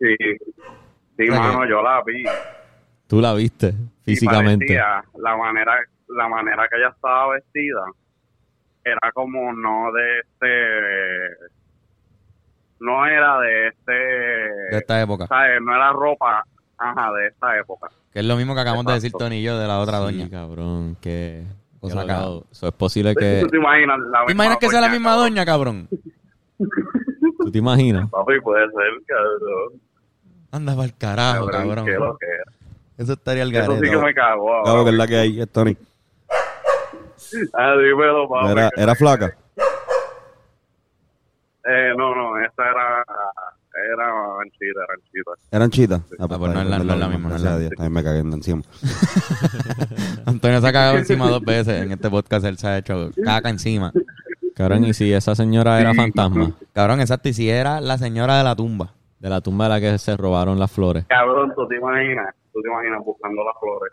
Sí, 0.00 0.16
sí, 1.18 1.28
O 1.28 1.32
sea 1.32 1.40
mano, 1.40 1.66
yo 1.68 1.82
la 1.82 2.02
vi. 2.04 2.24
Tú 3.06 3.20
la 3.20 3.34
viste 3.34 3.68
y 3.68 3.74
físicamente. 4.04 4.64
parecía, 4.66 5.04
la 5.18 5.36
manera, 5.36 5.74
la 6.08 6.28
manera 6.28 6.66
que 6.68 6.76
ella 6.78 6.88
estaba 6.88 7.34
vestida 7.34 7.82
era 8.84 9.12
como 9.12 9.52
no 9.52 9.92
de 9.92 10.18
este, 10.20 11.50
no 12.80 13.06
era 13.06 13.38
de 13.40 13.68
este, 13.68 13.92
De 13.92 14.78
esta 14.78 15.00
época. 15.02 15.26
¿sabes? 15.26 15.60
No 15.60 15.74
era 15.74 15.92
ropa, 15.92 16.44
ajá, 16.90 17.12
de 17.12 17.26
esta 17.28 17.58
época. 17.58 17.88
Que 18.12 18.20
es 18.20 18.24
lo 18.26 18.36
mismo 18.36 18.54
que 18.54 18.60
acabamos 18.60 18.86
de 18.86 18.92
decir 18.94 19.08
Exacto. 19.08 19.24
Tony 19.26 19.36
y 19.38 19.42
yo 19.42 19.58
de 19.58 19.66
la 19.66 19.80
otra 19.80 19.98
Sí, 19.98 20.04
doña. 20.04 20.30
cabrón, 20.30 20.96
que... 21.00 21.44
Cosa 21.80 22.00
locado. 22.02 22.44
Eso 22.50 22.68
es 22.68 22.72
posible 22.74 23.14
que... 23.14 23.40
¿Tú 23.42 23.48
te 23.48 23.56
imaginas 23.58 23.98
la 24.10 24.24
¿Te 24.24 24.32
imaginas 24.32 24.58
que 24.58 24.68
sea 24.70 24.80
la 24.80 24.88
misma 24.88 25.12
doña? 25.12 25.28
doña, 25.30 25.44
cabrón? 25.46 25.88
¿Tú 26.58 27.50
te 27.50 27.58
imaginas? 27.58 28.08
Papi, 28.10 28.40
puede 28.40 28.64
ser, 28.66 29.04
cabrón. 29.06 29.80
Anda 30.50 30.72
para 30.74 30.84
el 30.86 30.96
carajo, 30.96 31.46
cabrón. 31.48 31.84
qué 31.84 31.92
lo 31.92 32.16
que. 32.16 32.26
Eso 33.02 33.12
estaría 33.14 33.42
el 33.42 33.54
Eso 33.54 33.64
sí 33.64 33.68
garete. 33.80 33.90
que 33.90 33.96
me 33.98 34.14
cagó. 34.14 34.62
Claro 34.62 34.84
que 34.84 34.90
es 34.90 34.96
la 34.96 35.06
que 35.06 35.16
hay, 35.16 35.40
es 35.40 35.48
Tony. 35.50 35.76
Ah, 37.54 37.74
dímelo, 37.76 38.28
papi. 38.28 38.52
Era, 38.52 38.70
era 38.76 38.94
flaca. 38.94 39.36
Eh, 41.66 41.92
no, 41.96 42.14
no, 42.14 42.38
esta 42.44 42.62
era 42.70 43.04
era 43.92 44.06
anchita, 44.42 44.80
era 44.84 44.94
anchita. 44.94 45.30
¿Eran 45.50 45.70
chitas? 45.70 46.00
Ah, 46.18 46.26
pues 46.28 46.40
no 46.40 46.60
es 46.62 46.66
la- 46.68 46.78
no 46.78 46.92
es 46.94 46.98
la 46.98 47.08
misma, 47.08 47.28
no 47.30 47.36
es 47.36 47.42
la 47.42 47.90
me 47.90 48.02
cagué 48.04 48.18
encima. 48.20 48.62
Antonio 50.26 50.60
se 50.60 50.68
ha 50.68 50.72
cagado 50.72 50.98
encima 50.98 51.28
dos 51.28 51.42
veces 51.42 51.82
en 51.82 51.92
este 51.92 52.10
podcast. 52.10 52.44
Él 52.46 52.56
se 52.58 52.66
ha 52.68 52.78
hecho 52.78 53.10
caca 53.24 53.48
encima. 53.48 53.92
Cabrón, 54.54 54.84
y 54.84 54.94
si 54.94 55.12
esa 55.12 55.34
señora 55.34 55.80
era 55.80 55.94
fantasma, 55.94 56.52
Cabrón, 56.72 57.00
exacto. 57.00 57.28
Y 57.28 57.32
si 57.34 57.50
era 57.50 57.80
la 57.80 57.98
señora 57.98 58.38
de 58.38 58.44
la 58.44 58.54
tumba. 58.54 58.92
de 59.18 59.28
la 59.30 59.40
tumba 59.40 59.64
de 59.64 59.70
la 59.70 59.80
que 59.80 59.98
se 59.98 60.16
robaron 60.16 60.58
las 60.58 60.70
flores. 60.70 61.04
Cabrón, 61.06 61.52
tú 61.56 61.66
te 61.66 61.76
imaginas, 61.76 62.34
tú 62.52 62.60
te 62.62 62.68
imaginas 62.68 63.04
buscando 63.04 63.42
las 63.44 63.54
flores. 63.58 63.92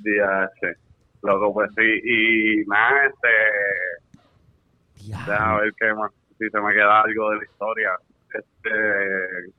DH. 0.00 0.76
Loco, 1.22 1.54
pues 1.54 1.70
sí, 1.76 1.82
y 2.04 2.66
nada, 2.68 3.06
este, 3.06 3.28
déjame 5.08 5.60
ver 5.62 5.72
qué 5.80 5.94
más, 5.94 6.10
si 6.38 6.50
se 6.50 6.60
me 6.60 6.72
queda 6.74 7.00
algo 7.00 7.30
de 7.30 7.36
la 7.38 7.44
historia. 7.44 7.90
Este, 8.34 9.52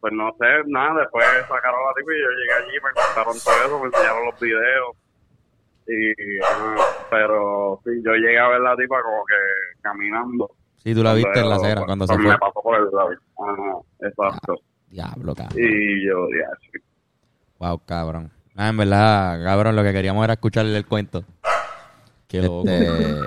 pues 0.00 0.12
no 0.12 0.30
sé, 0.38 0.46
nada, 0.66 1.00
después 1.00 1.26
sacaron 1.48 1.80
la 1.84 1.94
tipa 1.94 2.12
y 2.12 2.20
yo 2.20 2.30
llegué 2.30 2.52
allí, 2.54 2.76
me 2.82 2.92
contaron 2.92 3.36
todo 3.44 3.66
eso, 3.66 3.78
me 3.80 3.86
enseñaron 3.86 4.24
los 4.26 4.40
videos. 4.40 4.96
Y, 5.86 6.12
pero 7.10 7.80
sí, 7.84 7.90
yo 8.04 8.12
llegué 8.12 8.38
a 8.38 8.48
ver 8.48 8.60
la 8.60 8.76
tipa 8.76 9.02
como 9.02 9.24
que 9.24 9.80
caminando. 9.80 10.50
Sí, 10.76 10.94
tú 10.94 11.02
la 11.02 11.14
viste 11.14 11.40
en 11.40 11.48
la 11.48 11.56
acera 11.56 11.84
cuando 11.84 12.06
se 12.06 12.16
me 12.16 12.24
fue. 12.24 12.38
pasó 12.38 12.62
por 12.62 12.76
el 12.76 12.84
lado. 12.84 13.10
Ajá, 13.10 13.78
exacto. 14.00 14.54
Diablo, 14.88 15.34
cabrón. 15.34 15.58
Y 15.58 16.06
yo, 16.06 16.28
ya, 16.30 16.48
sí. 16.60 16.78
Wow, 17.58 17.82
cabrón. 17.84 18.30
Ah, 18.56 18.68
en 18.68 18.76
verdad, 18.76 19.42
cabrón, 19.44 19.76
lo 19.76 19.82
que 19.82 19.92
queríamos 19.92 20.24
era 20.24 20.34
escucharle 20.34 20.76
el 20.76 20.86
cuento. 20.86 21.24
Qué 22.28 22.42
loco. 22.42 22.68
Este, 22.68 23.26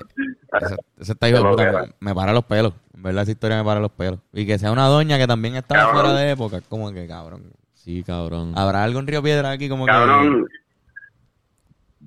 ese, 0.59 0.75
ese 0.99 1.11
está 1.13 1.29
hijo 1.29 1.49
puta, 1.49 1.71
me, 1.99 2.09
me 2.09 2.15
para 2.15 2.33
los 2.33 2.43
pelos. 2.45 2.73
En 2.95 3.03
verdad, 3.03 3.23
esa 3.23 3.31
historia 3.31 3.57
me 3.57 3.63
para 3.63 3.79
los 3.79 3.91
pelos. 3.91 4.19
Y 4.33 4.45
que 4.45 4.59
sea 4.59 4.71
una 4.71 4.85
doña 4.87 5.17
que 5.17 5.27
también 5.27 5.55
estaba 5.55 5.81
Cabrón. 5.85 6.01
fuera 6.01 6.19
de 6.19 6.31
época. 6.31 6.61
Como 6.67 6.91
que, 6.93 7.07
cabrón. 7.07 7.43
Sí, 7.73 8.03
cabrón. 8.03 8.53
¿Habrá 8.55 8.83
algo 8.83 8.99
en 8.99 9.07
Río 9.07 9.23
Piedra 9.23 9.51
aquí 9.51 9.67
como 9.69 9.85
Cabrón. 9.85 10.45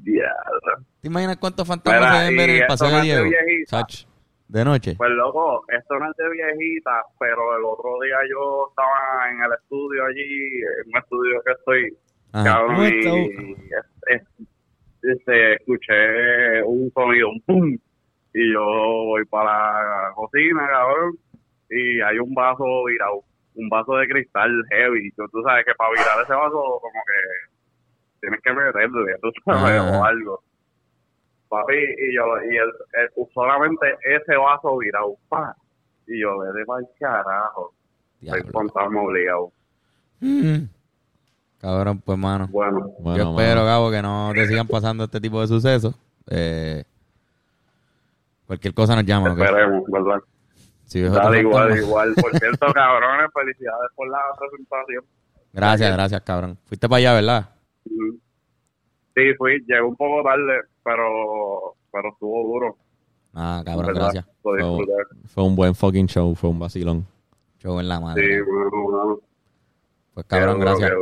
Que... 0.04 0.20
¿Te 1.00 1.09
imaginas 1.09 1.37
cuántos 1.38 1.66
fantasmas 1.66 2.00
Mira, 2.00 2.12
se 2.12 2.18
deben 2.24 2.37
ver 2.37 2.50
en 2.50 2.57
y 2.57 2.59
el 2.61 2.66
paseo 2.66 2.88
de 2.90 3.02
Diego? 3.02 3.24
Sach, 3.66 4.04
de 4.48 4.64
noche. 4.64 4.94
Pues 4.96 5.11
loco, 5.11 5.64
esto 5.68 5.98
no 5.98 6.11
es 6.11 6.16
de 6.16 6.30
viejita, 6.30 6.90
pero 7.18 7.57
el 7.59 7.64
otro 7.64 7.90
día 8.02 8.16
yo 8.30 8.68
estaba 8.70 9.30
en 9.30 9.42
el 9.42 9.52
estudio 9.61 10.04
allí, 10.07 10.61
en 10.83 10.88
un 10.94 10.96
estudio 10.98 11.42
que 11.44 11.52
estoy, 11.52 11.98
Ajá. 12.33 12.44
cabrón, 12.44 12.76
¿Cómo 12.76 12.87
y 12.87 13.52
es- 14.11 14.22
este, 15.02 15.54
escuché 15.57 16.62
un 16.64 16.90
sonido, 16.94 17.28
un 17.28 17.40
pum, 17.42 17.76
y 18.35 18.53
yo 18.53 18.62
voy 18.64 19.25
para 19.27 20.09
la 20.09 20.14
cocina, 20.14 20.66
cabrón, 20.68 21.16
y 21.70 22.01
hay 22.01 22.18
un 22.18 22.35
vaso 22.35 22.85
virado, 22.85 23.23
un 23.55 23.68
vaso 23.68 23.94
de 23.94 24.09
cristal 24.09 24.51
heavy, 24.70 25.11
yo, 25.16 25.25
tú 25.29 25.42
sabes 25.42 25.64
que 25.64 25.75
para 25.75 25.90
virar 25.90 26.23
ese 26.23 26.33
vaso 26.35 26.53
como 26.83 27.01
que 27.07 28.20
tienes 28.20 28.40
que 28.42 28.53
meterle, 28.53 29.16
tú 29.23 29.31
sabes, 29.44 29.81
Ajá. 29.81 29.99
o 30.01 30.05
algo. 30.05 30.42
Papi, 31.49 31.75
y 31.77 32.14
yo, 32.14 32.25
y 32.51 32.57
el, 32.57 32.68
el- 32.94 33.27
solamente 33.33 33.87
ese 34.05 34.37
vaso 34.37 34.77
virado, 34.79 35.14
pa, 35.29 35.55
y 36.09 36.20
yo, 36.20 36.38
vete 36.40 36.64
para 36.66 36.81
el 36.81 36.87
carajo, 36.99 37.73
estoy 38.20 38.42
fantasma 38.51 39.01
obligado. 39.03 39.53
Mm. 40.20 40.64
Cabrón, 41.61 42.01
pues, 42.05 42.18
mano. 42.18 42.49
Bueno, 42.51 42.88
Bueno, 42.99 43.16
Yo 43.18 43.25
mano. 43.33 43.40
espero, 43.40 43.64
Gabo, 43.64 43.90
que 43.90 44.03
no 44.03 44.33
te 44.35 44.47
sigan 44.47 44.66
pasando 44.66 45.05
este 45.05 45.20
tipo 45.20 45.40
de 45.40 45.47
sucesos. 45.47 45.94
Eh, 46.31 46.85
cualquier 48.46 48.74
cosa 48.74 48.94
nos 48.96 49.04
llama, 49.04 49.30
esperemos, 49.30 49.85
¿verdad? 49.88 50.22
Otro 50.87 51.11
Dale, 51.11 51.40
igual, 51.40 51.76
igual. 51.76 52.14
Por 52.14 52.30
cierto, 52.38 52.66
cabrones, 52.72 53.30
felicidades 53.33 53.90
por 53.96 54.09
la 54.09 54.18
presentación. 54.38 55.04
Gracias, 55.52 55.92
gracias, 55.92 56.20
cabrón. 56.22 56.59
Fuiste 56.64 56.88
para 56.88 56.98
allá, 56.98 57.14
¿verdad? 57.14 57.50
Sí, 59.14 59.35
fui, 59.38 59.61
llegué 59.66 59.83
un 59.83 59.96
poco 59.96 60.22
tarde, 60.22 60.62
pero, 60.83 61.76
pero 61.92 62.09
estuvo 62.11 62.42
duro. 62.44 62.76
Ah, 63.33 63.62
cabrón, 63.64 63.87
¿verdad? 63.87 64.02
gracias. 64.12 64.26
Fue, 64.42 65.44
un 65.44 65.57
buen 65.57 65.74
fucking 65.74 66.07
show, 66.07 66.35
fue 66.35 66.50
un 66.50 66.59
vacilón. 66.59 67.07
Show 67.59 67.80
en 67.80 67.88
la 67.88 68.00
madre. 68.00 68.37
Sí, 68.37 68.42
bueno, 68.42 68.70
bueno. 68.70 69.18
Pues, 70.12 70.26
cabrón, 70.26 70.59
duro, 70.61 70.76
gracias. 70.76 70.92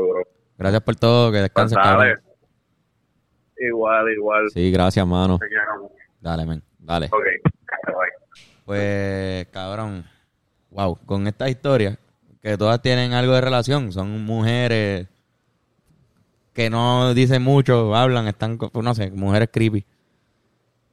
Gracias 0.59 0.83
por 0.83 0.97
todo. 0.97 1.31
Que 1.31 1.39
Pues 1.39 1.43
descanses, 1.43 1.77
dale. 1.77 2.15
cabrón. 2.15 2.21
Igual, 3.59 4.13
igual. 4.13 4.51
Sí, 4.51 4.71
gracias, 4.71 5.07
mano. 5.07 5.39
Dale, 6.21 6.47
men. 6.47 6.63
Dale. 6.83 7.07
Ok. 7.07 7.23
Pues, 8.65 9.47
cabrón. 9.49 10.05
Wow, 10.71 10.99
con 11.05 11.27
estas 11.27 11.51
historias, 11.51 11.99
que 12.41 12.57
todas 12.57 12.81
tienen 12.81 13.13
algo 13.13 13.35
de 13.35 13.41
relación, 13.41 13.93
son 13.93 14.25
mujeres 14.25 15.07
que 16.55 16.71
no 16.71 17.13
dicen 17.15 17.43
mucho, 17.43 17.95
hablan, 17.95 18.27
están, 18.29 18.59
no 18.73 18.95
sé, 18.95 19.11
mujeres 19.11 19.49
creepy. 19.53 19.85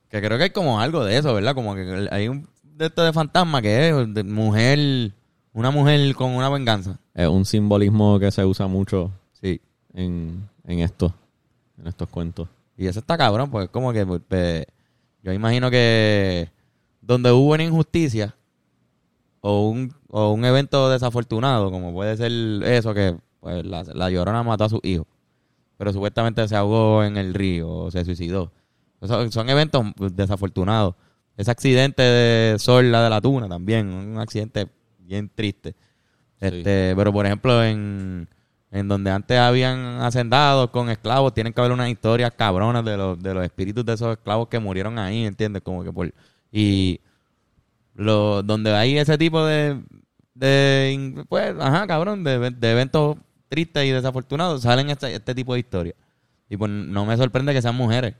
Que 0.10 0.22
creo 0.22 0.38
que 0.38 0.46
hay 0.46 0.50
como 0.50 0.80
algo 0.80 1.04
de 1.06 1.18
eso, 1.18 1.34
¿verdad? 1.34 1.54
Como 1.54 1.76
que 1.76 2.08
hay 2.12 2.28
un 2.28 2.48
de 2.64 2.86
esto 2.88 3.04
de 3.04 3.14
fantasma 3.14 3.62
que 3.62 3.90
es 3.90 4.14
de 4.14 4.24
mujer, 4.24 5.12
una 5.54 5.70
mujer 5.72 6.16
con 6.16 6.32
una 6.32 6.50
venganza. 6.50 6.98
Es 7.14 7.28
un 7.28 7.46
simbolismo 7.46 8.20
que 8.20 8.32
se 8.32 8.44
usa 8.46 8.68
mucho 8.68 9.12
Sí. 9.34 9.62
en, 9.94 10.48
en 10.66 10.80
esto, 10.80 11.14
en 11.78 11.88
estos 11.88 12.08
cuentos. 12.10 12.48
Y 12.78 12.88
eso 12.88 13.00
está 13.00 13.18
cabrón, 13.18 13.52
pues 13.52 13.70
como 13.70 13.92
que 13.94 14.06
pues, 14.06 14.66
yo 15.24 15.34
imagino 15.34 15.70
que 15.72 16.52
donde 17.02 17.32
hubo 17.32 17.54
una 17.54 17.64
injusticia 17.64 18.36
o 19.42 19.70
un, 19.70 19.94
o 20.10 20.32
un 20.34 20.46
evento 20.46 20.90
desafortunado, 20.90 21.72
como 21.72 21.94
puede 21.94 22.18
ser 22.18 22.32
eso, 22.64 22.94
que 22.94 23.16
pues, 23.40 23.66
la, 23.66 23.84
la 23.84 24.10
llorona 24.10 24.44
mató 24.44 24.66
a 24.66 24.70
su 24.70 24.80
hijo, 24.84 25.08
pero 25.78 25.94
supuestamente 25.94 26.48
se 26.48 26.56
ahogó 26.56 27.04
en 27.04 27.18
el 27.18 27.34
río 27.34 27.70
o 27.70 27.92
se 27.92 28.04
suicidó. 28.06 28.52
Eso- 29.02 29.32
son 29.32 29.50
eventos 29.50 29.86
desafortunados. 30.14 30.96
Ese 31.38 31.52
accidente 31.52 32.02
de 32.04 32.60
Sol, 32.60 32.92
la 32.92 33.02
de 33.02 33.10
la 33.10 33.22
Tuna, 33.22 33.48
también, 33.48 33.88
un 33.88 34.20
accidente 34.20 34.68
bien 35.00 35.30
triste. 35.34 35.74
Este, 36.42 36.94
pero 36.98 37.14
por 37.14 37.26
ejemplo, 37.26 37.64
en, 37.64 38.28
en 38.72 38.88
donde 38.88 39.12
antes 39.12 39.38
habían 39.40 40.02
hacendados 40.02 40.70
con 40.70 40.90
esclavos, 40.90 41.34
tienen 41.34 41.54
que 41.54 41.62
haber 41.62 41.72
unas 41.72 41.90
historias 41.90 42.32
cabronas 42.36 42.86
de 42.86 42.98
los, 42.98 43.20
de 43.22 43.34
los 43.34 43.44
espíritus 43.44 43.86
de 43.86 43.94
esos 43.94 44.18
esclavos 44.18 44.48
que 44.48 44.60
murieron 44.60 45.00
ahí, 45.00 45.26
¿entiendes? 45.26 45.64
Como 45.64 45.84
que 45.84 45.92
por 45.92 46.14
y 46.52 47.00
lo, 47.96 48.44
donde 48.44 48.74
hay 48.74 48.98
ese 48.98 49.18
tipo 49.18 49.44
de, 49.46 49.82
de 50.34 51.26
pues, 51.28 51.56
ajá, 51.60 51.88
cabrón, 51.88 52.24
de, 52.24 52.52
de 52.52 52.72
eventos 52.72 53.18
tristes 53.50 53.86
y 53.86 53.90
desafortunados, 53.90 54.62
salen 54.62 54.90
este, 54.90 55.14
este 55.14 55.36
tipo 55.36 55.54
de 55.54 55.60
historias. 55.60 55.96
Y 56.48 56.58
pues 56.58 56.72
no 56.72 57.06
me 57.06 57.18
sorprende 57.18 57.54
que 57.54 57.62
sean 57.62 57.76
mujeres. 57.76 58.16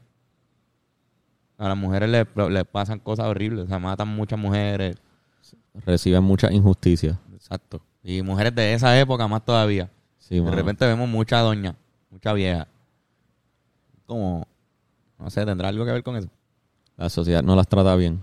A 1.58 1.68
las 1.70 1.78
mujeres 1.78 2.10
les, 2.10 2.26
les 2.50 2.64
pasan 2.66 3.00
cosas 3.00 3.26
horribles, 3.26 3.66
o 3.66 3.68
sea, 3.68 3.80
matan 3.80 4.08
muchas 4.08 4.40
mujeres. 4.40 4.98
Reciben 5.86 6.24
mucha 6.24 6.52
injusticia. 6.52 7.20
Exacto. 7.34 7.82
Y 8.04 8.22
mujeres 8.22 8.54
de 8.56 8.74
esa 8.74 9.00
época 9.00 9.28
más 9.28 9.44
todavía. 9.44 9.90
Sí, 10.30 10.36
de 10.36 10.42
mano. 10.42 10.56
repente 10.56 10.86
vemos 10.86 11.10
mucha 11.10 11.40
doña, 11.40 11.76
mucha 12.12 12.32
vieja. 12.34 12.68
Como, 14.06 14.48
no 15.18 15.30
sé, 15.32 15.44
¿tendrá 15.46 15.70
algo 15.70 15.84
que 15.86 15.92
ver 15.92 16.04
con 16.04 16.16
eso? 16.16 16.30
La 16.98 17.10
sociedad 17.10 17.42
no 17.44 17.56
las 17.56 17.68
trata 17.68 17.96
bien. 17.96 18.22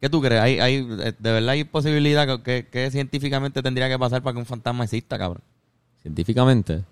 ¿Qué 0.00 0.08
tú 0.10 0.20
crees? 0.20 0.40
¿Hay, 0.42 0.58
hay, 0.58 0.74
eh, 1.00 1.12
¿De 1.18 1.32
verdad 1.32 1.50
hay 1.50 1.64
posibilidad 1.64 2.42
que- 2.42 2.66
que 2.66 2.90
científicamente 2.90 3.62
tendría 3.62 3.88
que 3.88 3.98
pasar 3.98 4.22
para 4.22 4.34
que 4.34 4.40
un 4.40 4.46
fantasma 4.46 4.84
exista, 4.84 5.16
cabrón? 5.18 5.42
Científicamente, 6.02 6.82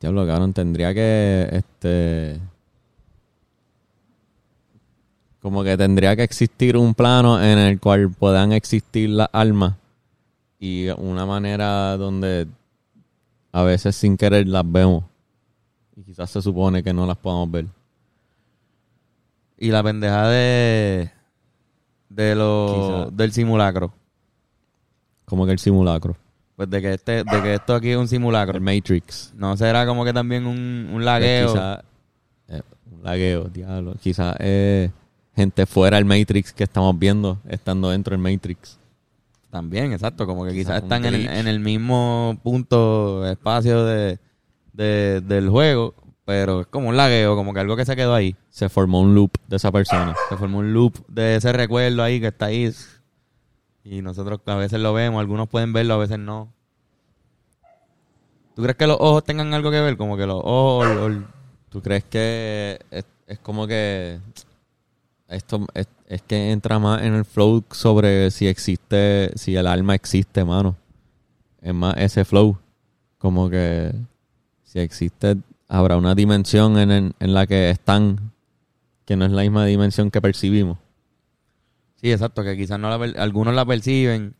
diablo, 0.00 0.26
cabrón, 0.26 0.52
tendría 0.52 0.92
que, 0.94 1.48
este... 1.52 2.40
Como 5.42 5.64
que 5.64 5.76
tendría 5.76 6.16
que 6.16 6.22
existir 6.22 6.76
un 6.76 6.94
plano 6.94 7.42
en 7.42 7.58
el 7.58 7.80
cual 7.80 8.10
puedan 8.10 8.52
existir 8.52 9.08
las 9.08 9.28
almas 9.32 9.74
y 10.58 10.88
una 10.90 11.24
manera 11.24 11.96
donde 11.96 12.46
a 13.52 13.62
veces 13.62 13.96
sin 13.96 14.16
querer 14.16 14.46
las 14.48 14.70
vemos 14.70 15.04
y 15.96 16.02
quizás 16.02 16.30
se 16.30 16.40
supone 16.42 16.82
que 16.82 16.92
no 16.92 17.06
las 17.06 17.16
podamos 17.16 17.50
ver. 17.50 17.66
Y 19.58 19.70
la 19.70 19.82
pendeja 19.82 20.26
de, 20.28 21.10
de 22.08 22.34
lo, 22.34 23.10
del 23.12 23.32
simulacro. 23.32 23.92
Como 25.26 25.44
que 25.46 25.52
el 25.52 25.58
simulacro. 25.58 26.16
Pues 26.56 26.68
de 26.70 26.80
que, 26.82 26.94
este, 26.94 27.12
de 27.24 27.42
que 27.42 27.54
esto 27.54 27.74
aquí 27.74 27.90
es 27.90 27.96
un 27.96 28.08
simulacro. 28.08 28.56
El 28.56 28.62
Matrix. 28.62 29.32
¿No 29.36 29.56
será 29.56 29.86
como 29.86 30.04
que 30.04 30.12
también 30.12 30.46
un, 30.46 30.90
un 30.92 31.04
lagueo? 31.04 31.52
quizá- 31.52 31.84
eh, 32.48 32.62
un 32.90 33.02
lagueo, 33.02 33.44
diablo. 33.44 33.94
Quizás 34.00 34.34
eh, 34.40 34.90
gente 35.36 35.66
fuera 35.66 35.98
del 35.98 36.06
Matrix 36.06 36.52
que 36.54 36.64
estamos 36.64 36.98
viendo 36.98 37.38
estando 37.48 37.90
dentro 37.90 38.12
del 38.16 38.20
Matrix. 38.22 38.78
También, 39.50 39.92
exacto. 39.92 40.26
Como 40.26 40.44
que 40.44 40.52
Quizás 40.52 40.82
están 40.82 41.04
en 41.04 41.14
el, 41.14 41.20
glitch. 41.22 41.32
en 41.38 41.48
el 41.48 41.60
mismo 41.60 42.38
punto, 42.42 43.26
espacio 43.26 43.84
de, 43.84 44.18
de- 44.72 45.20
del 45.22 45.48
juego, 45.48 45.94
pero 46.24 46.60
es 46.60 46.66
como 46.68 46.88
un 46.88 46.96
lagueo, 46.96 47.34
como 47.34 47.52
que 47.52 47.60
algo 47.60 47.76
que 47.76 47.84
se 47.84 47.96
quedó 47.96 48.14
ahí. 48.14 48.36
Se 48.48 48.68
formó 48.68 49.00
un 49.00 49.14
loop 49.14 49.32
de 49.48 49.56
esa 49.56 49.72
persona. 49.72 50.14
Se 50.28 50.36
formó 50.36 50.58
un 50.58 50.72
loop 50.72 51.04
de 51.08 51.36
ese 51.36 51.52
recuerdo 51.52 52.02
ahí 52.02 52.20
que 52.20 52.28
está 52.28 52.46
ahí. 52.46 52.72
Y 53.82 54.02
nosotros 54.02 54.40
a 54.46 54.54
veces 54.56 54.78
lo 54.80 54.92
vemos, 54.92 55.18
algunos 55.20 55.48
pueden 55.48 55.72
verlo, 55.72 55.94
a 55.94 55.98
veces 55.98 56.18
no. 56.18 56.52
¿Tú 58.54 58.62
crees 58.62 58.76
que 58.76 58.86
los 58.86 58.98
ojos 59.00 59.24
tengan 59.24 59.52
algo 59.54 59.70
que 59.70 59.80
ver? 59.80 59.96
Como 59.96 60.16
que 60.16 60.26
los 60.26 60.40
ojos... 60.44 60.88
¿Tú 61.70 61.80
crees 61.80 62.04
que 62.04 62.78
es, 62.90 63.04
es 63.28 63.38
como 63.38 63.66
que 63.66 64.18
esto 65.30 65.66
es, 65.74 65.88
es 66.06 66.22
que 66.22 66.50
entra 66.52 66.78
más 66.78 67.02
en 67.02 67.14
el 67.14 67.24
flow 67.24 67.64
sobre 67.70 68.30
si 68.30 68.46
existe, 68.46 69.30
si 69.36 69.56
el 69.56 69.66
alma 69.66 69.94
existe, 69.94 70.44
mano? 70.44 70.76
Es 71.62 71.72
más 71.74 71.94
ese 71.98 72.24
flow. 72.24 72.58
Como 73.18 73.48
que 73.50 73.92
si 74.64 74.78
existe, 74.80 75.36
habrá 75.68 75.96
una 75.96 76.14
dimensión 76.14 76.78
en, 76.78 76.90
en, 76.90 77.14
en 77.20 77.34
la 77.34 77.46
que 77.46 77.70
están 77.70 78.32
que 79.04 79.16
no 79.16 79.24
es 79.24 79.32
la 79.32 79.42
misma 79.42 79.64
dimensión 79.66 80.10
que 80.10 80.20
percibimos. 80.22 80.78
Sí, 81.96 82.10
exacto, 82.12 82.42
que 82.44 82.56
quizás 82.56 82.78
no 82.78 82.88
la 82.96 83.22
algunos 83.22 83.54
la 83.54 83.66
perciben, 83.66 84.34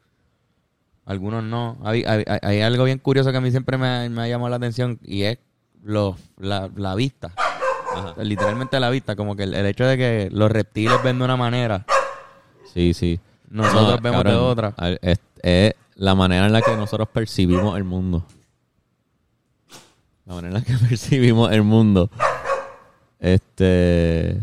algunos 1.04 1.42
no. 1.44 1.76
Hay, 1.82 2.04
hay- 2.06 2.24
hay- 2.42 2.60
algo 2.62 2.84
bien 2.84 2.98
curioso 2.98 3.32
que 3.32 3.36
a 3.38 3.40
mí 3.40 3.50
siempre 3.50 3.76
me, 3.78 4.08
me 4.08 4.22
ha 4.22 4.28
llamado 4.28 4.48
la 4.50 4.56
atención 4.56 4.98
y 5.02 5.22
es 5.22 5.38
los, 5.82 6.16
la, 6.38 6.70
la 6.76 6.94
vista. 6.94 7.32
Literalmente 8.22 8.78
la 8.80 8.90
vista, 8.90 9.16
como 9.16 9.36
que 9.36 9.44
el, 9.44 9.54
el 9.54 9.66
hecho 9.66 9.84
de 9.84 9.96
que 9.96 10.28
los 10.32 10.50
reptiles 10.50 11.02
ven 11.02 11.18
de 11.18 11.24
una 11.24 11.36
manera, 11.36 11.84
Sí, 12.72 12.94
sí. 12.94 13.18
nosotros 13.48 13.96
No, 13.96 14.00
vemos 14.02 14.24
de 14.24 14.34
otra. 14.34 14.74
Es, 15.02 15.18
es 15.42 15.74
la 15.96 16.14
manera 16.14 16.46
en 16.46 16.52
la 16.52 16.62
que 16.62 16.76
nosotros 16.76 17.08
percibimos 17.08 17.76
el 17.76 17.84
mundo. 17.84 18.24
La 20.26 20.34
manera 20.34 20.48
en 20.48 20.54
la 20.54 20.62
que 20.62 20.74
percibimos 20.88 21.50
el 21.52 21.62
mundo. 21.62 22.08
Este. 23.18 24.40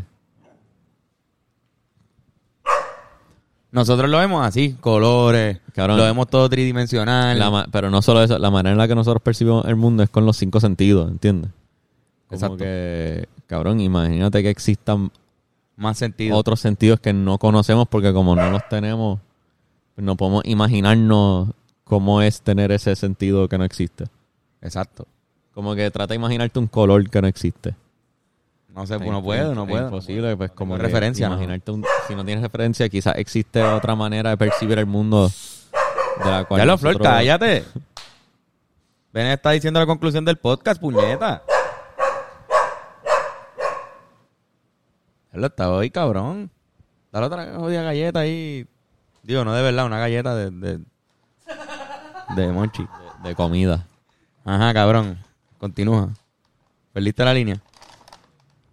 Nosotros 3.71 4.09
lo 4.09 4.17
vemos 4.17 4.45
así, 4.45 4.73
colores, 4.79 5.59
Cabrón. 5.73 5.97
lo 5.97 6.03
vemos 6.03 6.27
todo 6.27 6.49
tridimensional. 6.49 7.37
la 7.37 7.67
pero 7.71 7.89
no 7.91 8.01
solo 8.01 8.23
eso, 8.23 8.39
la 8.39 8.49
manera 8.49 8.71
en 8.71 8.77
la 8.77 8.87
que 8.87 8.95
nosotros 8.95 9.21
percibimos 9.21 9.65
el 9.65 9.75
mundo 9.75 10.03
es 10.03 10.09
con 10.09 10.25
los 10.25 10.37
cinco 10.37 10.59
sentidos, 10.59 11.09
¿entiendes? 11.11 11.51
Como 12.27 12.35
Exacto. 12.35 12.57
que, 12.57 13.27
cabrón, 13.45 13.79
imagínate 13.79 14.43
que 14.43 14.49
existan 14.49 15.11
más 15.77 15.97
sentido. 15.97 16.35
otros 16.37 16.59
sentidos 16.59 16.99
que 16.99 17.13
no 17.13 17.37
conocemos 17.37 17.87
porque 17.87 18.11
como 18.13 18.35
no 18.35 18.49
los 18.49 18.67
tenemos, 18.69 19.19
pues 19.95 20.03
no 20.05 20.15
podemos 20.17 20.43
imaginarnos 20.45 21.49
cómo 21.83 22.21
es 22.21 22.41
tener 22.41 22.71
ese 22.71 22.95
sentido 22.95 23.47
que 23.47 23.57
no 23.57 23.63
existe. 23.63 24.05
Exacto. 24.61 25.07
Como 25.53 25.73
que 25.75 25.89
trata 25.89 26.09
de 26.13 26.15
imaginarte 26.17 26.59
un 26.59 26.67
color 26.67 27.09
que 27.09 27.21
no 27.21 27.27
existe. 27.27 27.75
No 28.75 28.85
sé, 28.85 28.99
no 28.99 29.23
puede, 29.23 29.55
no 29.55 29.63
Es 29.63 29.69
puede. 29.69 29.83
imposible, 29.85 30.37
pues 30.37 30.51
como 30.51 30.77
referencia. 30.77 31.27
Imaginarte 31.27 31.71
un- 31.71 31.85
si 32.07 32.13
no 32.13 32.23
tienes 32.25 32.43
referencia, 32.43 32.87
quizás 32.89 33.15
existe 33.17 33.63
otra 33.63 33.95
manera 33.95 34.29
de 34.31 34.37
percibir 34.37 34.77
el 34.77 34.85
mundo 34.85 35.31
de 36.23 36.29
la 36.29 36.43
cual 36.45 36.59
Ya 36.61 36.65
lo, 36.65 36.77
Flor, 36.77 37.01
cállate. 37.01 37.63
Ven, 39.13 39.27
está 39.27 39.51
diciendo 39.51 39.79
la 39.79 39.85
conclusión 39.87 40.25
del 40.25 40.37
podcast, 40.37 40.79
puñeta. 40.79 41.41
Él 45.37 45.43
está 45.45 45.71
hoy, 45.71 45.89
cabrón. 45.89 46.49
Dale 47.11 47.25
otra 47.27 47.55
jodida 47.57 47.83
galleta 47.83 48.19
ahí. 48.19 48.65
Digo, 49.23 49.43
no 49.45 49.53
de 49.53 49.61
verdad, 49.61 49.85
una 49.85 49.99
galleta 49.99 50.35
de... 50.35 50.51
De, 50.51 50.79
de 52.35 52.51
Monchi. 52.51 52.85
de 53.23 53.35
comida. 53.35 53.85
Ajá, 54.43 54.73
cabrón. 54.73 55.17
Continúa. 55.59 56.09
Perdiste 56.93 57.23
la 57.23 57.33
línea. 57.33 57.61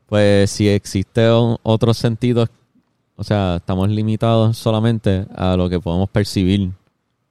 Pues 0.06 0.50
si 0.50 0.68
existen 0.68 1.56
otros 1.62 1.96
sentidos, 1.98 2.48
o 3.16 3.24
sea, 3.24 3.56
estamos 3.56 3.88
limitados 3.88 4.56
solamente 4.56 5.26
a 5.34 5.56
lo 5.56 5.68
que 5.68 5.80
podemos 5.80 6.08
percibir, 6.10 6.70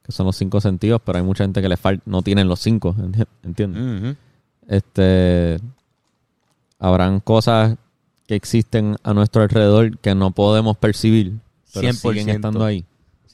que 0.02 0.12
son 0.12 0.26
los 0.26 0.36
cinco 0.36 0.60
sentidos, 0.60 1.00
pero 1.04 1.18
hay 1.18 1.24
mucha 1.24 1.44
gente 1.44 1.62
que 1.62 1.68
le 1.68 1.76
falta, 1.76 2.02
no 2.06 2.22
tienen 2.22 2.48
los 2.48 2.60
cinco, 2.60 2.94
enti- 2.98 3.26
¿entiendes? 3.42 3.82
Ujú. 4.02 4.16
Este, 4.66 5.58
habrán 6.78 7.20
cosas 7.20 7.76
que 8.26 8.34
existen 8.34 8.96
a 9.02 9.12
nuestro 9.14 9.42
alrededor 9.42 9.98
que 9.98 10.14
no 10.14 10.30
podemos 10.30 10.76
percibir, 10.76 11.34
pero 11.72 11.88
100%. 11.88 11.92
siguen 12.12 12.28
estando 12.30 12.64
ahí. 12.64 12.84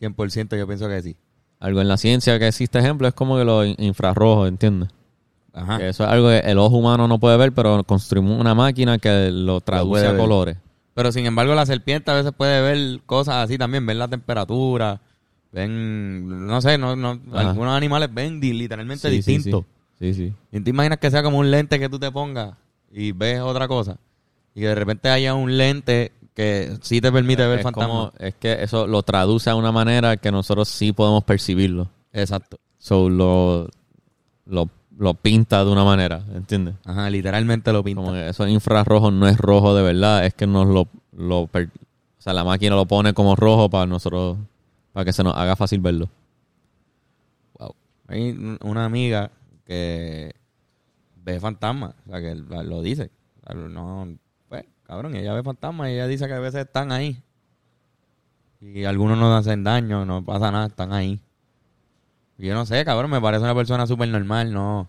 100% 0.01 0.57
yo 0.59 0.66
pienso 0.66 0.88
que 0.88 1.03
sí. 1.03 1.16
Algo 1.61 1.80
en 1.80 1.88
la 1.88 1.97
ciencia 1.99 2.38
que 2.38 2.49
existe 2.49 2.78
ejemplo 2.78 3.07
es 3.07 3.14
como 3.14 3.36
que 3.36 3.45
los 3.45 3.66
in- 3.66 3.76
infrarrojos, 3.78 4.49
¿entiendes? 4.49 4.88
Ajá. 5.53 5.78
Que 5.78 5.88
eso 5.91 6.05
es 6.05 6.11
algo 6.11 6.28
que 6.28 6.38
el 6.38 6.59
ojo 6.59 6.76
humano 6.76 7.07
no 7.07 7.18
puede 7.18 7.36
ver, 7.36 7.53
pero 7.53 7.82
construimos 7.84 8.41
una 8.41 8.55
máquina 8.55 8.99
que 8.99 9.30
lo 9.30 9.61
traduce 9.61 10.07
a 10.07 10.12
ver. 10.12 10.20
colores. 10.20 10.57
Pero 10.95 11.12
sin 11.12 11.26
embargo, 11.26 11.55
la 11.55 11.66
serpiente 11.66 12.11
a 12.11 12.14
veces 12.14 12.32
puede 12.36 12.61
ver 12.62 13.01
cosas 13.05 13.36
así 13.45 13.59
también, 13.59 13.84
ven 13.86 13.99
la 13.99 14.09
temperatura, 14.09 15.01
ven, 15.53 16.47
no 16.47 16.61
sé, 16.61 16.78
no, 16.78 16.97
no, 16.97 17.20
algunos 17.34 17.74
animales 17.76 18.09
ven 18.12 18.41
literalmente 18.41 19.09
Sí, 19.11 19.22
sí, 19.22 19.32
distinto. 19.32 19.64
Sí, 19.99 20.14
sí. 20.14 20.32
Y 20.53 20.61
te 20.61 20.70
imaginas 20.70 20.99
que 20.99 21.11
sea 21.11 21.22
como 21.22 21.38
un 21.38 21.51
lente 21.51 21.78
que 21.78 21.88
tú 21.88 21.99
te 21.99 22.11
pongas 22.11 22.55
y 22.91 23.12
ves 23.12 23.41
otra 23.41 23.68
cosa. 23.68 23.99
Y 24.55 24.61
que 24.61 24.66
de 24.68 24.74
repente 24.74 25.09
haya 25.09 25.34
un 25.34 25.57
lente 25.57 26.12
que 26.34 26.76
sí 26.82 27.01
te 27.01 27.11
permite 27.12 27.46
ver 27.46 27.59
es, 27.59 27.62
fantasmas. 27.64 27.88
como- 27.88 28.12
es 28.18 28.34
que 28.36 28.62
eso 28.62 28.86
lo 28.86 29.03
traduce 29.03 29.51
a 29.51 29.55
una 29.57 29.72
manera 29.72 30.16
que 30.16 30.32
nosotros 30.32 30.68
sí 30.68 30.92
podemos 30.92 31.24
percibirlo. 31.24 31.88
Exacto. 32.12 32.59
So, 32.78 33.09
lo, 33.11 33.68
lo, 34.46 34.68
lo 34.96 35.14
pinta 35.14 35.64
de 35.64 35.70
una 35.70 35.84
manera, 35.84 36.22
¿entiendes? 36.34 36.74
Ajá, 36.84 37.11
literalmente 37.11 37.72
lo 37.72 37.84
pinta. 37.84 38.01
Como 38.01 38.12
que 38.14 38.28
esos 38.28 38.48
infrarrojos 38.48 39.12
no 39.12 39.28
es 39.28 39.36
rojo 39.38 39.74
de 39.74 39.82
verdad, 39.82 40.24
es 40.24 40.34
que 40.34 40.46
nos 40.46 40.66
lo, 40.66 40.88
lo 41.12 41.46
per- 41.46 41.68
o 42.18 42.22
sea, 42.22 42.32
la 42.32 42.44
máquina 42.44 42.74
lo 42.76 42.86
pone 42.86 43.12
como 43.14 43.36
rojo 43.36 43.68
para 43.70 43.86
nosotros, 43.86 44.36
para 44.92 45.05
que 45.05 45.12
se 45.12 45.22
nos 45.22 45.34
haga 45.36 45.57
fácil 45.57 45.80
verlo. 45.80 46.09
Wow. 47.59 47.74
Hay 48.09 48.30
un- 48.30 48.59
una 48.62 48.84
amiga 48.84 49.30
que 49.66 50.34
ve 51.16 51.38
fantasmas, 51.40 51.94
o 52.07 52.11
sea, 52.11 52.20
que 52.20 52.34
lo 52.34 52.82
dice. 52.82 53.11
No, 53.55 54.09
cabrón, 54.91 55.14
ella 55.14 55.32
ve 55.34 55.45
fantasmas 55.45 55.88
y 55.88 55.93
ella 55.93 56.09
dice 56.09 56.26
que 56.26 56.32
a 56.32 56.41
veces 56.41 56.66
están 56.66 56.91
ahí. 56.91 57.22
Y 58.61 58.84
algunos 58.86 59.16
no 59.16 59.36
hacen 59.36 59.62
daño, 59.62 60.05
no 60.05 60.24
pasa 60.24 60.51
nada, 60.51 60.66
están 60.66 60.93
ahí. 60.93 61.20
Yo 62.38 62.55
no 62.55 62.66
sé, 62.66 62.84
cabrón, 62.84 63.09
me 63.09 63.20
parece 63.20 63.45
una 63.45 63.55
persona 63.55 63.86
súper 63.86 64.09
normal, 64.09 64.53
no. 64.53 64.88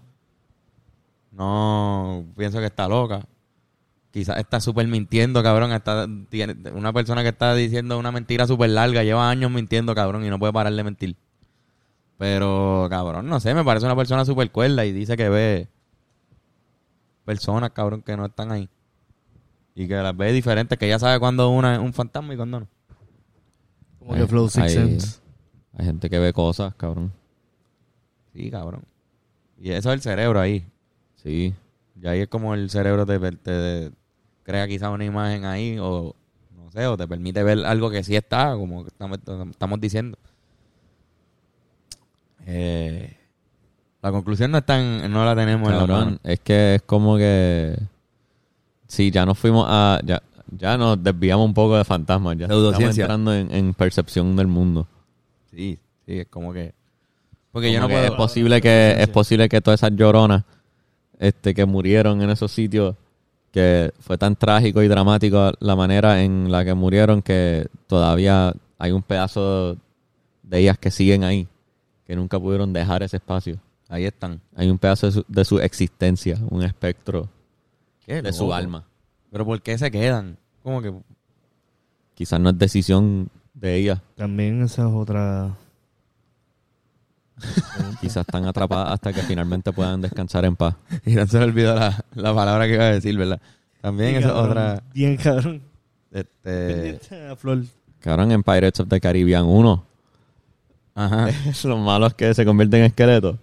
No 1.32 2.26
pienso 2.36 2.58
que 2.58 2.66
está 2.66 2.88
loca. 2.88 3.28
Quizás 4.10 4.38
está 4.38 4.60
súper 4.60 4.88
mintiendo, 4.88 5.44
cabrón. 5.44 5.72
Está, 5.72 6.08
una 6.74 6.94
persona 6.94 7.22
que 7.22 7.30
está 7.30 7.54
diciendo 7.54 8.00
una 8.00 8.12
mentira 8.12 8.48
súper 8.48 8.72
larga, 8.72 9.04
lleva 9.04 9.30
años 9.30 9.52
mintiendo, 9.52 9.94
cabrón, 9.94 10.26
y 10.26 10.30
no 10.32 10.40
puede 10.40 10.52
parar 10.52 10.74
de 10.74 10.84
mentir. 10.84 11.16
Pero, 12.18 12.88
cabrón, 12.90 13.30
no 13.30 13.40
sé, 13.40 13.54
me 13.54 13.64
parece 13.64 13.86
una 13.86 13.96
persona 13.96 14.26
súper 14.26 14.50
cuerda 14.50 14.84
y 14.84 14.94
dice 14.94 15.16
que 15.16 15.30
ve 15.30 15.68
personas, 17.24 17.70
cabrón, 17.70 18.02
que 18.02 18.18
no 18.18 18.26
están 18.26 18.52
ahí. 18.52 18.68
Y 19.76 19.88
que 19.88 19.96
las 19.96 20.16
ve 20.16 20.32
diferentes, 20.34 20.78
que 20.78 20.86
ella 20.86 21.00
sabe 21.00 21.20
cuándo 21.20 21.50
una 21.50 21.76
es 21.76 21.80
un 21.80 21.94
fantasma 21.94 22.34
y 22.34 22.38
cuándo 22.38 22.60
no. 22.62 22.68
Como 24.00 24.14
que 24.16 24.28
Flow 24.28 24.50
Six 24.50 24.64
hay, 24.64 24.70
Sense. 24.74 25.20
hay 25.78 25.86
gente 25.86 26.10
que 26.10 26.20
ve 26.20 26.34
cosas, 26.34 26.74
cabrón. 26.76 27.12
Sí, 28.34 28.50
cabrón. 28.52 28.84
Y 29.60 29.72
eso 29.72 29.90
es 29.90 29.96
el 29.96 30.02
cerebro 30.02 30.40
ahí. 30.40 30.66
Sí. 31.16 31.54
Y 32.02 32.08
ahí 32.08 32.22
es 32.22 32.28
como 32.28 32.54
el 32.54 32.70
cerebro 32.70 33.06
te, 33.06 33.20
te- 33.20 33.32
te 33.38 33.92
crea 34.44 34.68
quizás 34.68 34.90
una 34.92 35.06
imagen 35.06 35.46
ahí 35.46 35.78
o 35.80 36.16
no 36.58 36.72
sé, 36.72 36.86
o 36.88 36.98
te 36.98 37.08
permite 37.08 37.44
ver 37.44 37.64
algo 37.66 37.90
que 37.92 38.04
sí 38.04 38.16
está, 38.16 38.54
como 38.56 38.88
estamos, 38.88 39.20
estamos 39.52 39.80
diciendo. 39.80 40.18
Eh, 42.46 43.16
la 44.02 44.12
conclusión 44.12 44.52
no 44.52 44.58
está 44.60 44.80
en- 44.82 45.12
no 45.12 45.24
la 45.26 45.36
tenemos 45.36 45.68
en 45.70 45.74
la 45.76 45.80
Cabrón, 45.82 46.06
mano. 46.06 46.20
es 46.24 46.40
que 46.40 46.76
es 46.76 46.82
como 46.82 47.18
que 47.18 47.78
sí, 48.92 49.10
ya 49.10 49.26
nos 49.26 49.40
fuimos 49.40 49.66
a 49.70 50.02
ya, 50.04 50.22
ya 50.50 50.78
nos 50.78 51.02
desviamos 51.02 51.46
un 51.46 51.54
poco 51.54 51.78
de 51.78 51.86
fantasmas, 51.86 52.38
ya 52.38 52.46
estamos 52.46 52.98
entrando 52.98 53.34
en, 53.34 53.50
en 53.54 53.74
percepción 53.74 54.36
del 54.36 54.48
mundo. 54.48 54.86
Sí, 55.50 55.80
sí, 56.06 56.20
es 56.20 56.28
como 56.28 56.52
que 56.52 56.74
porque 57.52 57.72
yo 57.72 57.80
no 57.80 57.88
puedo 57.88 58.04
es 58.04 58.12
posible 58.12 58.62
que 58.62 58.96
es 58.98 59.08
posible 59.08 59.48
que 59.48 59.62
todas 59.62 59.80
esas 59.80 59.96
lloronas 59.96 60.44
este 61.20 61.54
que 61.54 61.66
murieron 61.66 62.22
en 62.22 62.30
esos 62.30 62.52
sitios 62.52 62.96
que 63.52 63.94
fue 64.00 64.18
tan 64.18 64.36
trágico 64.36 64.82
y 64.82 64.88
dramático 64.88 65.52
la 65.60 65.76
manera 65.76 66.22
en 66.24 66.52
la 66.52 66.66
que 66.66 66.74
murieron 66.74 67.22
que 67.22 67.68
todavía 67.88 68.54
hay 68.78 68.92
un 68.92 69.04
pedazo 69.04 69.78
de 70.44 70.60
ellas 70.60 70.78
que 70.78 70.92
siguen 70.92 71.24
ahí 71.24 71.48
que 72.06 72.16
nunca 72.16 72.38
pudieron 72.40 72.74
dejar 72.74 73.04
ese 73.04 73.18
espacio. 73.18 73.58
ahí 73.88 74.06
están. 74.06 74.42
Hay 74.56 74.70
un 74.70 74.78
pedazo 74.78 75.08
de 75.08 75.12
su, 75.14 75.26
de 75.28 75.46
su 75.46 75.60
existencia, 75.60 76.38
un 76.50 76.64
espectro 76.64 77.30
Qué 78.12 78.22
de 78.22 78.34
su 78.34 78.54
alma. 78.54 78.84
Pero 79.32 79.46
¿por 79.46 79.62
qué 79.62 79.78
se 79.78 79.90
quedan? 79.90 80.38
Como 80.64 80.82
que 80.82 80.94
Quizás 82.14 82.42
no 82.42 82.50
es 82.50 82.58
decisión 82.58 83.30
de 83.54 83.76
ellas, 83.78 84.02
También 84.16 84.62
esa 84.64 84.82
es 84.82 84.94
otra... 84.94 85.56
quizás 88.02 88.26
están 88.28 88.46
atrapadas 88.46 88.92
hasta 88.94 89.14
que 89.14 89.22
finalmente 89.22 89.72
puedan 89.72 90.02
descansar 90.02 90.44
en 90.44 90.58
paz. 90.58 90.76
y 91.06 91.16
no 91.16 91.26
se 91.26 91.38
me 91.38 91.46
olvidó 91.46 91.74
la, 91.74 92.04
la 92.14 92.36
palabra 92.36 92.68
que 92.68 92.74
iba 92.74 92.84
a 92.84 92.92
decir, 92.92 93.18
¿verdad? 93.18 93.40
También 93.80 94.18
esa 94.18 94.28
es 94.28 94.34
Cabrón, 94.34 94.50
otra 94.50 94.84
Bien, 94.94 95.16
cabrón. 95.16 95.62
este 96.12 97.00
Flor. 97.38 97.64
Cabrón, 98.02 98.34
en 98.34 98.44
Pirates 98.44 98.82
of 98.82 98.90
the 98.90 99.00
Caribbean 99.00 99.46
1, 99.46 99.86
Ajá. 100.96 101.30
los 101.64 101.80
malos 101.80 102.14
que 102.14 102.34
se 102.34 102.44
convierten 102.44 102.82
en 102.82 102.86
esqueletos. 102.88 103.38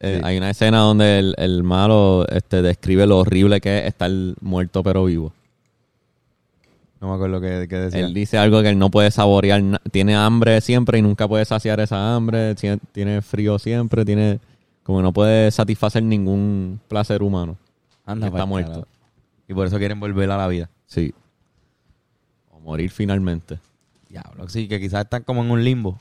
Eh, 0.00 0.16
Sí. 0.16 0.20
Hay 0.24 0.38
una 0.38 0.50
escena 0.50 0.78
donde 0.78 1.18
el, 1.18 1.34
el 1.36 1.62
malo 1.62 2.26
este, 2.28 2.62
describe 2.62 3.06
lo 3.06 3.18
horrible 3.18 3.60
que 3.60 3.80
es 3.80 3.84
estar 3.86 4.10
muerto 4.40 4.82
pero 4.82 5.04
vivo. 5.04 5.32
No 7.00 7.08
me 7.08 7.14
acuerdo 7.14 7.40
qué, 7.40 7.66
qué 7.68 7.76
decía. 7.76 8.00
Él 8.06 8.12
dice 8.14 8.36
algo 8.38 8.60
que 8.62 8.68
él 8.70 8.78
no 8.78 8.90
puede 8.90 9.10
saborear. 9.10 9.62
Tiene 9.90 10.14
hambre 10.16 10.60
siempre 10.60 10.98
y 10.98 11.02
nunca 11.02 11.26
puede 11.28 11.44
saciar 11.46 11.80
esa 11.80 12.14
hambre. 12.14 12.54
tie- 12.56 12.78
Tiene 12.92 13.22
frío 13.22 13.58
siempre. 13.58 14.04
Tiene 14.04 14.38
como 14.82 15.00
no 15.02 15.12
puede 15.12 15.50
satisfacer 15.50 16.02
ningún 16.02 16.80
placer 16.88 17.22
humano. 17.22 17.56
Anda, 18.04 18.26
está 18.26 18.44
muerto. 18.46 18.86
Y 19.48 19.54
por 19.54 19.66
eso 19.66 19.78
quieren 19.78 19.98
volver 20.00 20.30
a 20.30 20.36
la 20.36 20.48
vida. 20.48 20.68
Sí. 20.86 21.14
O 22.52 22.60
morir 22.60 22.90
finalmente. 22.90 23.58
Diablo, 24.08 24.48
sí, 24.48 24.66
que 24.68 24.80
quizás 24.80 25.04
están 25.04 25.22
como 25.22 25.42
en 25.42 25.50
un 25.50 25.62
limbo. 25.64 25.98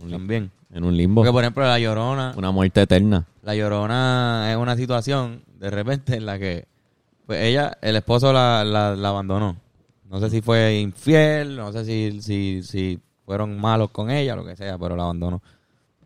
En 0.00 0.04
un, 0.06 0.10
lim- 0.10 0.18
También. 0.18 0.50
en 0.72 0.84
un 0.84 0.96
limbo. 0.96 1.20
Porque, 1.20 1.32
por 1.32 1.42
ejemplo, 1.44 1.64
la 1.64 1.78
llorona. 1.78 2.32
Una 2.36 2.50
muerte 2.50 2.82
eterna. 2.82 3.26
La 3.42 3.54
llorona 3.54 4.48
es 4.50 4.56
una 4.56 4.76
situación 4.76 5.42
de 5.58 5.70
repente 5.70 6.16
en 6.16 6.26
la 6.26 6.38
que 6.38 6.66
pues 7.26 7.42
ella, 7.42 7.76
el 7.80 7.94
esposo 7.96 8.32
la, 8.32 8.64
la, 8.64 8.96
la 8.96 9.08
abandonó. 9.08 9.56
No 10.08 10.18
sé 10.20 10.30
si 10.30 10.40
fue 10.42 10.78
infiel, 10.80 11.56
no 11.56 11.70
sé 11.72 11.84
si, 11.84 12.20
si, 12.22 12.62
si 12.64 12.98
fueron 13.24 13.60
malos 13.60 13.90
con 13.90 14.10
ella, 14.10 14.34
lo 14.34 14.44
que 14.44 14.56
sea, 14.56 14.76
pero 14.78 14.96
la 14.96 15.04
abandonó. 15.04 15.40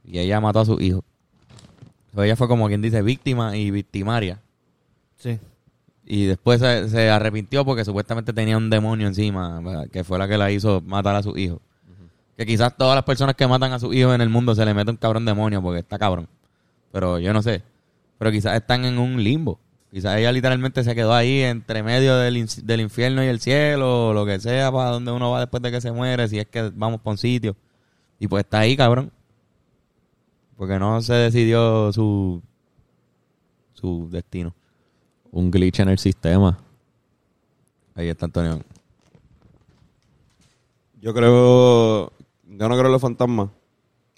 Y 0.05 0.19
ella 0.19 0.41
mató 0.41 0.61
a 0.61 0.65
su 0.67 0.79
hijo. 0.81 1.03
Entonces, 2.11 2.27
ella 2.27 2.37
fue 2.37 2.47
como 2.49 2.69
quien 2.69 2.83
dice 2.83 3.01
víctima 3.03 3.57
y 3.57 3.71
victimaria. 3.71 4.39
Sí. 5.17 5.39
Y 6.05 6.27
después 6.27 6.61
se, 6.61 6.91
se 6.91 7.09
arrepintió 7.09 7.65
porque 7.65 7.85
supuestamente 7.87 8.35
tenía 8.35 8.59
un 8.59 8.69
demonio 8.69 9.07
encima, 9.09 9.63
que 9.91 10.05
fue 10.05 10.19
la 10.19 10.29
que 10.29 10.37
la 10.37 10.51
hizo 10.51 10.83
matar 10.83 11.17
a 11.17 11.23
su 11.23 11.37
hijo. 11.39 11.63
Que 12.37 12.45
quizás 12.47 12.77
todas 12.77 12.95
las 12.97 13.05
personas 13.05 13.35
que 13.37 13.47
matan 13.47 13.73
a 13.73 13.79
sus 13.79 13.95
hijos 13.95 14.15
en 14.15 14.21
el 14.21 14.29
mundo 14.29 14.55
se 14.55 14.65
le 14.65 14.75
mete 14.75 14.91
un 14.91 14.97
cabrón 14.97 15.25
demonio 15.25 15.63
porque 15.63 15.81
está 15.81 15.99
cabrón. 15.99 16.29
Pero 16.93 17.19
yo 17.19 17.33
no 17.33 17.43
sé. 17.43 17.63
Pero 18.19 18.31
quizás 18.33 18.57
están 18.57 18.85
en 18.85 18.99
un 18.99 19.23
limbo. 19.23 19.59
Quizás 19.93 20.19
ella 20.19 20.33
literalmente 20.33 20.83
se 20.83 20.95
quedó 20.97 21.15
ahí 21.15 21.43
entre 21.43 21.85
medio 21.85 22.17
del, 22.17 22.37
in- 22.37 22.49
del 22.65 22.81
infierno 22.81 23.23
y 23.23 23.29
el 23.29 23.39
cielo, 23.41 24.09
o 24.09 24.13
lo 24.13 24.27
que 24.27 24.41
sea, 24.41 24.73
para 24.73 24.91
donde 24.91 25.13
uno 25.13 25.31
va 25.31 25.39
después 25.41 25.63
de 25.63 25.71
que 25.71 25.81
se 25.81 25.93
muere, 25.93 26.27
si 26.27 26.39
es 26.41 26.47
que 26.49 26.71
vamos 26.75 27.01
por 27.01 27.13
un 27.13 27.19
sitio. 27.19 27.55
Y 28.19 28.27
pues 28.27 28.45
está 28.45 28.61
ahí, 28.61 28.77
cabrón. 28.77 29.13
Porque 30.57 30.79
no 30.81 31.01
se 31.03 31.13
decidió 31.15 31.93
su, 31.93 32.43
su 33.75 34.09
destino. 34.11 34.53
Un 35.31 35.51
glitch 35.51 35.81
en 35.81 35.89
el 35.91 35.99
sistema. 35.99 36.59
Ahí 37.95 38.09
está 38.09 38.27
Antonio. 38.27 38.61
Yo 41.01 41.13
creo. 41.15 42.13
Yo 42.59 42.69
no 42.69 42.75
creo 42.77 42.87
en 42.87 42.93
los 42.93 43.03
fantasmas. 43.03 43.49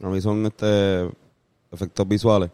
A 0.02 0.08
mí 0.08 0.20
son 0.20 0.44
este 0.44 1.08
efectos 1.70 2.06
visuales. 2.06 2.50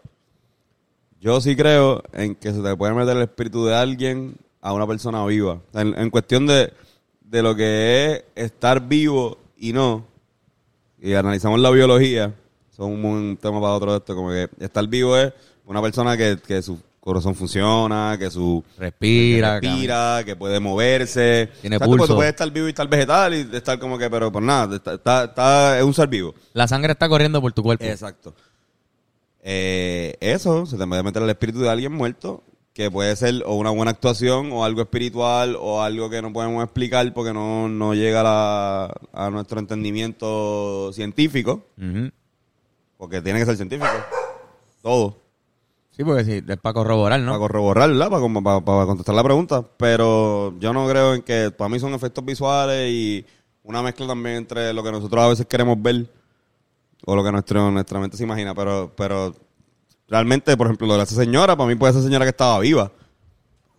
Yo 1.19 1.39
sí 1.41 1.55
creo 1.55 2.01
en 2.13 2.35
que 2.35 2.53
se 2.53 2.61
te 2.61 2.75
puede 2.75 2.93
meter 2.93 3.17
el 3.17 3.23
espíritu 3.23 3.65
de 3.65 3.75
alguien 3.75 4.35
a 4.61 4.73
una 4.73 4.87
persona 4.87 5.25
viva. 5.25 5.61
En, 5.73 6.09
cuestión 6.09 6.47
de, 6.47 6.73
de 7.21 7.41
lo 7.41 7.55
que 7.55 8.11
es 8.35 8.45
estar 8.45 8.87
vivo 8.87 9.37
y 9.57 9.73
no. 9.73 10.05
Y 10.99 11.13
analizamos 11.13 11.59
la 11.59 11.69
biología. 11.69 12.33
Son 12.71 12.91
un, 12.91 13.05
un 13.05 13.37
tema 13.37 13.59
para 13.59 13.73
otro 13.73 13.91
de 13.91 13.97
esto. 13.97 14.15
Como 14.15 14.29
que 14.29 14.49
estar 14.59 14.87
vivo 14.87 15.17
es 15.17 15.33
una 15.65 15.81
persona 15.81 16.15
que, 16.15 16.37
que 16.45 16.61
su 16.61 16.79
corazón 17.03 17.35
funciona, 17.35 18.15
que 18.17 18.31
su 18.31 18.63
Respira, 18.77 19.59
que 19.59 19.67
respira, 19.67 20.21
que 20.25 20.35
puede 20.37 20.59
moverse. 20.61 21.49
Tiene 21.59 21.75
O 21.75 21.79
sea, 21.79 21.85
tú, 21.85 21.91
pulso. 21.91 22.07
tú 22.07 22.15
puedes 22.15 22.31
estar 22.31 22.49
vivo 22.49 22.67
y 22.67 22.69
estar 22.69 22.87
vegetal 22.87 23.33
y 23.33 23.49
estar 23.55 23.77
como 23.77 23.97
que, 23.97 24.09
pero 24.09 24.31
por 24.31 24.41
nada, 24.41 24.77
está, 24.77 24.93
está, 24.93 25.23
está- 25.25 25.77
es 25.79 25.83
un 25.83 25.93
ser 25.93 26.07
vivo. 26.07 26.33
La 26.53 26.67
sangre 26.67 26.93
está 26.93 27.09
corriendo 27.09 27.41
por 27.41 27.51
tu 27.51 27.61
cuerpo. 27.61 27.83
Exacto. 27.83 28.33
Eh, 29.41 30.15
eso, 30.21 30.65
se 30.65 30.77
te 30.77 30.87
puede 30.87 31.03
meter 31.03 31.21
el 31.23 31.29
espíritu 31.29 31.59
de 31.59 31.69
alguien 31.69 31.91
muerto, 31.91 32.41
que 32.73 32.89
puede 32.89 33.15
ser 33.17 33.43
o 33.45 33.55
una 33.55 33.69
buena 33.71 33.91
actuación, 33.91 34.51
o 34.53 34.63
algo 34.63 34.81
espiritual, 34.81 35.57
o 35.59 35.81
algo 35.81 36.09
que 36.09 36.21
no 36.21 36.31
podemos 36.31 36.63
explicar 36.63 37.13
porque 37.13 37.33
no, 37.33 37.67
no 37.67 37.93
llega 37.93 38.21
a, 38.21 38.23
la- 38.23 38.93
a 39.11 39.29
nuestro 39.29 39.59
entendimiento 39.59 40.91
científico, 40.93 41.65
porque 42.97 43.21
tiene 43.21 43.39
que 43.39 43.45
ser 43.45 43.57
científico. 43.57 43.91
Todo. 44.81 45.17
Sí, 45.95 46.03
porque 46.03 46.25
sí, 46.25 46.41
es 46.47 46.57
para 46.57 46.73
corroborar, 46.73 47.19
¿no? 47.19 47.31
Para 47.31 47.39
corroborar, 47.39 47.89
¿verdad? 47.89 48.09
Para, 48.09 48.41
para- 48.41 48.61
para 48.61 48.85
contestar 48.85 49.13
la 49.15 49.23
pregunta. 49.23 49.63
Pero 49.77 50.57
yo 50.59 50.73
no 50.73 50.87
creo 50.87 51.13
en 51.13 51.21
que 51.21 51.51
para 51.51 51.69
mí 51.69 51.79
son 51.79 51.93
efectos 51.93 52.25
visuales 52.25 52.91
y 52.91 53.25
una 53.63 53.81
mezcla 53.83 54.07
también 54.07 54.37
entre 54.37 54.73
lo 54.73 54.83
que 54.83 54.91
nosotros 54.91 55.23
a 55.23 55.27
veces 55.27 55.45
queremos 55.45 55.79
ver 55.81 56.09
o 57.05 57.15
lo 57.15 57.23
que 57.23 57.31
nuestro, 57.31 57.69
nuestra 57.69 57.99
mente 57.99 58.17
se 58.17 58.23
imagina. 58.23 58.55
Pero, 58.55 58.91
pero 58.97 59.35
realmente, 60.07 60.57
por 60.57 60.67
ejemplo, 60.67 60.87
lo 60.87 60.97
de 60.97 61.03
esa 61.03 61.15
señora, 61.15 61.55
para 61.55 61.69
mí 61.69 61.75
puede 61.75 61.93
ser 61.93 62.01
señora 62.01 62.25
que 62.25 62.29
estaba 62.29 62.59
viva. 62.59 62.91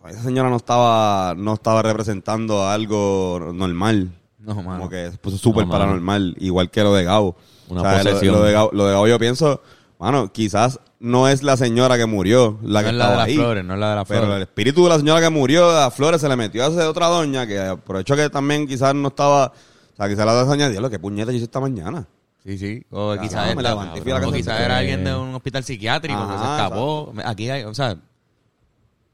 Esa 0.07 0.21
señora 0.21 0.49
no 0.49 0.57
estaba, 0.57 1.33
no 1.35 1.55
estaba 1.55 1.81
representando 1.81 2.65
algo 2.67 3.51
normal. 3.53 4.11
No, 4.37 4.53
mano. 4.55 4.77
Como 4.77 4.89
que 4.89 5.09
se 5.11 5.17
puso 5.17 5.37
súper 5.37 5.65
No, 5.65 5.71
paranormal, 5.71 6.35
igual 6.39 6.69
que 6.69 6.83
lo 6.83 6.93
de 6.93 7.03
Gabo. 7.03 7.35
Una 7.67 7.81
O 7.81 7.83
sea. 7.83 8.03
Lo, 8.23 8.43
de 8.43 8.51
Gabo, 8.51 8.69
lo 8.71 8.85
de 8.85 8.91
Gabo 8.93 9.07
yo 9.07 9.17
pienso, 9.17 9.61
mano, 9.97 10.31
quizás 10.31 10.79
no 11.05 11.27
es 11.27 11.43
la 11.43 11.55
señora 11.55 11.97
que 11.97 12.05
murió 12.05 12.57
la 12.63 12.81
no 12.81 12.85
que 12.87 12.91
es 12.91 12.95
la 12.97 13.11
de 13.11 13.15
las 13.17 13.25
ahí. 13.27 13.35
flores, 13.35 13.63
no 13.63 13.73
es 13.75 13.79
la 13.79 13.89
de 13.91 13.95
las 13.95 14.07
Pero 14.07 14.21
el 14.21 14.25
flores. 14.25 14.47
espíritu 14.47 14.83
de 14.83 14.89
la 14.89 14.97
señora 14.97 15.21
que 15.21 15.29
murió 15.29 15.69
de 15.69 15.75
las 15.75 15.93
flores 15.93 16.19
se 16.19 16.27
le 16.27 16.35
metió 16.35 16.65
a 16.65 16.67
esa 16.67 16.89
otra 16.89 17.07
doña 17.07 17.45
que 17.45 17.59
aprovechó 17.59 18.15
que 18.15 18.29
también 18.29 18.67
quizás 18.67 18.95
no 18.95 19.09
estaba, 19.09 19.47
o 19.47 19.95
sea, 19.95 20.09
quizás 20.09 20.25
la 20.25 20.33
doña 20.33 20.69
diablo, 20.69 20.89
qué 20.89 20.99
puñeta 20.99 21.31
yo 21.31 21.37
hice 21.37 21.45
esta 21.45 21.59
mañana. 21.59 22.07
Sí, 22.43 22.57
sí. 22.57 22.83
O 22.91 23.15
quizás 23.19 23.55
o 23.55 23.59
era 23.59 24.77
alguien 24.77 25.03
de 25.03 25.15
un 25.15 25.33
hospital 25.33 25.63
psiquiátrico 25.63 26.27
que 26.27 26.37
se 26.37 26.43
escapó. 26.43 27.13
Aquí 27.23 27.49
hay, 27.49 27.63
o 27.63 27.73
sea, 27.73 27.97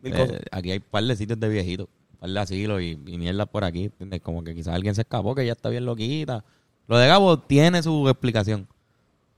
eh, 0.04 0.42
aquí 0.52 0.72
hay 0.72 0.78
un 0.80 0.86
par 0.90 1.04
de 1.04 1.16
sitios 1.16 1.40
de 1.40 1.48
viejitos, 1.48 1.88
un 2.14 2.18
par 2.20 2.30
de 2.30 2.40
asilos 2.40 2.82
y, 2.82 3.00
y 3.06 3.18
mierda 3.18 3.46
por 3.46 3.64
aquí. 3.64 3.86
¿entiendes? 3.86 4.22
Como 4.22 4.44
que 4.44 4.54
quizás 4.54 4.74
alguien 4.76 4.96
se 4.96 5.02
escapó, 5.02 5.34
que 5.36 5.46
ya 5.46 5.54
está 5.54 5.70
bien 5.70 5.86
loquita. 5.86 6.44
Lo 6.88 6.98
de 6.98 7.08
Gabo 7.08 7.40
tiene 7.40 7.82
su 7.84 8.10
explicación. 8.10 8.68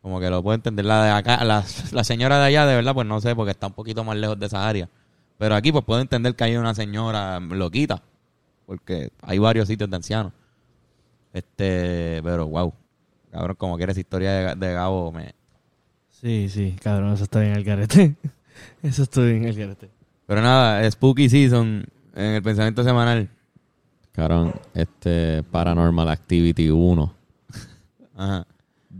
Como 0.04 0.20
que 0.20 0.30
lo 0.30 0.44
puedo 0.44 0.54
entender. 0.54 0.84
La 0.84 1.02
de 1.06 1.12
acá, 1.12 1.46
la, 1.46 1.64
la 1.92 2.04
señora 2.04 2.38
de 2.38 2.46
allá, 2.48 2.66
de 2.66 2.76
verdad, 2.76 2.94
pues 2.94 3.08
no 3.08 3.22
sé, 3.22 3.36
porque 3.36 3.52
está 3.52 3.68
un 3.68 3.74
poquito 3.74 4.04
más 4.04 4.18
lejos 4.18 4.38
de 4.38 4.46
esa 4.48 4.68
área. 4.68 4.90
Pero 5.38 5.56
aquí, 5.56 5.72
pues 5.72 5.86
puedo 5.86 6.02
entender 6.02 6.36
que 6.36 6.44
hay 6.44 6.58
una 6.58 6.76
señora 6.76 7.40
loquita. 7.40 8.04
Porque 8.66 9.12
hay 9.22 9.40
varios 9.40 9.70
sitios 9.70 9.90
de 9.90 9.96
ancianos. 9.96 10.34
Este, 11.32 12.20
pero 12.22 12.48
wow. 12.48 12.74
Cabrón, 13.32 13.56
como 13.58 13.78
que 13.78 13.86
esa 13.86 14.00
historia 14.00 14.32
de, 14.32 14.56
de 14.56 14.74
Gabo 14.74 15.14
me. 15.14 15.34
Sí, 16.10 16.50
sí, 16.50 16.76
cabrón, 16.82 17.14
eso 17.14 17.24
está 17.24 17.40
bien 17.40 17.54
al 17.54 17.64
garete. 17.64 18.16
Eso 18.84 19.04
está 19.04 19.22
bien 19.22 19.48
al 19.48 19.54
garete. 19.54 19.90
Pero 20.28 20.42
nada, 20.42 20.90
Spooky 20.90 21.28
Season 21.28 21.86
en 22.14 22.26
el 22.26 22.44
pensamiento 22.44 22.84
semanal. 22.84 23.30
Cabrón, 24.12 24.54
este 24.74 25.42
Paranormal 25.44 26.08
Activity 26.10 26.70
1. 26.70 27.14
Ajá. 28.16 28.46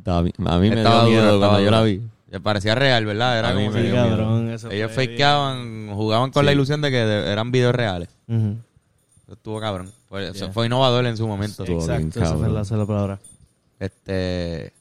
A 0.06 0.22
mí 0.22 0.32
me 0.70 0.76
Estaba 0.78 1.02
dio 1.06 1.12
miedo 1.12 1.34
duro, 1.36 1.40
cuando 1.48 1.62
yo 1.62 1.72
la 1.72 1.82
vi. 1.84 2.02
Le 2.30 2.40
parecía 2.40 2.74
real, 2.76 3.06
¿verdad? 3.06 3.38
Era 3.40 3.50
A 3.50 3.54
mí 3.54 3.66
como 3.68 3.78
Sí, 3.78 3.92
cabrón, 3.92 4.50
eso 4.50 4.72
ellos 4.72 4.92
fakeaban, 4.92 5.92
jugaban 5.94 6.32
con 6.32 6.46
la 6.46 6.52
ilusión 6.52 6.82
de 6.82 6.90
que 6.92 6.98
de- 6.98 7.32
eran 7.32 7.52
videos 7.52 7.76
reales. 7.76 8.10
Eso 8.28 9.34
estuvo 9.34 9.60
cabrón. 9.60 9.92
Fue, 10.10 10.24
eso 10.30 10.34
Yeah. 10.46 10.52
fue 10.54 10.66
innovador 10.66 11.06
en 11.06 11.16
su 11.16 11.28
momento. 11.28 11.64
Estuvo 11.64 11.86
bien, 11.88 12.08
Exacto, 12.08 12.24
esa 12.24 12.36
fue 12.38 12.50
la 12.50 12.66
sola 12.66 12.86
palabra. 12.86 13.20
Este. 13.80 14.74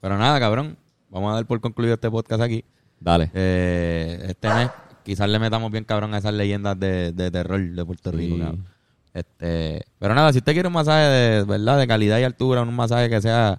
Pero 0.00 0.18
nada, 0.18 0.38
cabrón. 0.38 0.76
Vamos 1.10 1.32
a 1.32 1.36
dar 1.36 1.46
por 1.46 1.60
concluido 1.60 1.94
este 1.94 2.10
podcast 2.10 2.42
aquí. 2.42 2.64
Dale. 3.00 3.30
Eh, 3.32 4.26
este 4.28 4.48
mes 4.52 4.68
quizás 5.04 5.28
le 5.28 5.38
metamos 5.38 5.70
bien 5.72 5.84
cabrón 5.84 6.12
a 6.14 6.18
esas 6.18 6.34
leyendas 6.34 6.78
de, 6.78 7.12
de 7.12 7.30
terror 7.30 7.60
de 7.60 7.84
Puerto 7.84 8.10
Rico. 8.12 8.38
Cabrón. 8.38 8.66
Este, 9.14 9.84
pero 9.98 10.14
nada, 10.14 10.32
si 10.32 10.38
usted 10.38 10.52
quiere 10.52 10.68
un 10.68 10.74
masaje 10.74 11.06
de 11.06 11.44
verdad 11.44 11.78
de 11.78 11.86
calidad 11.86 12.18
y 12.18 12.24
altura, 12.24 12.62
un 12.62 12.74
masaje 12.76 13.08
que 13.08 13.20
sea 13.22 13.58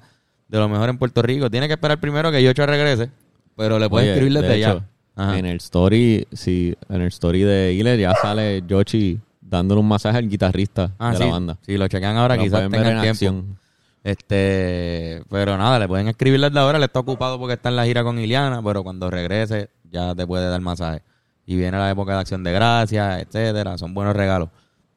de 0.50 0.58
lo 0.60 0.68
mejor 0.68 0.90
en 0.90 0.98
Puerto 0.98 1.22
Rico, 1.22 1.50
tiene 1.50 1.68
que 1.68 1.74
esperar 1.76 2.00
primero 2.00 2.32
que 2.32 2.44
Yocho 2.44 2.66
regrese, 2.66 3.10
pero 3.56 3.80
le 3.80 3.90
puede 3.90 4.06
Oye, 4.06 4.14
escribir 4.14 4.34
desde 4.42 4.50
de 4.56 4.60
ya. 4.60 4.86
Ajá. 5.16 5.38
En 5.38 5.46
el 5.46 5.58
story, 5.58 6.28
sí, 6.34 6.76
en 6.90 7.02
el 7.02 7.08
story 7.08 7.42
de 7.44 7.74
Iler 7.74 8.00
ya 8.00 8.14
sale 8.16 8.64
Yoshi 8.68 9.20
dándole 9.42 9.82
un 9.82 9.88
masaje 9.88 10.18
al 10.18 10.30
guitarrista 10.30 10.92
Ah, 11.00 11.12
de 11.12 11.18
sí. 11.18 11.24
la 11.24 11.30
banda. 11.32 11.58
Si 11.66 11.78
lo 11.78 11.88
chequean 11.88 12.18
ahora, 12.18 12.36
Lo 12.36 12.44
quizás 12.44 12.62
tengan 12.70 12.86
en 12.88 13.02
tiempo. 13.02 13.10
acción. 13.10 13.58
Este, 14.04 15.22
pero 15.30 15.58
nada, 15.58 15.78
le 15.80 15.88
pueden 15.88 16.08
escribir 16.08 16.40
desde 16.40 16.60
ahora, 16.60 16.80
le 16.80 16.86
está 16.86 17.00
ocupado 17.00 17.38
porque 17.40 17.54
está 17.54 17.70
en 17.70 17.76
la 17.76 17.86
gira 17.86 18.04
con 18.04 18.18
Iliana, 18.20 18.62
pero 18.64 18.84
cuando 18.84 19.10
regrese 19.10 19.70
ya 19.92 20.14
te 20.16 20.26
puede 20.26 20.48
dar 20.50 20.62
masaje. 20.62 21.02
Y 21.46 21.56
viene 21.56 21.78
la 21.78 21.90
época 21.90 22.14
de 22.14 22.20
acción 22.20 22.44
de 22.44 22.52
gracias, 22.52 23.22
etcétera, 23.24 23.78
son 23.78 23.94
buenos 23.94 24.16
regalos. 24.16 24.50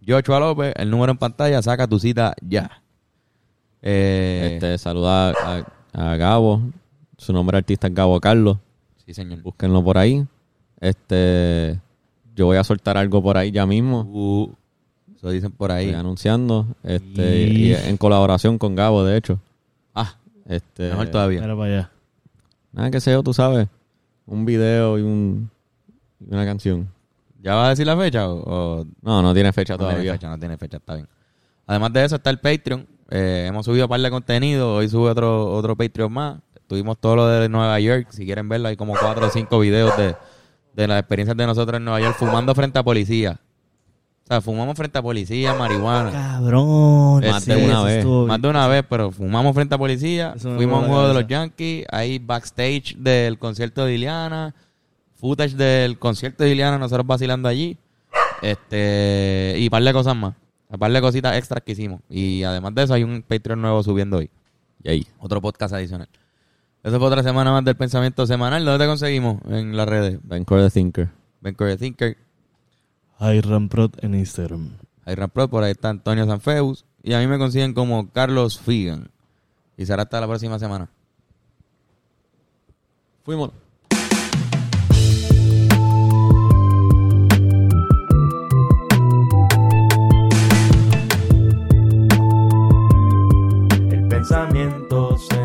Joshua 0.06 0.38
López, 0.40 0.74
el 0.76 0.90
número 0.90 1.12
en 1.12 1.18
pantalla, 1.18 1.62
saca 1.62 1.86
tu 1.86 1.98
cita 1.98 2.34
ya. 2.42 2.81
Eh, 3.82 4.52
Este, 4.54 4.78
saluda 4.78 5.30
a, 5.32 5.64
a 5.92 6.16
Gabo. 6.16 6.62
Su 7.18 7.32
nombre 7.32 7.58
artista 7.58 7.88
es 7.88 7.94
Gabo 7.94 8.18
Carlos. 8.20 8.58
Sí, 9.04 9.12
señor. 9.14 9.42
Búsquenlo 9.42 9.82
por 9.82 9.98
ahí. 9.98 10.26
Este, 10.80 11.80
yo 12.34 12.46
voy 12.46 12.56
a 12.56 12.64
soltar 12.64 12.96
algo 12.96 13.22
por 13.22 13.36
ahí 13.36 13.50
ya 13.50 13.66
mismo. 13.66 14.00
Uh, 14.02 14.52
eso 15.16 15.30
dicen 15.30 15.52
por 15.52 15.70
ahí. 15.70 15.86
Estoy 15.86 16.00
anunciando. 16.00 16.66
Este, 16.82 17.42
Y- 17.46 17.68
y 17.70 17.74
en 17.74 17.96
colaboración 17.96 18.58
con 18.58 18.74
Gabo, 18.74 19.04
de 19.04 19.16
hecho. 19.16 19.38
Ah, 19.94 20.16
Este, 20.46 20.88
Mejor 20.90 21.08
todavía. 21.08 21.40
Mira 21.40 21.56
para 21.56 21.74
allá. 21.74 21.90
Nada 22.72 22.90
que 22.90 23.00
sea, 23.00 23.22
tú 23.22 23.32
sabes. 23.34 23.68
Un 24.26 24.44
video 24.44 24.98
y, 24.98 25.02
un, 25.02 25.50
una 26.28 26.44
canción. 26.44 26.88
¿Ya 27.40 27.54
vas 27.54 27.66
a 27.66 27.70
decir 27.70 27.86
la 27.86 27.96
fecha 27.96 28.28
o, 28.28 28.80
o 28.80 28.86
No, 29.02 29.20
no 29.22 29.34
tiene 29.34 29.52
fecha 29.52 29.74
no 29.74 29.78
tiene 29.78 29.92
todavía. 29.92 30.12
fecha? 30.12 30.28
No 30.28 30.38
tiene 30.38 30.56
fecha, 30.56 30.76
está 30.78 30.94
bien. 30.94 31.08
Además 31.66 31.92
de 31.92 32.04
eso 32.04 32.16
está 32.16 32.30
el 32.30 32.38
Patreon. 32.40 32.86
Eh, 33.14 33.44
hemos 33.46 33.66
subido 33.66 33.84
un 33.84 33.90
par 33.90 34.00
de 34.00 34.10
contenido. 34.10 34.76
Hoy 34.76 34.88
sube 34.88 35.10
otro, 35.10 35.52
otro 35.52 35.76
Patreon 35.76 36.10
más. 36.10 36.38
Tuvimos 36.66 36.96
todo 36.98 37.16
lo 37.16 37.26
de 37.28 37.46
Nueva 37.50 37.78
York. 37.78 38.06
Si 38.10 38.24
quieren 38.24 38.48
verlo, 38.48 38.68
hay 38.68 38.76
como 38.76 38.94
cuatro 38.94 39.26
o 39.26 39.30
cinco 39.30 39.58
videos 39.58 39.94
de, 39.98 40.16
de 40.72 40.88
las 40.88 40.98
experiencias 41.00 41.36
de 41.36 41.46
nosotros 41.46 41.76
en 41.76 41.84
Nueva 41.84 42.00
York 42.00 42.16
fumando 42.18 42.54
frente 42.54 42.78
a 42.78 42.82
policía. 42.82 43.38
O 44.24 44.26
sea, 44.26 44.40
fumamos 44.40 44.74
frente 44.76 44.98
a 44.98 45.02
policía, 45.02 45.52
marihuana. 45.52 46.10
Cabrón. 46.10 47.20
Más 47.20 47.44
de 47.44 47.56
una 47.62 47.82
vez. 47.82 48.06
Más 48.06 48.40
de 48.40 48.48
una 48.48 48.66
vez, 48.66 48.84
pero 48.88 49.10
fumamos 49.10 49.54
frente 49.54 49.74
a 49.74 49.78
policía. 49.78 50.32
Eso 50.34 50.54
Fuimos 50.56 50.78
a 50.78 50.80
un 50.80 50.86
juego 50.86 51.08
de 51.08 51.14
los. 51.14 51.26
Yankees. 51.26 51.84
Hay 51.90 52.18
backstage 52.18 52.96
del 52.96 53.38
concierto 53.38 53.84
de 53.84 53.94
Iliana. 53.94 54.54
Footage 55.20 55.54
del 55.54 55.98
concierto 55.98 56.44
de 56.44 56.50
Iliana, 56.50 56.78
nosotros 56.78 57.06
vacilando 57.06 57.46
allí. 57.46 57.76
Este, 58.40 59.56
y 59.58 59.68
par 59.68 59.82
de 59.82 59.92
cosas 59.92 60.16
más. 60.16 60.34
Un 60.72 60.78
par 60.78 60.90
de 60.90 61.00
cositas 61.02 61.36
extras 61.36 61.62
que 61.62 61.72
hicimos. 61.72 62.00
Y 62.08 62.42
además 62.44 62.74
de 62.74 62.82
eso, 62.82 62.94
hay 62.94 63.04
un 63.04 63.22
Patreon 63.22 63.60
nuevo 63.60 63.82
subiendo 63.82 64.16
hoy. 64.16 64.30
Yay. 64.82 65.06
Otro 65.18 65.40
podcast 65.40 65.74
adicional. 65.74 66.08
Eso 66.82 66.98
fue 66.98 67.06
otra 67.06 67.22
semana 67.22 67.52
más 67.52 67.64
del 67.64 67.76
pensamiento 67.76 68.26
semanal. 68.26 68.64
¿Dónde 68.64 68.84
te 68.84 68.88
conseguimos? 68.88 69.40
En 69.48 69.76
las 69.76 69.86
redes. 69.86 70.18
Vancouver 70.24 70.64
the 70.64 70.70
Thinker. 70.70 71.10
Vancouver 71.42 71.76
Thinker, 71.76 72.16
Hiramprod 73.20 73.92
en 74.00 74.14
Instagram. 74.14 74.78
Pro, 75.32 75.48
por 75.48 75.62
ahí 75.62 75.72
está 75.72 75.90
Antonio 75.90 76.26
Sanfeus. 76.26 76.84
Y 77.02 77.12
a 77.12 77.18
mí 77.18 77.26
me 77.26 77.38
consiguen 77.38 77.74
como 77.74 78.10
Carlos 78.10 78.58
Figan. 78.58 79.10
Y 79.76 79.86
será 79.86 80.02
hasta 80.02 80.20
la 80.20 80.26
próxima 80.26 80.58
semana. 80.58 80.88
Fuimos. 83.24 83.50
pensamientos 94.22 95.28
eh. 95.32 95.41